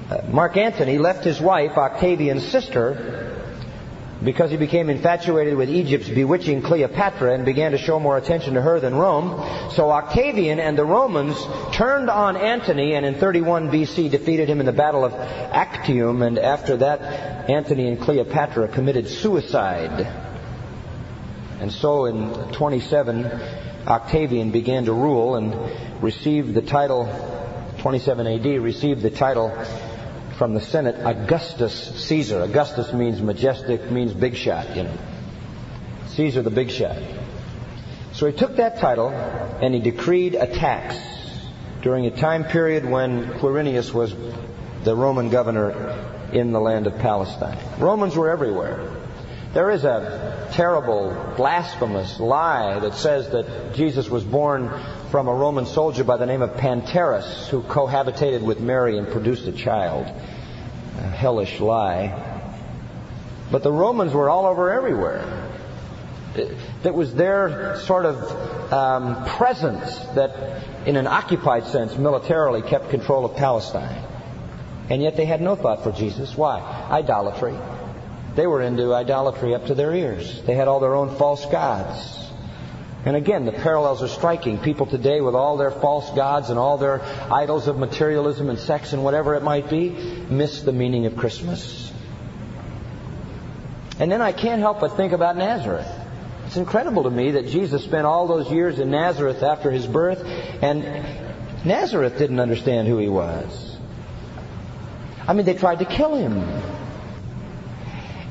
Uh, 0.09 0.21
Mark 0.29 0.55
Antony 0.55 0.97
left 0.97 1.25
his 1.25 1.39
wife, 1.41 1.77
Octavian's 1.77 2.47
sister, 2.47 3.28
because 4.23 4.51
he 4.51 4.57
became 4.57 4.89
infatuated 4.89 5.55
with 5.55 5.69
Egypt's 5.69 6.09
bewitching 6.09 6.61
Cleopatra 6.61 7.33
and 7.33 7.45
began 7.45 7.71
to 7.71 7.77
show 7.77 7.99
more 7.99 8.17
attention 8.17 8.55
to 8.55 8.61
her 8.61 8.79
than 8.79 8.93
Rome. 8.95 9.71
So 9.71 9.91
Octavian 9.91 10.59
and 10.59 10.77
the 10.77 10.85
Romans 10.85 11.37
turned 11.71 12.09
on 12.09 12.35
Antony 12.35 12.95
and 12.95 13.05
in 13.05 13.15
31 13.15 13.71
BC 13.71 14.11
defeated 14.11 14.49
him 14.49 14.59
in 14.59 14.65
the 14.65 14.73
Battle 14.73 15.05
of 15.05 15.13
Actium 15.13 16.21
and 16.21 16.37
after 16.37 16.77
that 16.77 17.49
Antony 17.49 17.87
and 17.87 18.01
Cleopatra 18.01 18.67
committed 18.67 19.07
suicide. 19.07 20.07
And 21.61 21.71
so 21.71 22.05
in 22.05 22.51
27 22.53 23.25
Octavian 23.87 24.51
began 24.51 24.85
to 24.85 24.93
rule 24.93 25.35
and 25.35 25.55
received 26.03 26.53
the 26.53 26.61
title 26.61 27.07
27 27.79 28.27
AD 28.27 28.45
received 28.61 29.01
the 29.01 29.09
title 29.09 29.49
from 30.39 30.53
the 30.53 30.61
Senate 30.61 30.95
Augustus 31.03 31.73
Caesar. 32.05 32.41
Augustus 32.41 32.93
means 32.93 33.21
majestic, 33.21 33.91
means 33.91 34.13
big 34.13 34.37
shot, 34.37 34.73
you 34.73 34.83
know. 34.83 34.97
Caesar 36.07 36.41
the 36.41 36.49
big 36.49 36.71
shot. 36.71 36.95
So 38.13 38.25
he 38.25 38.31
took 38.31 38.55
that 38.55 38.77
title 38.77 39.09
and 39.09 39.73
he 39.73 39.81
decreed 39.81 40.35
a 40.35 40.47
tax 40.47 40.97
during 41.81 42.05
a 42.05 42.11
time 42.11 42.45
period 42.45 42.85
when 42.85 43.33
Quirinius 43.33 43.93
was 43.93 44.15
the 44.85 44.95
Roman 44.95 45.29
governor 45.29 46.31
in 46.31 46.53
the 46.53 46.61
land 46.61 46.87
of 46.87 46.97
Palestine. 46.99 47.57
Romans 47.77 48.15
were 48.15 48.29
everywhere. 48.29 48.95
There 49.53 49.71
is 49.71 49.83
a 49.83 50.47
terrible, 50.53 51.33
blasphemous 51.35 52.17
lie 52.17 52.79
that 52.79 52.93
says 52.93 53.29
that 53.31 53.75
Jesus 53.75 54.09
was 54.09 54.23
born 54.23 54.71
from 55.11 55.27
a 55.27 55.33
Roman 55.33 55.65
soldier 55.65 56.03
by 56.03 56.17
the 56.17 56.25
name 56.25 56.43
of 56.43 56.51
Pantarus 56.51 57.47
who 57.49 57.63
cohabitated 57.63 58.41
with 58.41 58.59
Mary 58.59 58.97
and 58.97 59.07
produced 59.07 59.47
a 59.47 59.51
child. 59.51 60.05
A 60.05 61.01
hellish 61.01 61.59
lie. 61.59 62.43
But 63.51 63.63
the 63.63 63.71
Romans 63.71 64.13
were 64.13 64.29
all 64.29 64.45
over 64.45 64.71
everywhere. 64.71 65.47
It, 66.35 66.93
was 66.93 67.15
their 67.15 67.79
sort 67.79 68.05
of 68.05 68.71
um, 68.71 69.25
presence 69.25 69.97
that, 70.13 70.63
in 70.85 70.95
an 70.95 71.07
occupied 71.07 71.65
sense, 71.65 71.97
militarily 71.97 72.61
kept 72.61 72.91
control 72.91 73.25
of 73.25 73.35
Palestine. 73.35 74.05
And 74.89 75.01
yet 75.01 75.17
they 75.17 75.25
had 75.25 75.41
no 75.41 75.55
thought 75.55 75.83
for 75.83 75.91
Jesus. 75.91 76.37
Why? 76.37 76.59
Idolatry. 76.89 77.57
They 78.35 78.45
were 78.45 78.61
into 78.61 78.93
idolatry 78.93 79.55
up 79.55 79.65
to 79.67 79.73
their 79.73 79.93
ears. 79.93 80.43
They 80.43 80.53
had 80.53 80.67
all 80.67 80.79
their 80.79 80.95
own 80.95 81.15
false 81.15 81.45
gods. 81.47 82.18
And 83.05 83.15
again, 83.15 83.45
the 83.45 83.53
parallels 83.53 84.03
are 84.03 84.09
striking. 84.09 84.57
People 84.59 84.85
today, 84.85 85.21
with 85.21 85.33
all 85.33 85.55
their 85.55 85.71
false 85.71 86.09
gods 86.11 86.49
and 86.49 86.59
all 86.59 86.77
their 86.77 87.01
idols 87.31 87.67
of 87.67 87.77
materialism 87.77 88.49
and 88.49 88.59
sex 88.59 88.91
and 88.91 89.03
whatever 89.03 89.35
it 89.35 89.43
might 89.43 89.69
be, 89.69 89.89
miss 89.89 90.63
the 90.63 90.73
meaning 90.73 91.05
of 91.05 91.15
Christmas. 91.15 91.91
And 93.99 94.11
then 94.11 94.21
I 94.21 94.33
can't 94.33 94.59
help 94.59 94.81
but 94.81 94.97
think 94.97 95.13
about 95.13 95.37
Nazareth. 95.37 95.89
It's 96.45 96.57
incredible 96.57 97.03
to 97.03 97.09
me 97.09 97.31
that 97.31 97.47
Jesus 97.47 97.83
spent 97.83 98.05
all 98.05 98.27
those 98.27 98.51
years 98.51 98.79
in 98.79 98.91
Nazareth 98.91 99.43
after 99.43 99.71
his 99.71 99.85
birth, 99.85 100.23
and 100.61 100.83
Nazareth 101.63 102.17
didn't 102.17 102.39
understand 102.39 102.87
who 102.87 102.97
he 102.97 103.07
was. 103.07 103.77
I 105.27 105.33
mean, 105.33 105.45
they 105.45 105.53
tried 105.53 105.79
to 105.79 105.85
kill 105.85 106.15
him. 106.15 106.39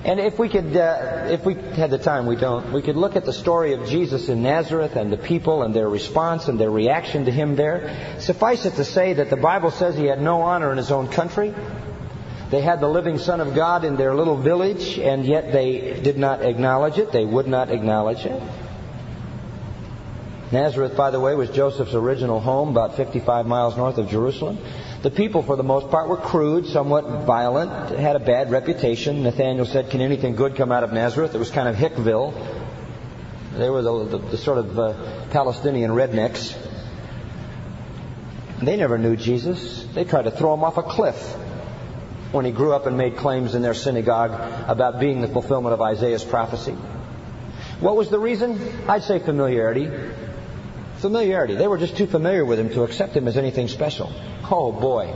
And 0.05 0.21
if 0.21 0.39
we 0.39 0.49
could, 0.49 0.77
uh, 0.77 1.27
if 1.29 1.45
we 1.45 1.55
had 1.55 1.91
the 1.91 1.99
time, 1.99 2.27
we 2.27 2.37
don't, 2.37 2.73
we 2.73 2.83
could 2.83 2.97
look 2.97 3.17
at 3.17 3.25
the 3.25 3.33
story 3.33 3.73
of 3.73 3.89
Jesus 3.89 4.29
in 4.29 4.43
Nazareth 4.43 4.95
and 4.95 5.13
the 5.13 5.17
people 5.17 5.65
and 5.65 5.75
their 5.75 5.89
response 5.89 6.47
and 6.47 6.59
their 6.59 6.71
reaction 6.71 7.25
to 7.25 7.33
him 7.33 7.57
there. 7.57 8.17
Suffice 8.21 8.65
it 8.65 8.75
to 8.75 8.85
say 8.85 9.15
that 9.15 9.29
the 9.29 9.37
Bible 9.37 9.73
says 9.73 9.97
he 9.97 10.07
had 10.07 10.23
no 10.23 10.43
honor 10.43 10.71
in 10.71 10.79
his 10.79 10.93
own 10.93 11.09
country. 11.09 11.53
They 12.51 12.63
had 12.63 12.81
the 12.81 12.89
living 12.89 13.19
Son 13.19 13.41
of 13.41 13.55
God 13.55 13.85
in 13.85 13.97
their 13.97 14.15
little 14.15 14.37
village, 14.37 14.99
and 14.99 15.27
yet 15.27 15.53
they 15.53 16.01
did 16.01 16.17
not 16.17 16.43
acknowledge 16.43 16.97
it. 16.97 17.13
They 17.13 17.25
would 17.25 17.49
not 17.49 17.71
acknowledge 17.71 18.25
it. 18.25 18.41
Nazareth, 20.51 20.97
by 20.97 21.11
the 21.11 21.21
way, 21.21 21.35
was 21.35 21.51
Joseph's 21.51 21.95
original 21.95 22.41
home, 22.41 22.71
about 22.71 22.97
55 22.97 23.47
miles 23.47 23.77
north 23.77 23.99
of 23.99 24.09
Jerusalem. 24.09 24.59
The 25.03 25.11
people, 25.11 25.43
for 25.43 25.57
the 25.57 25.63
most 25.63 25.91
part, 25.91 26.09
were 26.09 26.17
crude, 26.17 26.67
somewhat 26.67 27.05
violent, 27.27 27.99
had 27.99 28.17
a 28.17 28.21
bad 28.21 28.51
reputation. 28.51 29.23
Nathaniel 29.23 29.67
said, 29.67 29.91
Can 29.91 30.01
anything 30.01 30.37
good 30.37 30.57
come 30.57 30.73
out 30.73 30.85
of 30.85 30.93
Nazareth? 30.93 31.35
It 31.35 31.39
was 31.39 31.51
kind 31.51 31.69
of 31.69 31.77
Hickville. 31.77 32.33
They 33.57 33.69
were 33.69 33.83
the, 33.83 34.05
the, 34.05 34.19
the 34.19 34.39
sort 34.39 34.59
of 34.59 34.79
uh, 34.79 34.95
Palestinian 35.31 35.91
rednecks. 35.91 36.57
They 38.63 38.77
never 38.77 38.97
knew 38.97 39.17
Jesus. 39.17 39.85
They 39.95 40.05
tried 40.05 40.23
to 40.23 40.31
throw 40.31 40.55
him 40.55 40.65
off 40.65 40.79
a 40.79 40.83
cliff 40.83 41.17
when 42.33 42.45
he 42.45 42.53
grew 42.53 42.73
up 42.73 42.87
and 42.87 42.97
made 42.97 43.17
claims 43.17 43.55
in 43.55 43.63
their 43.63 43.75
synagogue 43.75 44.33
about 44.69 44.99
being 44.99 45.21
the 45.21 45.29
fulfillment 45.29 45.75
of 45.75 45.81
Isaiah's 45.81 46.25
prophecy. 46.25 46.77
What 47.81 47.97
was 47.97 48.11
the 48.11 48.19
reason? 48.19 48.61
I'd 48.89 49.05
say 49.05 49.19
familiarity. 49.19 49.89
Familiarity. 51.01 51.55
They 51.55 51.69
were 51.69 51.79
just 51.79 51.97
too 51.97 52.07
familiar 52.07 52.45
with 52.45 52.59
him 52.59 52.71
to 52.71 52.83
accept 52.83 53.17
him 53.17 53.29
as 53.29 53.37
anything 53.37 53.69
special. 53.69 54.13
Oh 54.51 54.73
boy. 54.73 55.15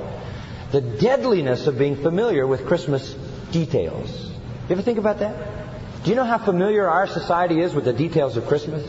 The 0.70 0.80
deadliness 0.80 1.66
of 1.66 1.76
being 1.76 1.96
familiar 1.96 2.46
with 2.46 2.66
Christmas 2.66 3.14
details. 3.50 4.30
You 4.68 4.72
ever 4.74 4.82
think 4.82 4.98
about 4.98 5.18
that? 5.18 6.04
Do 6.04 6.10
you 6.10 6.16
know 6.16 6.24
how 6.24 6.38
familiar 6.38 6.88
our 6.88 7.06
society 7.06 7.60
is 7.60 7.74
with 7.74 7.84
the 7.84 7.92
details 7.92 8.36
of 8.36 8.46
Christmas? 8.46 8.88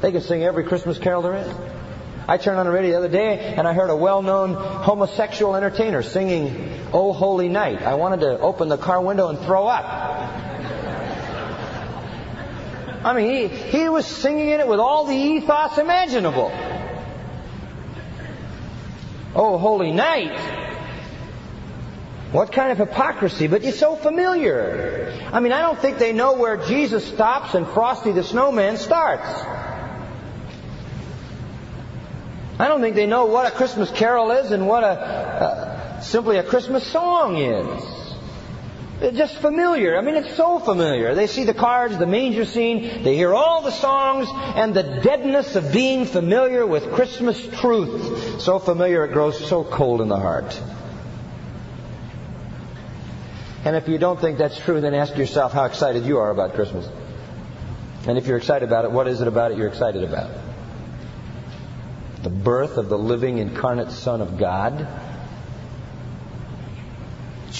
They 0.00 0.12
can 0.12 0.20
sing 0.20 0.42
every 0.42 0.64
Christmas 0.64 0.98
carol 0.98 1.22
there 1.22 1.34
is. 1.34 1.54
I 2.28 2.36
turned 2.36 2.58
on 2.58 2.66
the 2.66 2.72
radio 2.72 2.92
the 2.92 3.06
other 3.06 3.08
day 3.08 3.54
and 3.56 3.66
I 3.66 3.72
heard 3.72 3.90
a 3.90 3.96
well-known 3.96 4.54
homosexual 4.54 5.56
entertainer 5.56 6.02
singing 6.02 6.88
Oh 6.92 7.12
Holy 7.12 7.48
Night. 7.48 7.82
I 7.82 7.94
wanted 7.94 8.20
to 8.20 8.38
open 8.38 8.68
the 8.68 8.76
car 8.76 9.00
window 9.00 9.28
and 9.28 9.38
throw 9.40 9.66
up. 9.66 10.17
I 13.04 13.12
mean, 13.14 13.50
he, 13.50 13.56
he 13.56 13.88
was 13.88 14.06
singing 14.06 14.48
in 14.48 14.60
it 14.60 14.68
with 14.68 14.80
all 14.80 15.06
the 15.06 15.14
ethos 15.14 15.78
imaginable. 15.78 16.50
Oh 19.34 19.58
Holy 19.58 19.92
Night. 19.92 20.38
What 22.32 22.52
kind 22.52 22.72
of 22.72 22.78
hypocrisy? 22.78 23.46
But 23.46 23.62
you're 23.62 23.72
so 23.72 23.96
familiar. 23.96 25.28
I 25.32 25.40
mean, 25.40 25.52
I 25.52 25.62
don't 25.62 25.78
think 25.78 25.98
they 25.98 26.12
know 26.12 26.34
where 26.34 26.58
Jesus 26.66 27.06
stops 27.06 27.54
and 27.54 27.66
Frosty 27.66 28.12
the 28.12 28.22
Snowman 28.22 28.76
starts. 28.76 29.28
I 32.58 32.66
don't 32.66 32.80
think 32.80 32.96
they 32.96 33.06
know 33.06 33.26
what 33.26 33.46
a 33.46 33.54
Christmas 33.54 33.90
carol 33.90 34.32
is 34.32 34.50
and 34.50 34.66
what 34.66 34.82
a 34.82 34.88
uh, 34.88 36.00
simply 36.00 36.38
a 36.38 36.42
Christmas 36.42 36.84
song 36.86 37.36
is. 37.36 38.07
Just 39.00 39.36
familiar. 39.36 39.96
I 39.96 40.00
mean, 40.00 40.16
it's 40.16 40.36
so 40.36 40.58
familiar. 40.58 41.14
They 41.14 41.28
see 41.28 41.44
the 41.44 41.54
cards, 41.54 41.96
the 41.98 42.06
manger 42.06 42.44
scene, 42.44 43.04
they 43.04 43.14
hear 43.14 43.32
all 43.32 43.62
the 43.62 43.70
songs, 43.70 44.26
and 44.32 44.74
the 44.74 44.82
deadness 44.82 45.54
of 45.54 45.72
being 45.72 46.04
familiar 46.04 46.66
with 46.66 46.92
Christmas 46.92 47.40
truth. 47.60 48.40
So 48.40 48.58
familiar 48.58 49.04
it 49.04 49.12
grows 49.12 49.48
so 49.48 49.62
cold 49.62 50.00
in 50.00 50.08
the 50.08 50.16
heart. 50.18 50.60
And 53.64 53.76
if 53.76 53.88
you 53.88 53.98
don't 53.98 54.20
think 54.20 54.38
that's 54.38 54.58
true, 54.58 54.80
then 54.80 54.94
ask 54.94 55.16
yourself 55.16 55.52
how 55.52 55.64
excited 55.64 56.04
you 56.04 56.18
are 56.18 56.30
about 56.30 56.54
Christmas. 56.54 56.88
And 58.06 58.18
if 58.18 58.26
you're 58.26 58.38
excited 58.38 58.66
about 58.66 58.84
it, 58.84 58.90
what 58.90 59.06
is 59.06 59.20
it 59.20 59.28
about 59.28 59.52
it 59.52 59.58
you're 59.58 59.68
excited 59.68 60.02
about? 60.02 60.30
the 62.22 62.30
birth 62.30 62.76
of 62.76 62.88
the 62.88 62.98
living 62.98 63.38
incarnate 63.38 63.90
Son 63.90 64.20
of 64.20 64.38
God. 64.38 64.86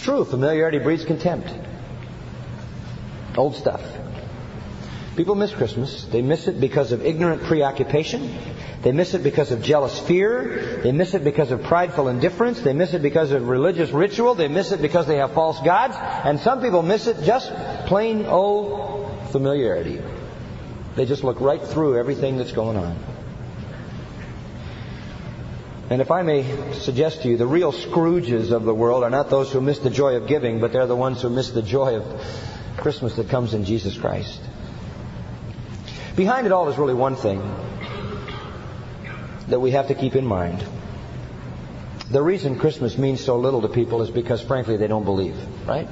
True, 0.09 0.25
familiarity 0.25 0.79
breeds 0.79 1.05
contempt. 1.05 1.53
Old 3.37 3.55
stuff. 3.57 3.83
People 5.17 5.35
miss 5.35 5.53
Christmas. 5.53 6.07
They 6.07 6.23
miss 6.23 6.49
it 6.49 6.59
because 6.59 6.93
of 6.93 7.05
ignorant 7.05 7.43
preoccupation. 7.43 8.35
They 8.81 8.93
miss 8.93 9.13
it 9.13 9.23
because 9.23 9.53
of 9.53 9.61
jealous 9.61 9.99
fear. 9.99 10.81
They 10.83 10.93
miss 10.93 11.13
it 11.13 11.25
because 11.25 11.51
of 11.51 11.63
prideful 11.63 12.09
indifference. 12.09 12.63
They 12.63 12.73
miss 12.73 12.95
it 12.95 13.03
because 13.03 13.33
of 13.33 13.47
religious 13.47 13.91
ritual. 13.91 14.35
They 14.35 14.49
miss 14.49 14.73
it 14.73 14.81
because 14.81 15.07
they 15.07 15.17
have 15.17 15.35
false 15.35 15.61
gods. 15.61 15.95
And 15.99 16.41
some 16.41 16.63
people 16.63 16.81
miss 16.81 17.07
it 17.07 17.23
just 17.25 17.53
plain 17.85 18.25
old 18.25 19.29
familiarity. 19.31 20.01
They 20.97 21.05
just 21.05 21.23
look 21.23 21.39
right 21.43 21.63
through 21.63 21.99
everything 21.99 22.39
that's 22.39 22.53
going 22.53 22.79
on. 22.79 22.97
And 25.91 26.03
if 26.03 26.11
I 26.11 26.23
may 26.23 26.73
suggest 26.75 27.23
to 27.23 27.29
you, 27.29 27.39
the 27.39 27.47
real 27.47 27.73
Scrooges 27.73 28.53
of 28.53 28.65
the 28.65 28.75
world 28.75 29.05
are 29.05 29.11
not 29.11 29.31
those 29.31 29.51
who 29.51 29.61
miss 29.61 29.79
the 29.79 29.89
joy 29.91 30.17
of 30.17 30.27
giving, 30.27 30.61
but 30.61 30.73
they're 30.73 30.87
the 30.87 30.97
ones 30.97 31.23
who 31.23 31.31
miss 31.31 31.51
the 31.51 31.63
joy 31.63 31.97
of 31.97 32.27
Christmas 32.77 33.17
that 33.17 33.31
comes 33.31 33.55
in 33.55 33.65
Jesus 33.65 33.97
Christ. 33.97 34.39
Behind 36.15 36.47
it 36.47 36.53
all 36.53 36.69
is 36.69 36.77
really 36.77 36.95
one 36.95 37.17
thing 37.17 37.41
that 39.49 39.61
we 39.61 39.71
have 39.71 39.89
to 39.89 39.95
keep 39.95 40.15
in 40.15 40.27
mind. 40.27 40.63
The 42.11 42.23
reason 42.23 42.59
Christmas 42.59 42.99
means 42.99 43.25
so 43.25 43.39
little 43.39 43.63
to 43.63 43.69
people 43.69 44.03
is 44.03 44.11
because, 44.11 44.43
frankly, 44.43 44.77
they 44.77 44.89
don't 44.89 45.05
believe, 45.05 45.37
right? 45.67 45.89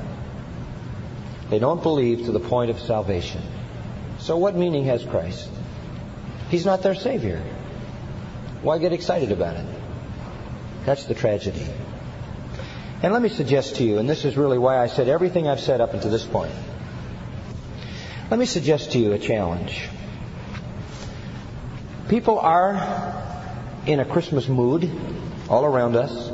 They 1.49 1.59
don't 1.59 1.82
believe 1.82 2.26
to 2.26 2.32
the 2.32 2.40
point 2.40 2.70
of 2.70 2.80
salvation. 2.80 3.42
So, 4.18 4.36
what 4.36 4.57
meaning 4.57 4.84
has 4.84 5.05
Christ? 5.05 5.49
He's 6.51 6.66
not 6.66 6.82
their 6.82 6.94
Savior. 6.94 7.42
Why 8.62 8.78
get 8.78 8.92
excited 8.92 9.32
about 9.32 9.57
it? 9.57 9.66
That's 10.87 11.05
the 11.05 11.14
tragedy. 11.14 11.66
And 13.03 13.12
let 13.12 13.20
me 13.20 13.28
suggest 13.28 13.76
to 13.76 13.84
you, 13.84 13.99
and 13.99 14.09
this 14.09 14.24
is 14.24 14.37
really 14.37 14.57
why 14.57 14.78
I 14.78 14.87
said 14.87 15.09
everything 15.09 15.49
I've 15.49 15.61
said 15.61 15.80
up 15.80 15.95
until 15.95 16.12
this 16.12 16.24
point. 16.24 16.53
Let 18.30 18.39
me 18.39 18.47
suggest 18.47 18.93
to 18.93 18.99
you 18.99 19.12
a 19.12 19.18
challenge. 19.18 19.89
People 22.09 22.39
are 22.39 22.74
in 23.84 23.99
a 23.99 24.05
Christmas 24.05 24.47
mood 24.47 24.89
all 25.49 25.64
around 25.64 25.97
us. 25.97 26.30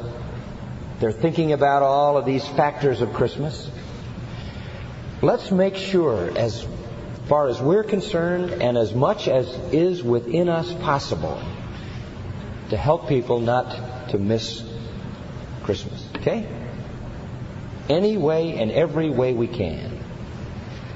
They're 1.01 1.13
thinking 1.13 1.53
about 1.53 1.83
all 1.83 2.19
of 2.19 2.27
these 2.27 2.47
factors 2.47 3.01
of 3.01 3.15
Christmas. 3.15 3.71
Let's 5.23 5.51
make 5.51 5.77
sure, 5.77 6.31
as 6.37 6.67
far 7.27 7.49
as 7.49 7.59
we're 7.59 7.85
concerned, 7.85 8.63
and 8.63 8.77
as 8.77 8.95
much 8.95 9.29
as 9.29 9.49
is 9.73 10.03
within 10.03 10.51
us 10.51 10.71
possible, 10.75 11.41
to 12.69 12.77
help 12.77 13.09
people 13.09 13.41
not 13.41 13.92
to 14.13 14.19
miss 14.19 14.63
Christmas. 15.65 16.09
Okay? 16.17 16.47
Any 17.89 18.17
way 18.17 18.59
and 18.59 18.71
every 18.71 19.11
way 19.11 19.33
we 19.35 19.49
can. 19.49 19.99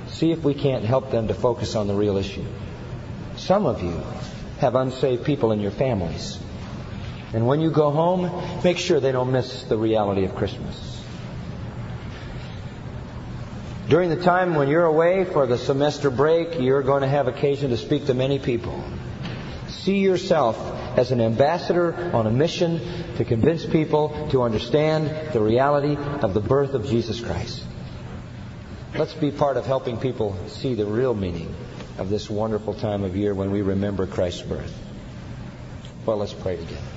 See 0.08 0.30
if 0.30 0.42
we 0.42 0.54
can't 0.54 0.84
help 0.84 1.10
them 1.10 1.28
to 1.28 1.34
focus 1.34 1.74
on 1.74 1.88
the 1.88 1.94
real 1.94 2.16
issue. 2.16 2.44
Some 3.36 3.66
of 3.66 3.82
you 3.82 4.02
have 4.60 4.74
unsaved 4.74 5.24
people 5.24 5.52
in 5.52 5.60
your 5.60 5.72
families. 5.72 6.38
And 7.34 7.46
when 7.46 7.60
you 7.60 7.70
go 7.70 7.90
home, 7.90 8.62
make 8.62 8.78
sure 8.78 9.00
they 9.00 9.12
don't 9.12 9.32
miss 9.32 9.64
the 9.64 9.76
reality 9.76 10.24
of 10.24 10.34
Christmas. 10.36 11.02
During 13.88 14.10
the 14.10 14.22
time 14.22 14.54
when 14.54 14.68
you're 14.68 14.84
away 14.84 15.24
for 15.24 15.46
the 15.46 15.58
semester 15.58 16.10
break, 16.10 16.58
you're 16.58 16.82
going 16.82 17.02
to 17.02 17.08
have 17.08 17.28
occasion 17.28 17.70
to 17.70 17.76
speak 17.76 18.06
to 18.06 18.14
many 18.14 18.38
people. 18.38 18.82
See 19.68 19.98
yourself 19.98 20.56
as 20.97 21.12
an 21.12 21.20
ambassador 21.20 21.94
on 22.12 22.26
a 22.26 22.30
mission 22.30 22.80
to 23.16 23.24
convince 23.24 23.64
people 23.64 24.28
to 24.30 24.42
understand 24.42 25.32
the 25.32 25.40
reality 25.40 25.97
of 25.97 26.34
the 26.34 26.40
birth 26.40 26.74
of 26.74 26.86
Jesus 26.86 27.20
Christ. 27.20 27.62
Let's 28.94 29.14
be 29.14 29.30
part 29.30 29.59
of 29.59 29.66
helping 29.66 29.99
people 29.99 30.36
see 30.49 30.74
the 30.74 30.86
real 30.86 31.14
meaning 31.14 31.55
of 31.99 32.09
this 32.09 32.30
wonderful 32.30 32.74
time 32.74 33.05
of 33.05 33.16
year 33.16 33.34
when 33.34 33.51
we 33.51 33.62
remember 33.62 34.07
Christ's 34.07 34.42
birth. 34.42 34.74
Well, 36.07 36.16
let's 36.16 36.32
pray 36.32 36.57
together. 36.57 36.95